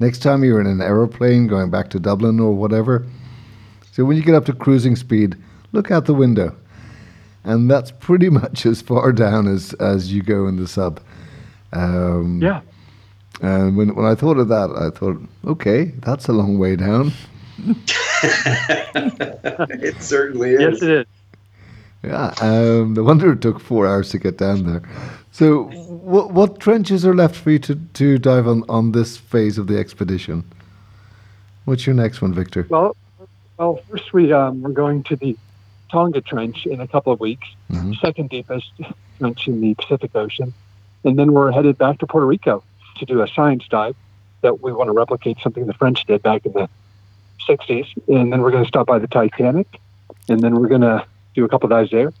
next 0.00 0.18
time 0.20 0.44
you're 0.44 0.60
in 0.60 0.66
an 0.66 0.80
aeroplane 0.80 1.46
going 1.46 1.70
back 1.70 1.90
to 1.90 2.00
Dublin 2.00 2.40
or 2.40 2.52
whatever, 2.52 3.06
so 3.92 4.04
when 4.04 4.16
you 4.16 4.22
get 4.22 4.34
up 4.34 4.44
to 4.46 4.52
cruising 4.52 4.96
speed, 4.96 5.36
look 5.72 5.90
out 5.90 6.06
the 6.06 6.14
window. 6.14 6.54
And 7.44 7.70
that's 7.70 7.90
pretty 7.90 8.30
much 8.42 8.64
as 8.64 8.80
far 8.80 9.12
down 9.12 9.46
as, 9.46 9.74
as 9.74 10.12
you 10.12 10.22
go 10.22 10.46
in 10.46 10.56
the 10.56 10.68
sub. 10.68 11.00
Um, 11.72 12.40
yeah. 12.42 12.60
And 13.40 13.76
when, 13.76 13.94
when 13.94 14.06
I 14.06 14.14
thought 14.14 14.38
of 14.38 14.48
that, 14.48 14.70
I 14.70 14.96
thought, 14.96 15.20
okay, 15.44 15.92
that's 16.02 16.28
a 16.28 16.32
long 16.32 16.58
way 16.58 16.76
down. 16.76 17.12
it 18.22 20.00
certainly 20.00 20.52
is. 20.54 20.60
Yes, 20.60 20.82
it 20.82 20.90
is. 20.90 21.06
Yeah, 22.04 22.32
um, 22.40 22.94
no 22.94 23.02
wonder 23.02 23.32
it 23.32 23.40
took 23.40 23.58
four 23.58 23.86
hours 23.86 24.10
to 24.10 24.18
get 24.18 24.38
down 24.38 24.64
there. 24.64 24.82
So, 25.32 25.64
what, 25.64 26.32
what 26.32 26.60
trenches 26.60 27.04
are 27.04 27.14
left 27.14 27.34
for 27.36 27.50
you 27.50 27.58
to, 27.60 27.74
to 27.74 28.18
dive 28.18 28.46
on, 28.46 28.64
on 28.68 28.92
this 28.92 29.16
phase 29.16 29.58
of 29.58 29.66
the 29.66 29.78
expedition? 29.78 30.44
What's 31.64 31.86
your 31.86 31.94
next 31.94 32.22
one, 32.22 32.32
Victor? 32.32 32.66
Well, 32.68 32.96
well, 33.58 33.80
first 33.90 34.12
we 34.12 34.32
um, 34.32 34.62
we're 34.62 34.70
going 34.70 35.02
to 35.04 35.16
the 35.16 35.36
Tonga 35.90 36.20
Trench 36.20 36.66
in 36.66 36.80
a 36.80 36.86
couple 36.86 37.12
of 37.12 37.20
weeks, 37.20 37.48
mm-hmm. 37.70 37.94
second 37.94 38.30
deepest 38.30 38.70
trench 39.18 39.48
in 39.48 39.60
the 39.60 39.74
Pacific 39.74 40.14
Ocean, 40.14 40.54
and 41.04 41.18
then 41.18 41.32
we're 41.32 41.50
headed 41.50 41.76
back 41.76 41.98
to 41.98 42.06
Puerto 42.06 42.26
Rico 42.26 42.62
to 42.98 43.04
do 43.04 43.22
a 43.22 43.28
science 43.28 43.64
dive 43.68 43.96
that 44.42 44.62
we 44.62 44.72
want 44.72 44.88
to 44.88 44.92
replicate 44.92 45.38
something 45.42 45.66
the 45.66 45.74
French 45.74 46.04
did 46.06 46.22
back 46.22 46.46
in 46.46 46.52
the 46.52 46.68
60s, 47.46 47.86
and 48.08 48.32
then 48.32 48.40
we're 48.40 48.50
going 48.50 48.64
to 48.64 48.68
stop 48.68 48.86
by 48.86 48.98
the 48.98 49.06
Titanic, 49.06 49.80
and 50.28 50.40
then 50.40 50.58
we're 50.60 50.68
going 50.68 50.82
to 50.82 51.04
do 51.34 51.44
a 51.44 51.48
couple 51.48 51.68
dives 51.68 51.90
there, 51.90 52.12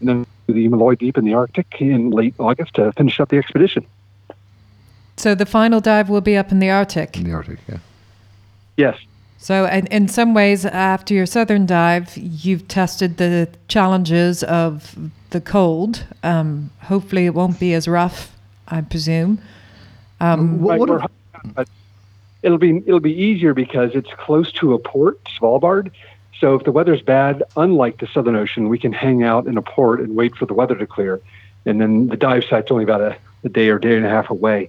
and 0.00 0.08
then 0.08 0.26
the 0.46 0.68
Molloy 0.68 0.94
Deep 0.94 1.18
in 1.18 1.24
the 1.24 1.34
Arctic 1.34 1.66
in 1.80 2.10
late 2.10 2.34
August 2.38 2.74
to 2.74 2.92
finish 2.92 3.20
up 3.20 3.28
the 3.28 3.38
expedition. 3.38 3.86
So 5.16 5.34
the 5.34 5.46
final 5.46 5.80
dive 5.80 6.08
will 6.08 6.20
be 6.20 6.36
up 6.36 6.50
in 6.50 6.58
the 6.58 6.70
Arctic. 6.70 7.16
In 7.16 7.24
the 7.24 7.32
Arctic, 7.32 7.58
yeah. 7.68 7.78
Yes. 8.76 8.98
So, 9.38 9.66
in, 9.66 9.86
in 9.88 10.06
some 10.06 10.34
ways, 10.34 10.64
after 10.64 11.14
your 11.14 11.26
southern 11.26 11.66
dive, 11.66 12.16
you've 12.16 12.68
tested 12.68 13.16
the 13.16 13.48
challenges 13.66 14.44
of 14.44 14.96
the 15.30 15.40
cold. 15.40 16.04
Um, 16.22 16.70
hopefully, 16.82 17.26
it 17.26 17.34
won't 17.34 17.58
be 17.58 17.74
as 17.74 17.88
rough. 17.88 18.36
I 18.68 18.80
presume. 18.82 19.40
Um, 20.20 20.60
what, 20.60 20.78
what 20.78 21.10
it'll 22.42 22.58
be 22.58 22.78
it'll 22.86 23.00
be 23.00 23.14
easier 23.14 23.54
because 23.54 23.94
it's 23.94 24.10
close 24.14 24.52
to 24.52 24.74
a 24.74 24.78
port, 24.78 25.22
Svalbard. 25.24 25.90
So 26.38 26.54
if 26.54 26.64
the 26.64 26.72
weather's 26.72 27.02
bad, 27.02 27.44
unlike 27.56 28.00
the 28.00 28.08
Southern 28.08 28.34
Ocean, 28.34 28.68
we 28.68 28.78
can 28.78 28.92
hang 28.92 29.22
out 29.22 29.46
in 29.46 29.56
a 29.56 29.62
port 29.62 30.00
and 30.00 30.16
wait 30.16 30.34
for 30.34 30.46
the 30.46 30.54
weather 30.54 30.74
to 30.74 30.86
clear, 30.86 31.20
and 31.64 31.80
then 31.80 32.08
the 32.08 32.16
dive 32.16 32.44
site's 32.44 32.70
only 32.70 32.84
about 32.84 33.00
a, 33.00 33.16
a 33.44 33.48
day 33.48 33.68
or 33.68 33.78
day 33.78 33.96
and 33.96 34.04
a 34.04 34.08
half 34.08 34.30
away, 34.30 34.68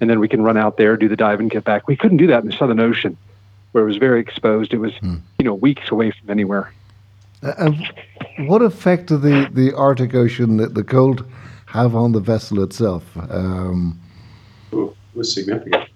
and 0.00 0.08
then 0.08 0.18
we 0.18 0.28
can 0.28 0.42
run 0.42 0.56
out 0.56 0.76
there, 0.76 0.96
do 0.96 1.08
the 1.08 1.16
dive, 1.16 1.40
and 1.40 1.50
get 1.50 1.64
back. 1.64 1.86
We 1.86 1.96
couldn't 1.96 2.16
do 2.18 2.26
that 2.28 2.42
in 2.42 2.50
the 2.50 2.56
Southern 2.56 2.80
Ocean, 2.80 3.16
where 3.72 3.84
it 3.84 3.86
was 3.86 3.98
very 3.98 4.20
exposed. 4.20 4.72
It 4.72 4.78
was 4.78 4.94
hmm. 4.96 5.16
you 5.38 5.44
know 5.44 5.54
weeks 5.54 5.90
away 5.90 6.10
from 6.10 6.30
anywhere. 6.30 6.72
Uh, 7.42 7.72
what 8.40 8.62
effect 8.62 9.06
did 9.06 9.22
the, 9.22 9.48
the 9.50 9.74
Arctic 9.74 10.14
Ocean, 10.14 10.58
the, 10.58 10.66
the 10.66 10.84
cold, 10.84 11.24
have 11.66 11.94
on 11.94 12.12
the 12.12 12.20
vessel 12.20 12.62
itself 12.62 13.04
um, 13.30 13.98
Ooh, 14.72 14.94
it 15.14 15.18
was 15.18 15.32
significant. 15.32 15.89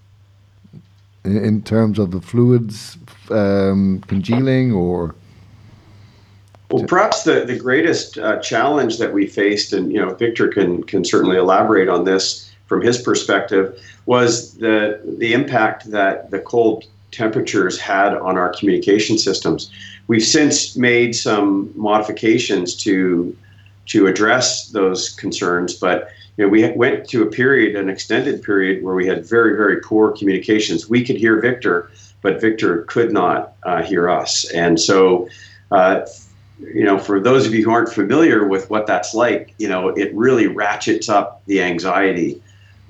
In, 1.25 1.63
terms 1.63 1.99
of 1.99 2.11
the 2.11 2.21
fluids 2.21 2.99
um, 3.31 4.03
congealing 4.07 4.73
or? 4.73 5.15
Well, 6.71 6.85
perhaps 6.85 7.25
the, 7.25 7.45
the 7.45 7.59
greatest 7.59 8.19
uh, 8.19 8.39
challenge 8.41 8.99
that 8.99 9.13
we 9.13 9.27
faced, 9.27 9.73
and 9.73 9.93
you 9.93 10.01
know, 10.01 10.15
Victor 10.15 10.49
can 10.49 10.83
can 10.83 11.05
certainly 11.05 11.37
elaborate 11.37 11.89
on 11.89 12.05
this 12.05 12.51
from 12.67 12.81
his 12.81 13.01
perspective, 13.01 13.79
was 14.07 14.55
the 14.55 15.01
the 15.19 15.33
impact 15.33 15.91
that 15.91 16.31
the 16.31 16.41
cold 16.41 16.85
temperatures 17.11 17.79
had 17.79 18.15
on 18.15 18.37
our 18.37 18.53
communication 18.53 19.19
systems. 19.19 19.71
We've 20.09 20.25
since 20.25 20.77
made 20.77 21.15
some 21.15 21.73
modifications 21.77 22.75
to 22.85 23.37
to 23.87 24.07
address 24.07 24.69
those 24.69 25.11
concerns, 25.11 25.75
but 25.75 26.09
you 26.37 26.45
know, 26.45 26.49
we 26.49 26.71
went 26.73 27.09
to 27.11 27.23
a 27.23 27.27
period, 27.27 27.77
an 27.77 27.89
extended 27.89 28.43
period, 28.43 28.83
where 28.83 28.95
we 28.95 29.07
had 29.07 29.25
very, 29.25 29.57
very 29.57 29.81
poor 29.81 30.13
communications. 30.13 30.89
We 30.89 31.05
could 31.05 31.17
hear 31.17 31.41
Victor, 31.41 31.91
but 32.23 32.41
Victor 32.41 32.83
could 32.85 33.13
not 33.13 33.55
uh, 33.63 33.83
hear 33.83 34.09
us, 34.09 34.45
and 34.51 34.81
so. 34.81 35.29
Uh, 35.71 36.07
you 36.61 36.85
know, 36.85 36.99
for 36.99 37.19
those 37.19 37.49
of 37.49 37.55
you 37.55 37.65
who 37.65 37.71
aren't 37.73 37.89
familiar 37.89 38.47
with 38.47 38.71
what 38.71 38.87
that's 38.87 39.13
like, 39.13 39.53
you 39.59 39.69
know, 39.69 39.89
it 39.89 40.15
really 40.15 40.47
ratchets 40.47 41.09
up 41.09 41.43
the 41.47 41.61
anxiety 41.61 42.41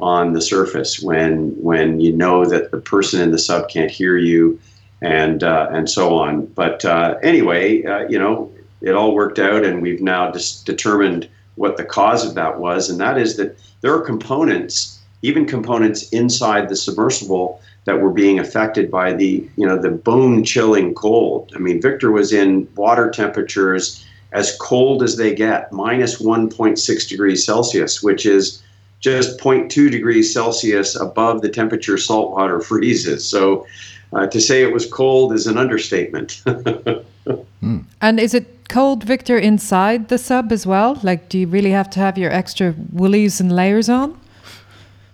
on 0.00 0.32
the 0.32 0.40
surface 0.40 1.00
when 1.00 1.50
when 1.62 2.00
you 2.00 2.12
know 2.12 2.44
that 2.44 2.70
the 2.70 2.78
person 2.78 3.20
in 3.20 3.30
the 3.30 3.38
sub 3.38 3.68
can't 3.68 3.90
hear 3.90 4.18
you, 4.18 4.58
and 5.00 5.42
uh, 5.42 5.68
and 5.70 5.88
so 5.88 6.16
on. 6.18 6.46
But 6.46 6.84
uh, 6.84 7.16
anyway, 7.22 7.84
uh, 7.84 8.08
you 8.08 8.18
know, 8.18 8.52
it 8.80 8.94
all 8.94 9.14
worked 9.14 9.38
out, 9.38 9.64
and 9.64 9.80
we've 9.82 10.02
now 10.02 10.30
just 10.32 10.66
determined 10.66 11.28
what 11.56 11.76
the 11.76 11.84
cause 11.84 12.26
of 12.26 12.34
that 12.34 12.58
was, 12.58 12.90
and 12.90 13.00
that 13.00 13.18
is 13.18 13.36
that 13.36 13.56
there 13.80 13.94
are 13.94 14.00
components, 14.00 15.00
even 15.22 15.46
components 15.46 16.08
inside 16.10 16.68
the 16.68 16.76
submersible 16.76 17.60
that 17.84 18.00
were 18.00 18.10
being 18.10 18.38
affected 18.38 18.90
by 18.90 19.12
the 19.12 19.48
you 19.56 19.66
know 19.66 19.78
the 19.78 19.90
bone 19.90 20.44
chilling 20.44 20.94
cold. 20.94 21.52
I 21.54 21.58
mean, 21.58 21.80
Victor 21.80 22.10
was 22.10 22.32
in 22.32 22.68
water 22.74 23.10
temperatures 23.10 24.04
as 24.32 24.56
cold 24.60 25.02
as 25.02 25.16
they 25.16 25.32
get, 25.34 25.72
minus 25.72 26.20
1.6 26.20 27.08
degrees 27.08 27.46
Celsius, 27.46 28.02
which 28.02 28.26
is 28.26 28.62
just 28.98 29.38
0.2 29.38 29.90
degrees 29.90 30.32
Celsius 30.32 30.96
above 30.96 31.40
the 31.40 31.48
temperature 31.48 31.96
saltwater 31.96 32.60
freezes. 32.60 33.24
So 33.24 33.66
uh, 34.14 34.26
to 34.26 34.40
say 34.40 34.62
it 34.62 34.72
was 34.72 34.86
cold 34.86 35.32
is 35.32 35.46
an 35.46 35.58
understatement. 35.58 36.42
And 38.04 38.20
is 38.20 38.34
it 38.34 38.68
cold, 38.68 39.02
Victor, 39.02 39.38
inside 39.38 40.08
the 40.08 40.18
sub 40.18 40.52
as 40.52 40.66
well? 40.66 41.00
Like, 41.02 41.30
do 41.30 41.38
you 41.38 41.46
really 41.46 41.70
have 41.70 41.88
to 41.90 42.00
have 42.00 42.18
your 42.18 42.30
extra 42.30 42.74
woolies 42.92 43.40
and 43.40 43.50
layers 43.50 43.88
on? 43.88 44.20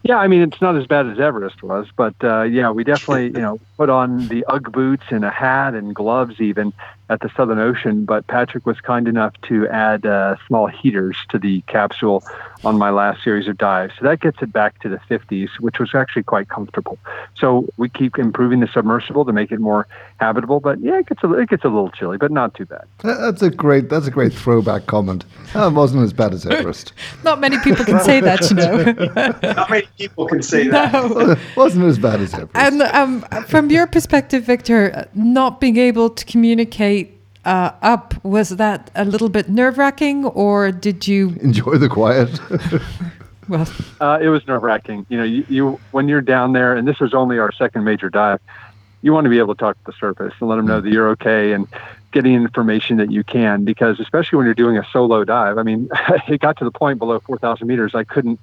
Yeah, 0.03 0.17
I 0.17 0.27
mean 0.27 0.43
it's 0.43 0.61
not 0.61 0.77
as 0.77 0.87
bad 0.87 1.07
as 1.07 1.21
Everest 1.21 1.63
was, 1.63 1.87
but 1.95 2.15
uh, 2.25 2.43
yeah, 2.43 2.71
we 2.71 2.83
definitely 2.83 3.27
you 3.27 3.45
know 3.47 3.61
put 3.77 3.91
on 3.91 4.27
the 4.27 4.45
UGG 4.47 4.73
boots 4.73 5.05
and 5.11 5.25
a 5.25 5.31
hat 5.31 5.75
and 5.75 5.95
gloves 5.95 6.41
even 6.41 6.73
at 7.11 7.21
the 7.21 7.31
Southern 7.37 7.59
Ocean. 7.59 8.05
But 8.07 8.27
Patrick 8.29 8.65
was 8.65 8.81
kind 8.81 9.07
enough 9.07 9.35
to 9.43 9.69
add 9.69 10.07
uh, 10.07 10.37
small 10.47 10.69
heaters 10.69 11.17
to 11.29 11.39
the 11.39 11.61
capsule 11.63 12.25
on 12.65 12.79
my 12.79 12.91
last 12.91 13.23
series 13.23 13.49
of 13.49 13.59
dives, 13.59 13.95
so 13.99 14.05
that 14.05 14.21
gets 14.21 14.41
it 14.43 14.53
back 14.53 14.79
to 14.81 14.89
the 14.89 14.99
50s, 15.11 15.49
which 15.61 15.79
was 15.79 15.95
actually 15.95 16.23
quite 16.23 16.49
comfortable. 16.49 16.99
So 17.35 17.67
we 17.79 17.89
keep 17.89 18.19
improving 18.19 18.61
the 18.61 18.69
submersible 18.69 19.25
to 19.25 19.33
make 19.33 19.51
it 19.51 19.61
more 19.61 19.87
habitable, 20.21 20.61
but 20.61 20.79
yeah, 20.81 20.99
it 20.99 21.07
gets 21.07 21.25
a, 21.25 21.33
it 21.35 21.49
gets 21.49 21.65
a 21.65 21.69
little 21.69 21.91
chilly, 21.91 22.19
but 22.19 22.31
not 22.31 22.55
too 22.55 22.67
bad. 22.67 22.85
That's 23.03 23.43
a 23.43 23.51
great. 23.51 23.89
That's 23.89 24.07
a 24.07 24.11
great 24.11 24.33
throwback 24.33 24.87
comment. 24.87 25.25
That 25.55 25.73
wasn't 25.73 26.05
as 26.05 26.13
bad 26.13 26.35
as 26.35 26.47
Everest. 26.51 26.93
Not 27.25 27.41
many 27.41 27.59
people 27.61 27.85
can 27.85 28.01
say 28.01 28.21
that, 28.21 28.49
you 28.51 28.57
know. 28.57 29.53
Not 29.55 29.71
many 29.71 29.87
people 29.99 30.27
can 30.27 30.43
say 30.43 30.69
that. 30.69 30.93
No. 30.93 31.37
wasn't 31.57 31.87
as 31.87 31.99
bad 31.99 32.21
as 32.21 32.35
Everest. 32.35 32.55
And 32.55 32.83
um, 32.83 33.23
from 33.47 33.71
your 33.71 33.87
perspective, 33.87 34.45
Victor, 34.45 35.09
not 35.15 35.61
being 35.61 35.77
able 35.77 36.11
to 36.11 36.25
communicate 36.25 37.00
uh, 37.45 37.73
up, 37.83 38.23
was 38.25 38.51
that 38.51 38.91
a 38.95 39.05
little 39.05 39.29
bit 39.29 39.49
nerve 39.49 39.79
wracking, 39.79 40.25
or 40.27 40.71
did 40.73 41.07
you? 41.07 41.37
Enjoy 41.41 41.77
the 41.77 41.89
quiet. 41.89 42.41
Well, 43.49 43.67
Uh, 44.01 44.21
it 44.23 44.29
was 44.29 44.47
nerve 44.47 44.63
wracking. 44.63 45.07
You 45.09 45.19
know, 45.19 45.25
you, 45.25 45.45
you 45.49 45.81
when 45.91 46.07
you're 46.09 46.21
down 46.21 46.53
there, 46.53 46.77
and 46.77 46.87
this 46.87 47.01
was 47.01 47.13
only 47.15 47.41
our 47.41 47.51
second 47.51 47.83
major 47.83 48.09
dive, 48.09 48.39
you 49.03 49.13
want 49.13 49.25
to 49.25 49.29
be 49.29 49.39
able 49.39 49.57
to 49.57 49.59
talk 49.59 49.77
to 49.77 49.85
the 49.87 49.93
surface 49.99 50.33
and 50.39 50.49
let 50.49 50.55
them 50.55 50.67
know 50.67 50.81
that 50.81 50.89
you're 50.93 51.09
okay 51.11 51.53
and 51.53 51.67
getting 52.13 52.35
information 52.35 52.97
that 52.99 53.11
you 53.11 53.25
can. 53.25 53.65
Because 53.65 53.99
especially 53.99 54.37
when 54.37 54.45
you're 54.47 54.55
doing 54.55 54.79
a 54.79 54.87
solo 54.93 55.25
dive, 55.25 55.59
I 55.59 55.65
mean, 55.65 55.89
it 56.29 56.41
got 56.41 56.59
to 56.59 56.65
the 56.65 56.71
point 56.71 57.01
below 57.01 57.19
4,000 57.19 57.67
meters, 57.67 57.93
I 57.93 58.05
couldn't 58.05 58.39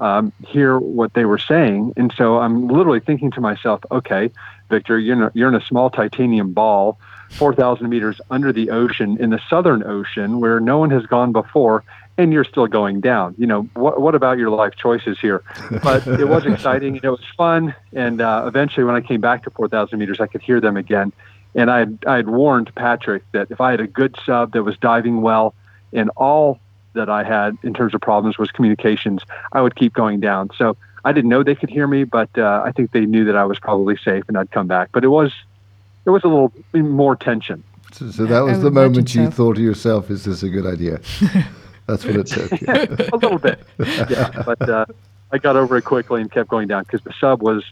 um, 0.00 0.32
hear 0.46 0.78
what 0.78 1.14
they 1.14 1.24
were 1.24 1.38
saying, 1.38 1.92
and 1.96 2.12
so 2.16 2.38
I'm 2.38 2.68
literally 2.68 3.00
thinking 3.00 3.32
to 3.32 3.40
myself, 3.40 3.80
okay, 3.90 4.30
Victor, 4.68 4.98
you're 4.98 5.16
in 5.16 5.22
a, 5.22 5.32
you're 5.34 5.48
in 5.48 5.54
a 5.54 5.64
small 5.64 5.90
titanium 5.90 6.52
ball. 6.52 6.98
4,000 7.30 7.88
meters 7.88 8.20
under 8.30 8.52
the 8.52 8.70
ocean 8.70 9.16
in 9.18 9.30
the 9.30 9.40
Southern 9.50 9.82
Ocean 9.82 10.40
where 10.40 10.60
no 10.60 10.78
one 10.78 10.90
has 10.90 11.04
gone 11.06 11.32
before, 11.32 11.82
and 12.16 12.32
you're 12.32 12.44
still 12.44 12.66
going 12.66 13.00
down. 13.00 13.34
You 13.38 13.46
know, 13.46 13.62
what, 13.74 14.00
what 14.00 14.14
about 14.14 14.38
your 14.38 14.50
life 14.50 14.74
choices 14.76 15.18
here? 15.18 15.42
But 15.82 16.06
it 16.06 16.28
was 16.28 16.46
exciting. 16.46 16.96
And 16.96 17.04
it 17.04 17.10
was 17.10 17.24
fun. 17.36 17.74
And 17.92 18.20
uh, 18.20 18.44
eventually, 18.46 18.84
when 18.84 18.94
I 18.94 19.00
came 19.00 19.20
back 19.20 19.42
to 19.44 19.50
4,000 19.50 19.98
meters, 19.98 20.20
I 20.20 20.26
could 20.26 20.42
hear 20.42 20.60
them 20.60 20.76
again. 20.76 21.12
And 21.54 21.70
I 21.70 21.78
had, 21.80 21.98
I 22.06 22.16
had 22.16 22.28
warned 22.28 22.74
Patrick 22.74 23.24
that 23.32 23.50
if 23.50 23.60
I 23.60 23.70
had 23.70 23.80
a 23.80 23.86
good 23.86 24.16
sub 24.24 24.52
that 24.52 24.62
was 24.62 24.76
diving 24.78 25.22
well 25.22 25.54
and 25.92 26.10
all 26.16 26.58
that 26.94 27.08
I 27.08 27.24
had 27.24 27.56
in 27.62 27.74
terms 27.74 27.94
of 27.94 28.00
problems 28.00 28.38
was 28.38 28.50
communications, 28.50 29.22
I 29.52 29.60
would 29.60 29.74
keep 29.74 29.92
going 29.92 30.20
down. 30.20 30.50
So 30.56 30.76
I 31.04 31.12
didn't 31.12 31.28
know 31.28 31.42
they 31.42 31.54
could 31.54 31.70
hear 31.70 31.86
me, 31.86 32.04
but 32.04 32.30
uh, 32.38 32.62
I 32.64 32.72
think 32.72 32.92
they 32.92 33.04
knew 33.04 33.24
that 33.26 33.36
I 33.36 33.44
was 33.44 33.58
probably 33.58 33.96
safe 33.96 34.24
and 34.28 34.38
I'd 34.38 34.50
come 34.50 34.66
back. 34.66 34.90
But 34.92 35.04
it 35.04 35.08
was 35.08 35.32
there 36.04 36.12
was 36.12 36.24
a 36.24 36.28
little 36.28 36.52
more 36.72 37.16
tension. 37.16 37.62
so, 37.92 38.10
so 38.10 38.26
that 38.26 38.40
was 38.40 38.58
I 38.58 38.62
the 38.62 38.70
moment 38.70 39.14
you 39.14 39.26
so. 39.26 39.30
thought 39.30 39.56
to 39.56 39.62
yourself, 39.62 40.10
"Is 40.10 40.24
this 40.24 40.42
a 40.42 40.48
good 40.48 40.66
idea?" 40.66 41.00
That's 41.86 42.04
what 42.04 42.16
it 42.16 42.26
took. 42.26 42.52
a 43.12 43.16
little 43.16 43.38
bit, 43.38 43.60
yeah. 44.08 44.42
But 44.46 44.68
uh, 44.68 44.86
I 45.32 45.38
got 45.38 45.56
over 45.56 45.76
it 45.76 45.82
quickly 45.82 46.22
and 46.22 46.30
kept 46.30 46.48
going 46.48 46.68
down 46.68 46.84
because 46.84 47.02
the 47.02 47.12
sub 47.20 47.42
was 47.42 47.62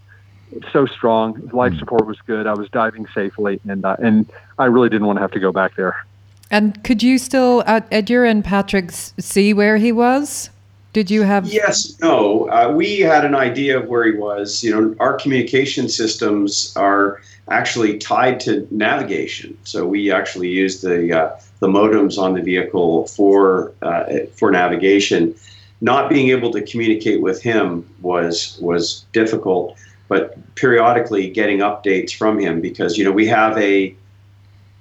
so 0.71 0.85
strong. 0.85 1.49
Life 1.55 1.79
support 1.79 2.07
was 2.07 2.21
good. 2.27 2.47
I 2.47 2.53
was 2.53 2.69
diving 2.69 3.07
safely, 3.15 3.61
and 3.67 3.85
uh, 3.85 3.97
and 3.99 4.31
I 4.59 4.67
really 4.67 4.91
didn't 4.91 5.07
want 5.07 5.17
to 5.17 5.23
have 5.23 5.33
to 5.33 5.41
go 5.41 5.51
back 5.53 5.77
there. 5.77 6.05
and 6.51 6.85
could 6.85 7.03
you 7.03 7.17
still, 7.17 7.63
at, 7.67 7.91
at 7.91 8.11
your 8.11 8.27
end, 8.27 8.45
Patrick, 8.45 8.91
see 8.91 9.55
where 9.55 9.79
he 9.79 9.93
was? 9.93 10.51
Did 10.93 11.11
you 11.11 11.23
have? 11.23 11.47
Yes, 11.47 11.99
no. 12.01 12.51
Uh, 12.51 12.73
we 12.73 13.01
had 13.01 13.25
an 13.25 13.35
idea 13.35 13.79
of 13.79 13.89
where 13.89 14.05
he 14.05 14.13
was. 14.13 14.63
You 14.63 14.71
know, 14.71 14.97
our 15.01 15.15
communication 15.15 15.89
systems 15.89 16.75
are 16.77 17.23
actually 17.49 17.99
tied 17.99 18.41
to 18.41 18.67
navigation. 18.71 19.57
So 19.65 19.87
we 19.87 20.13
actually 20.13 20.49
use 20.49 20.83
the 20.83 21.19
uh, 21.19 21.37
the 21.61 21.69
modems 21.69 22.19
on 22.19 22.35
the 22.35 22.43
vehicle 22.43 23.07
for 23.09 23.73
uh, 23.81 24.05
for 24.37 24.51
navigation. 24.51 25.35
Not 25.81 26.11
being 26.11 26.29
able 26.29 26.53
to 26.53 26.63
communicate 26.63 27.23
with 27.23 27.43
him 27.43 27.89
was 28.03 28.59
was 28.61 29.07
difficult, 29.13 29.79
but 30.09 30.37
periodically 30.57 31.31
getting 31.31 31.59
updates 31.59 32.15
from 32.15 32.39
him 32.39 32.61
because 32.61 32.99
you 32.99 33.05
know 33.05 33.13
we 33.13 33.27
have 33.29 33.57
a 33.57 33.97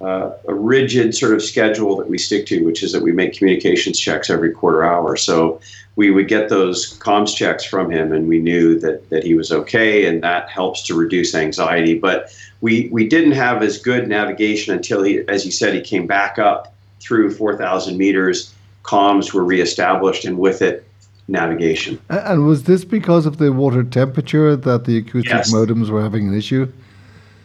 uh, 0.01 0.31
a 0.47 0.53
rigid 0.53 1.13
sort 1.15 1.33
of 1.33 1.43
schedule 1.43 1.95
that 1.95 2.09
we 2.09 2.17
stick 2.17 2.45
to, 2.47 2.65
which 2.65 2.81
is 2.81 2.91
that 2.91 3.03
we 3.03 3.11
make 3.11 3.37
communications 3.37 3.99
checks 3.99 4.29
every 4.29 4.51
quarter 4.51 4.83
hour. 4.83 5.15
So 5.15 5.61
we 5.95 6.09
would 6.09 6.27
get 6.27 6.49
those 6.49 6.97
comms 6.99 7.35
checks 7.35 7.63
from 7.63 7.91
him, 7.91 8.11
and 8.13 8.27
we 8.27 8.39
knew 8.39 8.79
that 8.79 9.09
that 9.09 9.23
he 9.23 9.33
was 9.35 9.51
okay, 9.51 10.05
and 10.05 10.23
that 10.23 10.49
helps 10.49 10.83
to 10.83 10.95
reduce 10.95 11.35
anxiety. 11.35 11.97
But 11.97 12.33
we 12.61 12.89
we 12.91 13.07
didn't 13.07 13.33
have 13.33 13.61
as 13.61 13.77
good 13.77 14.07
navigation 14.07 14.73
until 14.73 15.03
he, 15.03 15.19
as 15.27 15.45
you 15.45 15.51
said, 15.51 15.73
he 15.73 15.81
came 15.81 16.07
back 16.07 16.39
up 16.39 16.73
through 16.99 17.31
4,000 17.33 17.97
meters. 17.97 18.53
Comms 18.83 19.33
were 19.33 19.43
reestablished, 19.43 20.23
and 20.25 20.37
with 20.37 20.61
it, 20.61 20.85
navigation. 21.27 21.99
And 22.09 22.45
was 22.45 22.63
this 22.63 22.85
because 22.85 23.25
of 23.25 23.37
the 23.37 23.51
water 23.51 23.83
temperature 23.83 24.55
that 24.55 24.85
the 24.85 24.97
acoustic 24.97 25.31
Yes. 25.33 25.53
modems 25.53 25.89
were 25.89 26.01
having 26.01 26.27
an 26.27 26.37
issue? 26.37 26.67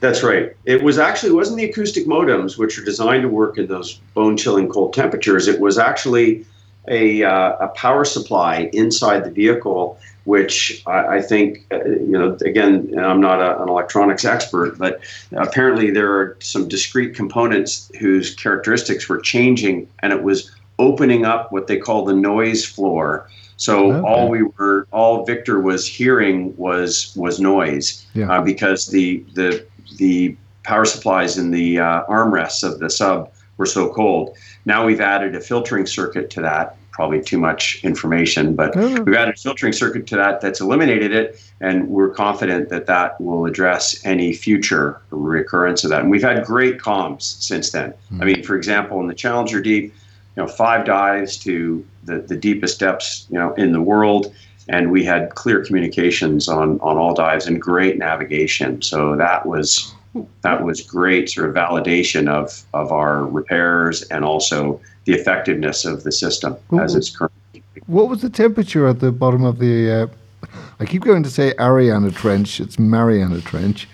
That's 0.01 0.23
right. 0.23 0.55
It 0.67 0.83
was 0.83 0.99
actually 0.99 1.31
it 1.31 1.35
wasn't 1.35 1.59
the 1.59 1.65
acoustic 1.65 2.07
modems, 2.07 2.59
which 2.59 2.79
are 2.79 2.85
designed 2.85 3.23
to 3.23 3.29
work 3.29 3.59
in 3.59 3.67
those 3.67 3.99
bone 4.15 4.37
chilling 4.37 4.69
cold 4.69 4.93
temperatures. 4.93 5.49
It 5.49 5.59
was 5.59 5.79
actually 5.79 6.45
a, 6.89 7.23
uh, 7.25 7.57
a 7.61 7.69
power 7.69 8.05
supply 8.05 8.71
inside 8.73 9.25
the 9.25 9.31
vehicle, 9.31 9.99
which 10.25 10.83
I, 10.87 11.17
I 11.17 11.23
think 11.23 11.67
uh, 11.73 11.85
you 11.85 12.19
know. 12.19 12.37
Again, 12.45 12.93
I'm 12.99 13.21
not 13.21 13.41
a, 13.41 13.63
an 13.63 13.69
electronics 13.69 14.25
expert, 14.25 14.79
but 14.79 15.01
apparently 15.33 15.91
there 15.91 16.13
are 16.13 16.37
some 16.41 16.69
discrete 16.69 17.15
components 17.15 17.91
whose 17.99 18.35
characteristics 18.35 19.09
were 19.09 19.21
changing, 19.21 19.89
and 20.03 20.13
it 20.13 20.23
was 20.23 20.51
opening 20.79 21.25
up 21.25 21.53
what 21.53 21.67
they 21.67 21.79
call 21.79 22.05
the 22.05 22.15
noise 22.15 22.65
floor. 22.65 23.29
So 23.57 23.93
Okay. 23.93 24.07
all 24.07 24.29
we 24.29 24.43
were, 24.43 24.87
all 24.93 25.25
Victor 25.25 25.61
was 25.61 25.87
hearing 25.87 26.55
was 26.57 27.13
was 27.17 27.41
noise 27.41 28.05
Yeah. 28.15 28.31
uh, 28.31 28.43
because 28.43 28.87
the 28.89 29.25
the 29.35 29.65
the 29.97 30.37
power 30.65 30.85
supplies 30.85 31.39
in 31.39 31.53
the 31.53 31.79
uh, 31.79 32.03
armrests 32.09 32.63
of 32.65 32.81
the 32.81 32.91
sub 32.91 33.31
were 33.59 33.67
so 33.67 33.89
cold. 33.93 34.37
Now 34.65 34.85
we've 34.87 35.01
added 35.01 35.35
a 35.35 35.41
filtering 35.41 35.87
circuit 35.87 36.31
to 36.31 36.41
that. 36.43 36.77
Probably 36.93 37.21
too 37.21 37.39
much 37.39 37.79
information, 37.85 38.55
but 38.55 38.75
Oh. 38.75 39.03
we've 39.03 39.15
added 39.15 39.35
a 39.35 39.39
filtering 39.39 39.75
circuit 39.75 40.07
to 40.07 40.17
that 40.17 40.41
that's 40.41 40.63
eliminated 40.63 41.13
it, 41.13 41.39
and 41.61 41.89
we're 41.89 42.09
confident 42.09 42.71
that 42.71 42.87
that 42.87 43.21
will 43.21 43.45
address 43.45 44.01
any 44.07 44.33
future 44.33 44.99
recurrence 45.11 45.85
of 45.85 45.91
that. 45.91 46.01
And 46.01 46.11
we've 46.11 46.23
had 46.23 46.43
great 46.47 46.79
comms 46.79 47.21
since 47.43 47.71
then. 47.73 47.93
Hmm. 48.09 48.23
I 48.23 48.25
mean, 48.25 48.43
for 48.43 48.57
example, 48.57 48.99
in 49.01 49.09
the 49.09 49.15
Challenger 49.15 49.61
Deep, 49.61 49.85
you 49.85 50.43
know, 50.43 50.47
five 50.49 50.87
dives 50.87 51.37
to 51.39 51.85
the, 52.05 52.19
the 52.21 52.37
deepest 52.37 52.81
depths, 52.81 53.27
you 53.31 53.39
know, 53.39 53.53
in 53.55 53.73
the 53.73 53.81
world, 53.83 54.35
and 54.69 54.91
we 54.91 55.05
had 55.05 55.35
clear 55.35 55.63
communications 55.63 56.49
on 56.49 56.81
on 56.81 56.97
all 56.97 57.13
dives 57.15 57.47
and 57.47 57.61
great 57.61 57.99
navigation. 57.99 58.81
So 58.81 59.17
that 59.17 59.45
was 59.45 59.95
that 60.43 60.65
was 60.65 60.81
great 60.83 61.31
sort 61.31 61.49
of 61.49 61.55
validation 61.55 62.29
of 62.29 62.65
of 62.73 62.93
our 62.93 63.25
repairs 63.25 64.03
and 64.05 64.25
also 64.25 64.81
the 65.05 65.13
effectiveness 65.13 65.85
of 65.85 66.03
the 66.03 66.13
system 66.13 66.57
as 66.81 66.95
it's 66.95 67.11
currently. 67.17 67.63
What 67.87 68.09
was 68.09 68.23
the 68.23 68.31
temperature 68.31 68.87
at 68.87 69.01
the 69.01 69.13
bottom 69.13 69.45
of 69.45 69.59
the? 69.59 69.91
Uh, 69.91 70.49
I 70.81 70.85
keep 70.85 71.03
going 71.03 71.23
to 71.23 71.31
say 71.31 71.55
Ariana 71.59 72.15
Trench. 72.15 72.61
It's 72.61 72.79
Mariana 72.79 73.41
Trench. 73.41 73.89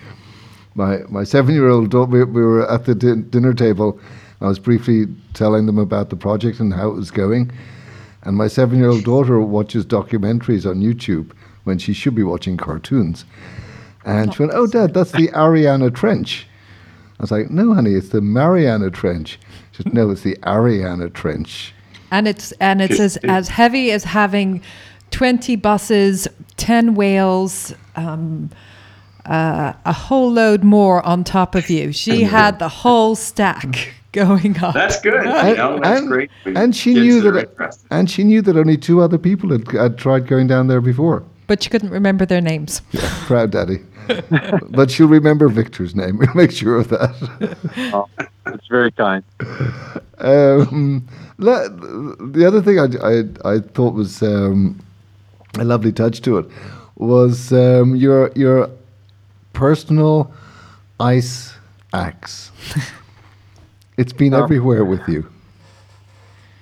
My 0.75 1.01
my 1.09 1.25
seven 1.25 1.55
year 1.55 1.69
old 1.69 1.91
daughter. 1.91 2.11
We, 2.11 2.25
we 2.25 2.43
were 2.43 2.71
at 2.71 2.87
the 2.87 2.95
din- 2.95 3.29
dinner 3.31 3.55
table. 3.55 4.01
I 4.41 4.47
was 4.47 4.59
briefly 4.59 5.07
telling 5.35 5.67
them 5.67 5.79
about 5.79 6.11
the 6.11 6.17
project 6.17 6.59
and 6.59 6.75
how 6.75 6.89
it 6.89 6.97
was 6.97 7.11
going. 7.11 7.53
And 8.23 8.37
my 8.37 8.49
seven 8.49 8.79
year 8.79 8.89
old 8.89 9.05
daughter 9.05 9.41
watches 9.41 9.85
documentaries 9.85 10.69
on 10.69 10.81
YouTube 10.81 11.33
when 11.65 11.79
she 11.79 11.93
should 11.93 12.15
be 12.15 12.23
watching 12.23 12.57
cartoons. 12.57 13.25
And 14.05 14.35
she 14.35 14.43
went, 14.43 14.53
"Oh, 14.55 14.67
Dad, 14.67 14.95
that's 14.95 15.13
the 15.13 15.29
Ariana 15.29 15.95
Trench." 15.95 16.47
I 17.19 17.23
was 17.23 17.31
like, 17.31 17.51
"No, 17.51 17.73
honey, 17.75 17.95
it's 17.95 18.09
the 18.09 18.21
Mariana 18.21 18.91
Trench." 18.91 19.39
She 19.73 19.83
said, 19.85 19.95
"No, 19.95 20.11
it's 20.11 20.23
the 20.23 20.37
Ariana 20.43 21.13
Trench." 21.13 21.75
and 22.11 22.29
it's 22.29 22.53
and 22.53 22.83
it's 22.83 23.01
as, 23.01 23.17
as 23.25 23.49
heavy 23.49 23.91
as 23.91 24.05
having 24.05 24.61
20 25.13 25.57
buses 25.57 26.29
10 26.59 26.95
whales 26.95 27.73
um, 27.97 28.51
uh, 29.25 29.73
a 29.87 29.93
whole 29.95 30.31
load 30.31 30.63
more 30.63 31.01
on 31.07 31.25
top 31.25 31.55
of 31.55 31.71
you 31.71 31.91
she 31.91 32.23
had 32.25 32.59
the 32.59 32.69
whole 32.69 33.15
stack 33.15 33.95
going 34.13 34.59
on 34.63 34.75
That's 34.75 35.01
good. 35.01 35.15
And- 35.15 35.49
you 35.49 35.55
know, 35.57 35.81
that's 35.81 36.01
and- 36.01 36.09
great. 36.11 36.31
and 36.45 36.77
she 36.77 36.93
knew 36.93 37.23
that- 37.23 37.49
interested. 37.51 37.87
And 37.91 38.11
she 38.11 38.25
knew 38.25 38.43
that 38.43 38.59
only 38.59 38.77
two 38.77 39.01
other 39.01 39.17
people 39.17 39.49
had, 39.51 39.67
had 39.73 39.97
tried 39.97 40.27
going 40.27 40.49
down 40.49 40.67
there 40.67 40.83
before. 40.83 41.23
but 41.47 41.63
she 41.63 41.71
couldn't 41.71 41.89
remember 41.91 42.27
their 42.27 42.43
names 42.43 42.83
Proud 43.27 43.53
daddy. 43.53 43.79
but 44.71 44.91
she'll 44.91 45.09
remember 45.09 45.49
Victor's 45.49 45.95
name. 45.95 46.19
We'll 46.23 46.35
make 46.35 46.51
sure 46.53 46.77
of 46.79 46.89
that. 46.89 47.57
Oh, 47.95 48.09
it's 48.47 48.67
very 48.67 48.91
kind. 48.93 49.23
Um, 50.19 51.07
the 51.39 52.45
other 52.47 52.61
thing 52.63 52.79
I, 52.79 52.87
I, 53.51 53.55
I 53.57 53.61
thought 53.61 53.95
was 53.95 54.23
um, 54.23 54.79
a 55.59 55.65
lovely 55.65 55.93
touch 55.93 56.21
to 56.23 56.39
it 56.39 56.47
was 56.97 57.53
um, 57.53 57.97
your 57.97 58.31
your 58.35 58.69
personal 59.53 60.33
ice 61.01 61.55
axe. 61.93 62.51
it's 63.97 64.13
been 64.13 64.35
Oh. 64.35 64.43
everywhere 64.43 64.85
with 64.85 65.07
you. 65.09 65.27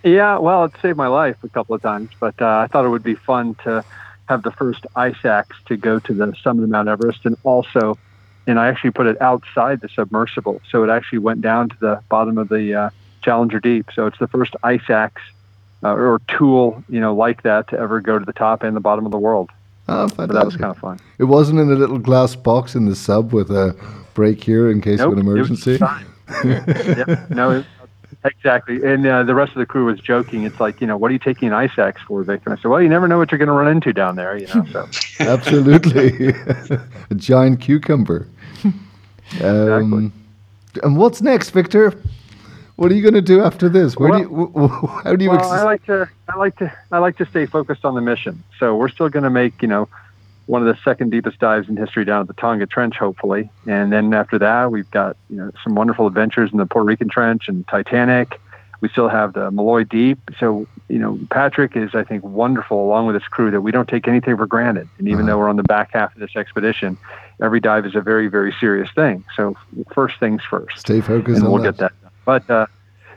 Yeah, 0.03 0.39
well, 0.39 0.65
it 0.65 0.73
saved 0.81 0.97
my 0.97 1.09
life 1.09 1.37
a 1.45 1.49
couple 1.51 1.75
of 1.75 1.83
times, 1.83 2.11
but 2.19 2.41
uh, 2.41 2.61
I 2.61 2.67
thought 2.69 2.85
it 2.87 2.89
would 2.89 3.03
be 3.03 3.15
fun 3.17 3.55
to 3.65 3.85
have 4.31 4.43
the 4.45 4.53
first 4.53 4.87
ice 4.97 5.25
axe 5.25 5.57
to 5.67 5.77
go 5.77 5.99
to 5.99 6.15
the 6.15 6.33
summit 6.43 6.63
of 6.63 6.71
Mount 6.71 6.89
Everest, 6.89 7.27
and 7.27 7.37
also, 7.43 7.99
and 8.47 8.59
I 8.61 8.69
actually 8.69 8.93
put 8.93 9.07
it 9.07 9.21
outside 9.21 9.81
the 9.81 9.89
submersible, 9.89 10.63
so 10.71 10.83
it 10.85 10.89
actually 10.89 11.19
went 11.19 11.41
down 11.43 11.69
to 11.69 11.77
the 11.81 12.01
bottom 12.09 12.39
of 12.39 12.49
the 12.49 12.75
uh, 12.75 12.91
Challenger 13.23 13.59
Deep. 13.61 13.87
So 13.95 14.07
it's 14.07 14.19
the 14.19 14.29
first 14.29 14.55
ice 14.63 14.89
axe 14.89 15.21
uh, 15.83 15.93
or 15.93 16.21
tool, 16.29 16.83
you 16.89 17.01
know, 17.01 17.13
like 17.15 17.43
that 17.43 17.69
to 17.69 17.79
ever 17.79 18.01
go 18.01 18.19
to 18.21 18.25
the 18.25 18.33
top 18.33 18.63
and 18.63 18.75
the 18.77 18.81
bottom 18.81 19.05
of 19.05 19.11
the 19.13 19.19
world. 19.19 19.51
Oh, 19.89 20.07
So 20.07 20.27
that 20.27 20.45
was 20.45 20.57
kind 20.57 20.71
of 20.71 20.79
fun. 20.79 21.01
It 21.19 21.25
wasn't 21.25 21.59
in 21.59 21.71
a 21.73 21.75
little 21.75 21.99
glass 21.99 22.37
box 22.37 22.75
in 22.77 22.87
the 22.87 22.95
sub 22.95 23.33
with 23.33 23.51
a 23.51 23.75
break 24.15 24.43
here 24.45 24.71
in 24.71 24.81
case 24.81 25.01
Nope, 25.01 25.13
of 25.13 25.19
an 25.19 25.27
it 25.27 25.33
was 25.33 25.67
emergency. 25.67 25.79
yep, 26.45 27.31
no, 27.31 27.51
it- 27.51 27.67
exactly. 28.25 28.85
And 28.85 29.07
uh, 29.07 29.23
the 29.23 29.35
rest 29.35 29.53
of 29.53 29.59
the 29.59 29.67
crew 29.67 29.87
was 29.87 30.01
joking. 30.01 30.45
It's 30.45 30.61
like, 30.61 30.81
you 30.81 30.87
know, 30.87 30.97
what 30.97 31.11
are 31.11 31.13
you 31.13 31.19
taking 31.19 31.49
an 31.49 31.55
ice 31.55 31.79
axe 31.79 32.03
for, 32.03 32.23
Vic? 32.23 32.43
And 32.45 32.55
I 32.55 32.57
said, 32.57 32.69
well, 32.69 32.81
you 32.83 32.89
never 32.89 33.09
know 33.09 33.19
what 33.19 33.31
you're 33.31 33.39
going 33.39 33.49
to 33.49 33.53
run 33.53 33.69
into 33.69 33.93
down 33.93 34.17
there, 34.17 34.37
you 34.37 34.47
know. 34.49 34.65
So 34.73 34.89
Absolutely. 35.21 36.29
a 37.11 37.15
giant 37.15 37.61
cucumber. 37.61 38.29
Um, 39.45 40.13
and 40.83 40.97
what's 40.97 41.23
next, 41.23 41.51
Victor? 41.51 41.95
What 42.75 42.91
are 42.91 42.97
you 42.97 43.01
going 43.03 43.15
to 43.15 43.23
do 43.23 43.43
after 43.43 43.69
this? 43.69 43.97
Where 43.97 44.11
do 44.11 44.19
you, 44.23 44.53
how 45.05 45.15
do 45.15 45.23
you 45.25 45.31
well, 45.31 45.53
I 45.53 45.63
like 45.63 45.87
to, 45.87 46.09
I 46.29 46.37
like 46.37 46.57
to, 46.57 46.73
I 46.91 46.99
like 46.99 47.17
to 47.19 47.27
stay 47.27 47.47
focused 47.47 47.85
on 47.85 47.95
the 47.95 48.01
mission. 48.01 48.43
So 48.59 48.75
we're 48.75 48.89
still 48.89 49.09
going 49.09 49.23
to 49.23 49.31
make, 49.31 49.63
you 49.63 49.69
know, 49.69 49.89
one 50.51 50.67
of 50.67 50.75
the 50.75 50.83
second 50.83 51.11
deepest 51.11 51.39
dives 51.39 51.69
in 51.69 51.77
history 51.77 52.05
down 52.05 52.23
at 52.23 52.27
the 52.27 52.33
Tonga 52.35 52.67
Trench, 52.67 52.97
hopefully. 52.97 53.49
And 53.69 53.93
then 53.93 54.13
after 54.13 54.37
that, 54.41 54.73
we've 54.73 54.91
got, 54.91 55.17
you 55.29 55.37
know, 55.37 55.53
some 55.63 55.77
wonderful 55.77 56.09
adventures 56.09 56.51
in 56.51 56.59
the 56.59 56.67
Puerto 56.67 56.85
Rican 56.87 57.09
Trench 57.09 57.49
and 57.49 57.65
Titanic. 57.69 58.41
We 58.81 58.89
still 58.89 59.09
have 59.09 59.35
the 59.35 59.53
Molloy 59.53 59.85
Deep. 59.85 60.19
So, 60.41 60.67
you 60.89 60.99
know, 60.99 61.21
Patrick 61.31 61.77
is, 61.77 61.95
I 61.95 62.03
think, 62.03 62.25
wonderful 62.25 62.85
along 62.85 63.07
with 63.07 63.15
his 63.15 63.23
crew 63.29 63.53
that 63.53 63.61
we 63.61 63.71
don't 63.71 63.89
take 63.89 64.09
anything 64.09 64.37
for 64.37 64.47
granted. 64.47 64.89
And 64.99 65.07
even 65.07 65.21
Uh-huh. 65.21 65.29
though 65.29 65.39
we're 65.39 65.49
on 65.51 65.57
the 65.57 65.63
back 65.63 65.91
half 65.93 66.13
of 66.15 66.21
this 66.21 66.35
expedition, 66.35 66.97
every 67.41 67.61
dive 67.61 67.87
is 67.87 67.95
a 67.95 68.01
very, 68.01 68.27
very 68.27 68.53
serious 68.59 68.91
thing. 68.93 69.23
So 69.37 69.55
first 69.95 70.19
things 70.19 70.43
first 70.51 70.81
stay 70.81 71.01
focused 71.01 71.43
and 71.43 71.49
we'll 71.49 71.63
that? 71.63 71.77
get 71.77 71.79
that. 71.79 71.93
done. 72.03 72.11
But 72.25 72.51
uh, 72.51 72.67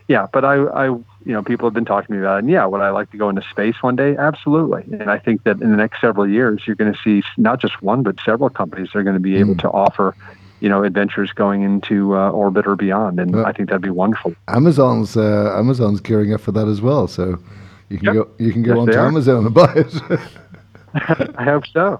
yeah, 0.08 0.28
but 0.34 0.44
I, 0.46 0.56
I, 0.56 0.86
you 0.88 1.04
know, 1.26 1.42
people 1.44 1.66
have 1.68 1.74
been 1.74 1.86
talking 1.86 2.08
to 2.08 2.14
me 2.14 2.20
about 2.20 2.36
it. 2.38 2.40
And 2.40 2.50
yeah, 2.50 2.66
would 2.66 2.82
I 2.82 2.90
like 2.90 3.10
to 3.12 3.18
go 3.18 3.30
into 3.30 3.42
space 3.50 3.76
one 3.82 3.96
day? 3.96 4.16
Absolutely. 4.18 4.84
And 5.00 5.10
I 5.10 5.18
think 5.20 5.44
that 5.44 5.62
in 5.62 5.72
the 5.72 5.78
next 5.78 6.02
several 6.02 6.28
years, 6.30 6.64
you're 6.66 6.76
going 6.76 6.92
to 6.94 7.00
see 7.04 7.24
not 7.38 7.62
just 7.62 7.82
one, 7.82 8.04
but 8.04 8.16
several 8.26 8.50
companies 8.50 8.90
that 8.94 9.00
are 9.00 9.04
going 9.04 9.16
to 9.16 9.20
be 9.22 9.38
able 9.38 9.56
Mm. 9.56 9.60
to 9.62 9.70
offer, 9.72 10.16
you 10.60 10.70
know, 10.70 10.84
adventures 10.84 11.32
going 11.32 11.62
into 11.62 12.16
uh, 12.18 12.30
orbit 12.32 12.68
or 12.68 12.76
beyond. 12.76 13.20
And 13.20 13.32
Yeah. 13.36 13.44
I 13.44 13.52
think 13.54 13.70
that'd 13.70 13.82
be 13.82 13.90
wonderful. 13.90 14.34
Amazon's 14.50 15.16
uh, 15.16 15.56
Amazon's 15.58 16.02
gearing 16.02 16.34
up 16.34 16.42
for 16.42 16.52
that 16.52 16.68
as 16.68 16.82
well. 16.82 17.08
So 17.08 17.40
you 17.90 17.98
can 17.98 18.06
Yep. 18.08 18.14
go 18.16 18.28
you 18.40 18.52
can 18.52 18.64
go 18.64 18.74
Yes, 18.74 18.80
on 18.82 18.88
to 18.88 19.00
are. 19.00 19.08
Amazon 19.08 19.46
and 19.46 19.54
buy 19.56 19.74
it. 19.76 19.94
I 21.38 21.44
hope 21.44 21.66
so. 21.68 22.00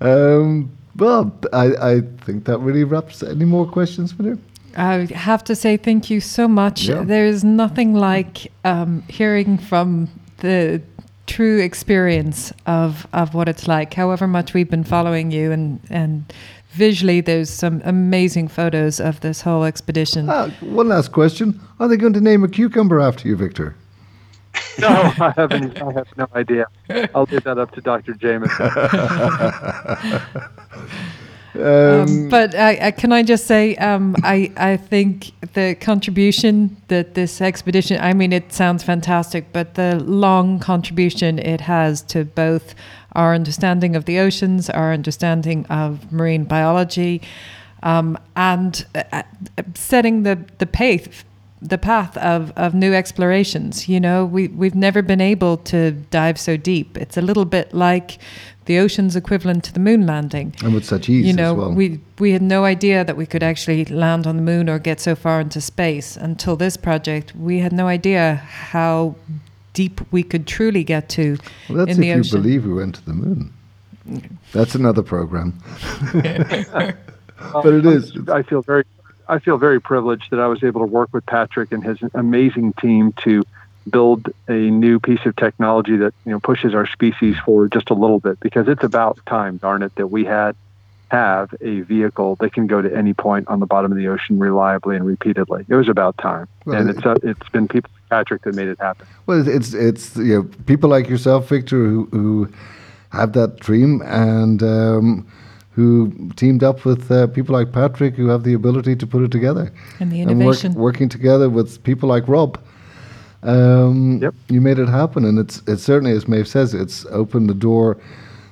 um, 0.00 0.70
well, 0.96 1.32
I, 1.52 1.66
I 1.94 2.00
think 2.24 2.44
that 2.44 2.58
really 2.58 2.84
wraps. 2.84 3.22
Any 3.22 3.44
more 3.46 3.66
questions, 3.66 4.12
Peter? 4.12 4.38
I 4.76 5.06
have 5.14 5.44
to 5.44 5.54
say 5.54 5.76
thank 5.76 6.10
you 6.10 6.20
so 6.20 6.48
much. 6.48 6.84
Yeah. 6.84 7.02
There's 7.02 7.44
nothing 7.44 7.94
like 7.94 8.52
um, 8.64 9.02
hearing 9.08 9.58
from 9.58 10.08
the 10.38 10.82
true 11.26 11.60
experience 11.60 12.52
of, 12.66 13.06
of 13.12 13.34
what 13.34 13.48
it's 13.48 13.66
like. 13.68 13.94
However 13.94 14.26
much 14.26 14.54
we've 14.54 14.70
been 14.70 14.84
following 14.84 15.30
you, 15.30 15.52
and 15.52 15.80
and 15.90 16.32
visually, 16.70 17.20
there's 17.20 17.50
some 17.50 17.82
amazing 17.84 18.48
photos 18.48 19.00
of 19.00 19.20
this 19.20 19.42
whole 19.42 19.64
expedition. 19.64 20.28
Ah, 20.28 20.50
one 20.60 20.88
last 20.88 21.12
question: 21.12 21.60
Are 21.78 21.88
they 21.88 21.96
going 21.96 22.12
to 22.14 22.20
name 22.20 22.44
a 22.44 22.48
cucumber 22.48 23.00
after 23.00 23.28
you, 23.28 23.36
Victor? 23.36 23.76
No, 24.78 24.88
I 24.88 25.32
haven't. 25.36 25.80
I 25.80 25.92
have 25.92 26.08
no 26.16 26.26
idea. 26.34 26.66
I'll 27.14 27.26
leave 27.30 27.44
that 27.44 27.58
up 27.58 27.72
to 27.74 27.80
Dr. 27.80 28.14
Jamieson. 28.14 28.70
Um, 31.54 32.28
but 32.30 32.54
I, 32.54 32.78
I, 32.86 32.90
can 32.92 33.12
I 33.12 33.22
just 33.22 33.46
say, 33.46 33.76
um, 33.76 34.16
I, 34.22 34.50
I 34.56 34.76
think 34.78 35.32
the 35.52 35.74
contribution 35.74 36.76
that 36.88 37.14
this 37.14 37.42
expedition, 37.42 38.00
I 38.00 38.14
mean, 38.14 38.32
it 38.32 38.52
sounds 38.52 38.82
fantastic, 38.82 39.52
but 39.52 39.74
the 39.74 40.02
long 40.02 40.58
contribution 40.58 41.38
it 41.38 41.60
has 41.60 42.00
to 42.02 42.24
both 42.24 42.74
our 43.14 43.34
understanding 43.34 43.94
of 43.96 44.06
the 44.06 44.18
oceans, 44.18 44.70
our 44.70 44.92
understanding 44.92 45.66
of 45.66 46.10
marine 46.10 46.44
biology, 46.44 47.20
um, 47.82 48.18
and 48.34 48.86
uh, 48.94 49.02
uh, 49.12 49.22
setting 49.74 50.22
the, 50.22 50.42
the 50.58 50.66
path 50.66 51.24
the 51.64 51.78
path 51.78 52.16
of, 52.18 52.52
of 52.56 52.74
new 52.74 52.92
explorations. 52.92 53.88
You 53.88 54.00
know, 54.00 54.24
we, 54.24 54.48
we've 54.48 54.74
never 54.74 55.00
been 55.02 55.20
able 55.20 55.56
to 55.58 55.92
dive 56.10 56.38
so 56.38 56.56
deep. 56.56 56.98
It's 56.98 57.16
a 57.16 57.22
little 57.22 57.44
bit 57.44 57.72
like 57.72 58.18
the 58.64 58.78
ocean's 58.78 59.14
equivalent 59.16 59.62
to 59.64 59.72
the 59.72 59.80
moon 59.80 60.04
landing. 60.06 60.54
And 60.64 60.74
with 60.74 60.84
such 60.84 61.08
ease 61.08 61.24
You 61.26 61.32
know, 61.32 61.52
as 61.52 61.58
well. 61.58 61.72
we, 61.72 62.00
we 62.18 62.32
had 62.32 62.42
no 62.42 62.64
idea 62.64 63.04
that 63.04 63.16
we 63.16 63.26
could 63.26 63.42
actually 63.42 63.84
land 63.86 64.26
on 64.26 64.36
the 64.36 64.42
moon 64.42 64.68
or 64.68 64.78
get 64.80 65.00
so 65.00 65.14
far 65.14 65.40
into 65.40 65.60
space 65.60 66.16
until 66.16 66.56
this 66.56 66.76
project. 66.76 67.34
We 67.36 67.58
had 67.60 67.72
no 67.72 67.86
idea 67.86 68.36
how 68.36 69.14
deep 69.72 70.00
we 70.12 70.22
could 70.22 70.46
truly 70.46 70.84
get 70.84 71.08
to 71.10 71.38
well, 71.68 71.78
that's 71.86 71.96
in 71.96 71.96
if 71.96 71.96
the 71.98 72.06
you 72.08 72.14
ocean. 72.20 72.42
believe 72.42 72.66
we 72.66 72.74
went 72.74 72.96
to 72.96 73.04
the 73.04 73.14
moon. 73.14 73.52
That's 74.52 74.74
another 74.74 75.02
program. 75.02 75.54
but. 76.12 76.26
It's- 77.66 78.12
um, 78.16 78.28
I 78.28 78.42
feel 78.42 78.62
very, 78.62 78.84
I 79.32 79.38
feel 79.38 79.56
very 79.56 79.80
privileged 79.80 80.30
that 80.30 80.40
I 80.40 80.46
was 80.46 80.62
able 80.62 80.80
to 80.82 80.86
work 80.86 81.08
with 81.12 81.24
Patrick 81.24 81.72
and 81.72 81.82
his 81.82 81.98
amazing 82.12 82.74
team 82.74 83.12
to 83.24 83.42
build 83.88 84.28
a 84.46 84.52
new 84.52 85.00
piece 85.00 85.24
of 85.24 85.34
technology 85.36 85.96
that 85.96 86.12
you 86.26 86.32
know 86.32 86.38
pushes 86.40 86.74
our 86.74 86.86
species 86.86 87.36
forward 87.44 87.72
just 87.72 87.88
a 87.90 87.94
little 87.94 88.20
bit 88.20 88.38
because 88.40 88.68
it's 88.68 88.84
about 88.84 89.18
time, 89.26 89.56
darn 89.56 89.82
it, 89.82 89.94
that 89.96 90.08
we 90.08 90.24
had 90.26 90.54
have 91.10 91.54
a 91.60 91.80
vehicle 91.80 92.36
that 92.36 92.52
can 92.52 92.66
go 92.66 92.80
to 92.80 92.94
any 92.96 93.12
point 93.12 93.46
on 93.48 93.60
the 93.60 93.66
bottom 93.66 93.90
of 93.92 93.98
the 93.98 94.08
ocean 94.08 94.38
reliably 94.38 94.96
and 94.96 95.04
repeatedly. 95.06 95.64
It 95.68 95.74
was 95.74 95.88
about 95.88 96.16
time, 96.18 96.46
Well, 96.66 96.76
and 96.80 96.90
it- 96.90 96.96
it's 96.96 97.06
uh, 97.06 97.16
it's 97.22 97.48
been 97.50 97.68
people 97.68 97.90
like 97.94 98.08
Patrick 98.10 98.42
that 98.42 98.54
made 98.54 98.68
it 98.68 98.78
happen. 98.80 99.06
Well, 99.26 99.40
it's 99.40 99.48
it's, 99.48 99.74
it's 99.74 100.16
you 100.16 100.34
know, 100.34 100.42
people 100.66 100.88
like 100.90 101.08
yourself, 101.08 101.48
Victor, 101.48 101.84
who, 101.86 102.08
who 102.12 102.48
have 103.10 103.32
that 103.32 103.60
dream 103.60 104.00
and 104.04 104.62
um, 104.62 105.26
who 105.74 106.12
teamed 106.36 106.62
up 106.62 106.84
with 106.84 107.10
uh, 107.10 107.26
people 107.28 107.54
like 107.54 107.72
Patrick, 107.72 108.14
who 108.14 108.28
have 108.28 108.44
the 108.44 108.52
ability 108.54 108.94
to 108.96 109.06
put 109.06 109.22
it 109.22 109.30
together. 109.30 109.72
And 110.00 110.12
the 110.12 110.24
work- 110.24 110.30
innovation. 110.30 110.74
working 110.74 111.08
together 111.08 111.48
with 111.48 111.82
people 111.82 112.08
like 112.08 112.28
Rob. 112.28 112.58
Um, 113.42 114.18
Yep. 114.22 114.34
You 114.48 114.60
made 114.60 114.78
it 114.78 114.88
happen, 114.88 115.24
and 115.24 115.38
it's 115.38 115.62
it's 115.66 115.82
certainly, 115.82 116.12
as 116.16 116.28
Maeve 116.28 116.46
says, 116.46 116.74
it's 116.74 117.06
opened 117.06 117.48
the 117.50 117.54
door 117.54 117.96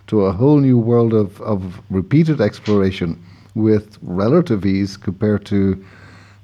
to 0.08 0.24
a 0.24 0.32
whole 0.32 0.58
new 0.58 0.76
world 0.78 1.12
of, 1.14 1.40
of 1.42 1.80
repeated 1.90 2.40
exploration 2.40 3.16
with 3.54 3.98
relative 4.02 4.66
ease 4.66 4.96
compared 4.96 5.44
to 5.46 5.84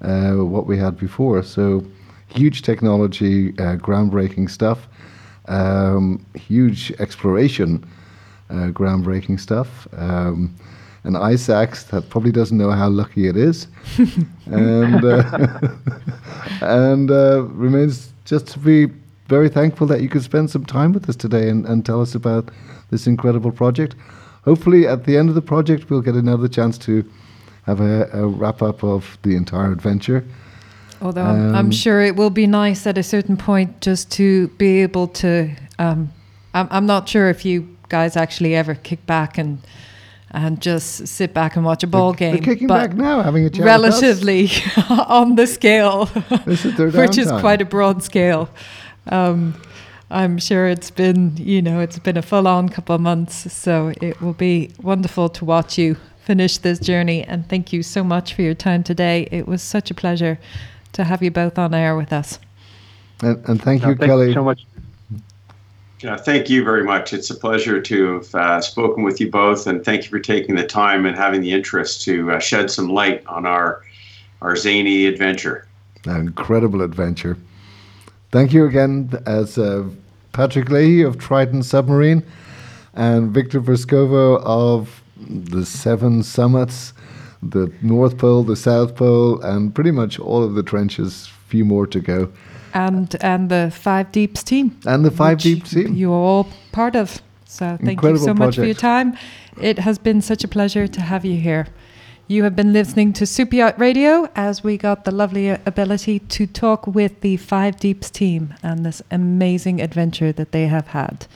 uh, 0.03 0.35
what 0.35 0.67
we 0.67 0.79
had 0.79 0.97
before. 0.97 1.43
So, 1.43 1.85
huge 2.29 2.63
technology, 2.63 3.49
uh, 3.59 3.77
groundbreaking 3.77 4.49
stuff, 4.51 4.87
um, 5.49 6.25
huge 6.35 6.93
exploration, 7.01 7.85
uh, 8.51 8.71
groundbreaking 8.71 9.41
stuff. 9.41 9.89
Um, 9.97 10.55
an 11.07 11.17
ice 11.17 11.49
axe 11.49 11.85
that 11.85 12.11
probably 12.11 12.33
doesn't 12.33 12.59
know 12.59 12.71
how 12.73 12.89
lucky 12.89 13.29
it 13.29 13.37
is, 13.37 13.69
and 14.47 15.05
uh, 15.05 15.49
and 16.61 17.11
uh, 17.11 17.43
remains 17.45 18.13
just 18.25 18.49
to 18.49 18.59
be 18.59 18.93
very 19.29 19.49
thankful 19.49 19.87
that 19.87 20.03
you 20.03 20.09
could 20.09 20.23
spend 20.23 20.51
some 20.51 20.65
time 20.65 20.93
with 20.93 21.09
us 21.09 21.17
today 21.17 21.49
and, 21.49 21.65
and 21.67 21.87
tell 21.87 22.01
us 22.03 22.15
about 22.15 22.51
this 22.91 23.07
incredible 23.07 23.51
project. 23.53 23.95
Hopefully, 24.45 24.87
at 24.87 25.05
the 25.05 25.17
end 25.17 25.29
of 25.29 25.35
the 25.35 25.43
project, 25.43 25.91
we'll 25.91 26.03
get 26.03 26.15
another 26.15 26.49
chance 26.49 26.79
to 26.79 27.05
have 27.65 27.81
a, 27.81 28.09
a 28.13 28.27
wrap 28.27 28.63
up 28.63 28.85
of 28.85 29.19
the 29.23 29.35
entire 29.37 29.73
adventure. 29.73 30.25
Although 31.03 31.25
I'm, 31.25 31.55
I'm 31.55 31.67
Um, 31.67 31.71
sure 31.71 32.01
it 32.01 32.17
will 32.17 32.31
be 32.31 32.47
nice 32.47 32.87
at 32.87 32.97
a 32.97 33.03
certain 33.03 33.37
point 33.37 33.81
just 33.81 34.11
to 34.13 34.49
be 34.59 34.83
able 34.83 35.09
to. 35.09 35.51
Um, 35.79 36.11
I'm, 36.55 36.69
I'm 36.71 36.87
not 36.87 37.09
sure 37.09 37.29
if 37.29 37.45
you 37.45 37.69
guys 37.89 38.17
actually 38.17 38.55
ever 38.57 38.75
kick 38.75 39.05
back 39.07 39.39
and 39.39 39.59
and 40.33 40.61
just 40.61 41.07
sit 41.07 41.33
back 41.33 41.57
and 41.57 41.65
watch 41.65 41.83
a 41.83 41.87
ball 41.87 42.13
They're 42.13 42.33
game. 42.33 42.43
kicking 42.43 42.67
but 42.67 42.91
back 42.91 42.97
now, 42.97 43.23
having 43.23 43.45
a 43.45 43.51
chat 43.51 43.61
with 43.65 43.69
us. 43.69 44.03
relatively 44.03 44.51
on 44.89 45.37
the 45.37 45.47
scale, 45.47 46.07
This 46.45 46.65
is 46.65 46.77
their 46.77 46.91
which 47.07 47.17
is 47.19 47.31
quite 47.31 47.61
a 47.63 47.65
broad 47.65 48.03
scale. 48.03 48.49
Um, 49.09 49.55
I'm 50.11 50.39
sure 50.39 50.69
it's 50.69 50.91
been, 50.91 51.37
you 51.37 51.61
know, 51.63 51.81
it's 51.81 51.99
been 51.99 52.17
a 52.17 52.23
full-on 52.23 52.69
couple 52.69 52.95
of 52.95 53.01
months, 53.01 53.53
so 53.53 53.93
it 54.01 54.21
will 54.21 54.35
be 54.35 54.71
wonderful 54.83 55.29
to 55.31 55.45
watch 55.45 55.79
you 55.79 55.97
finish 56.21 56.59
this 56.59 56.79
journey. 56.79 57.23
And 57.25 57.49
thank 57.49 57.73
you 57.73 57.83
so 57.83 58.03
much 58.05 58.35
for 58.35 58.43
your 58.43 58.55
time 58.55 58.83
today. 58.85 59.29
It 59.33 59.47
was 59.49 59.63
such 59.63 59.91
a 59.91 59.95
pleasure 59.95 60.39
to 60.93 61.05
have 61.05 61.23
you 61.23 61.31
both 61.31 61.59
on 61.59 61.75
air 61.75 61.97
with 61.97 62.13
us. 62.13 62.39
And, 63.23 63.43
and 63.49 63.63
thank 63.63 63.85
Uh, 63.85 63.91
you, 63.91 63.95
thank 63.97 64.11
Kelly. 64.11 64.29
you 64.29 64.35
so 64.35 64.45
much. 64.45 64.65
Yeah, 66.01 66.17
thank 66.17 66.51
you 66.51 66.63
very 66.63 66.85
much. 66.85 67.15
It's 67.15 67.31
a 67.31 67.35
pleasure 67.35 67.81
to 67.81 68.15
have 68.15 68.35
uh, 68.35 68.61
spoken 68.61 69.03
with 69.03 69.19
you 69.19 69.31
both, 69.31 69.67
and 69.67 69.83
thank 69.83 70.05
you 70.05 70.11
for 70.11 70.21
taking 70.21 70.55
the 70.55 70.67
time 70.67 71.07
and 71.07 71.17
having 71.17 71.41
the 71.41 71.53
interest 71.53 72.03
to 72.03 72.33
uh, 72.33 72.39
shed 72.39 72.71
some 72.71 72.89
light 72.89 73.27
on 73.27 73.47
our 73.47 73.83
our 74.43 74.57
zany 74.57 75.07
adventure. 75.07 75.67
An 76.05 76.21
incredible 76.21 76.83
adventure. 76.83 77.39
Thank 78.31 78.53
you 78.53 78.67
again, 78.67 79.11
as 79.25 79.57
uh, 79.57 79.89
Patrick 80.33 80.67
Lahey 80.67 81.07
of 81.07 81.19
Triton 81.19 81.63
Submarine 81.63 82.23
and 82.93 83.31
Victor 83.31 83.61
Vescovo 83.61 84.43
of 84.43 85.03
the 85.17 85.65
Seven 85.65 86.23
Summits, 86.23 86.93
the 87.43 87.73
North 87.81 88.19
Pole, 88.19 88.43
the 88.43 88.57
South 88.57 88.95
Pole, 88.97 89.41
and 89.41 89.75
pretty 89.75 89.91
much 89.91 90.19
all 90.19 90.43
of 90.43 90.55
the 90.55 90.63
trenches. 90.63 91.29
Few 91.49 91.65
more 91.65 91.87
to 91.87 92.01
go, 92.01 92.31
And 92.77 93.17
and 93.23 93.49
the 93.49 93.71
Five 93.71 94.13
Deeps 94.13 94.43
team. 94.43 94.79
and 94.87 95.05
the 95.05 95.11
Five 95.11 95.37
which 95.37 95.45
Deep 95.45 95.65
team. 95.65 95.95
You 95.95 96.13
are 96.13 96.25
all 96.31 96.49
part 96.73 96.95
of. 96.97 97.21
So 97.45 97.77
thank 97.79 97.91
Incredible 97.93 98.21
you 98.21 98.25
so 98.27 98.35
much 98.35 98.57
for 98.57 98.65
your 98.65 98.75
time. 98.75 99.17
It 99.61 99.79
has 99.79 99.99
been 99.99 100.21
such 100.21 100.45
a 100.45 100.49
pleasure 100.49 100.87
to 100.87 101.01
have 101.01 101.25
you 101.25 101.41
here. 101.41 101.67
You 102.29 102.43
have 102.43 102.57
been 102.57 102.73
listening 102.73 103.13
to 103.15 103.25
Super 103.25 103.57
Yacht 103.57 103.79
Radio 103.79 104.29
as 104.35 104.65
we 104.65 104.77
got 104.77 105.05
the 105.05 105.13
lovely 105.13 105.49
ability 105.51 106.19
to 106.19 106.47
talk 106.47 106.87
with 106.87 107.21
the 107.21 107.37
Five 107.37 107.77
Deeps 107.79 108.11
team 108.11 108.53
and 108.63 108.85
this 108.85 109.01
amazing 109.11 109.81
adventure 109.81 110.33
that 110.33 110.51
they 110.53 110.67
have 110.67 110.89
had. 110.89 111.27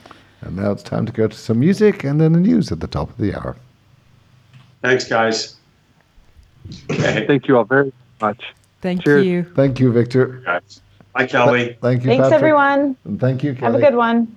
And 0.43 0.57
now 0.57 0.73
it's 0.73 0.83
time 0.83 1.07
to 1.07 1.13
go 1.13 1.29
to 1.29 1.37
some 1.37 1.61
music 1.61 2.03
and 2.05 2.21
then 2.21 2.33
the 2.33 2.41
news 2.41 2.73
at 2.73 2.81
the 2.81 2.87
top 2.89 3.09
of 3.11 3.17
the 3.19 3.35
hour. 3.35 3.57
Thanks, 4.83 5.05
guys. 5.05 5.57
Okay, 6.91 7.27
Thank 7.27 7.47
you 7.49 7.57
all 7.57 7.65
very 7.65 7.93
much. 8.21 8.43
Thank 8.83 9.05
Cheers. 9.05 9.27
you. 9.27 9.45
Thank 9.55 9.79
you, 9.81 9.93
Victor. 9.93 10.43
guys. 10.45 10.81
Bye, 11.13 11.27
Kelly. 11.27 11.77
Thank 11.81 12.05
you, 12.05 12.11
Thanks, 12.11 12.25
Patrick. 12.25 12.35
everyone. 12.35 12.97
And 13.05 13.21
thank 13.21 13.43
you, 13.43 13.55
Kelly. 13.55 13.73
Have 13.73 13.75
a 13.75 13.81
good 13.81 13.97
one. 13.97 14.37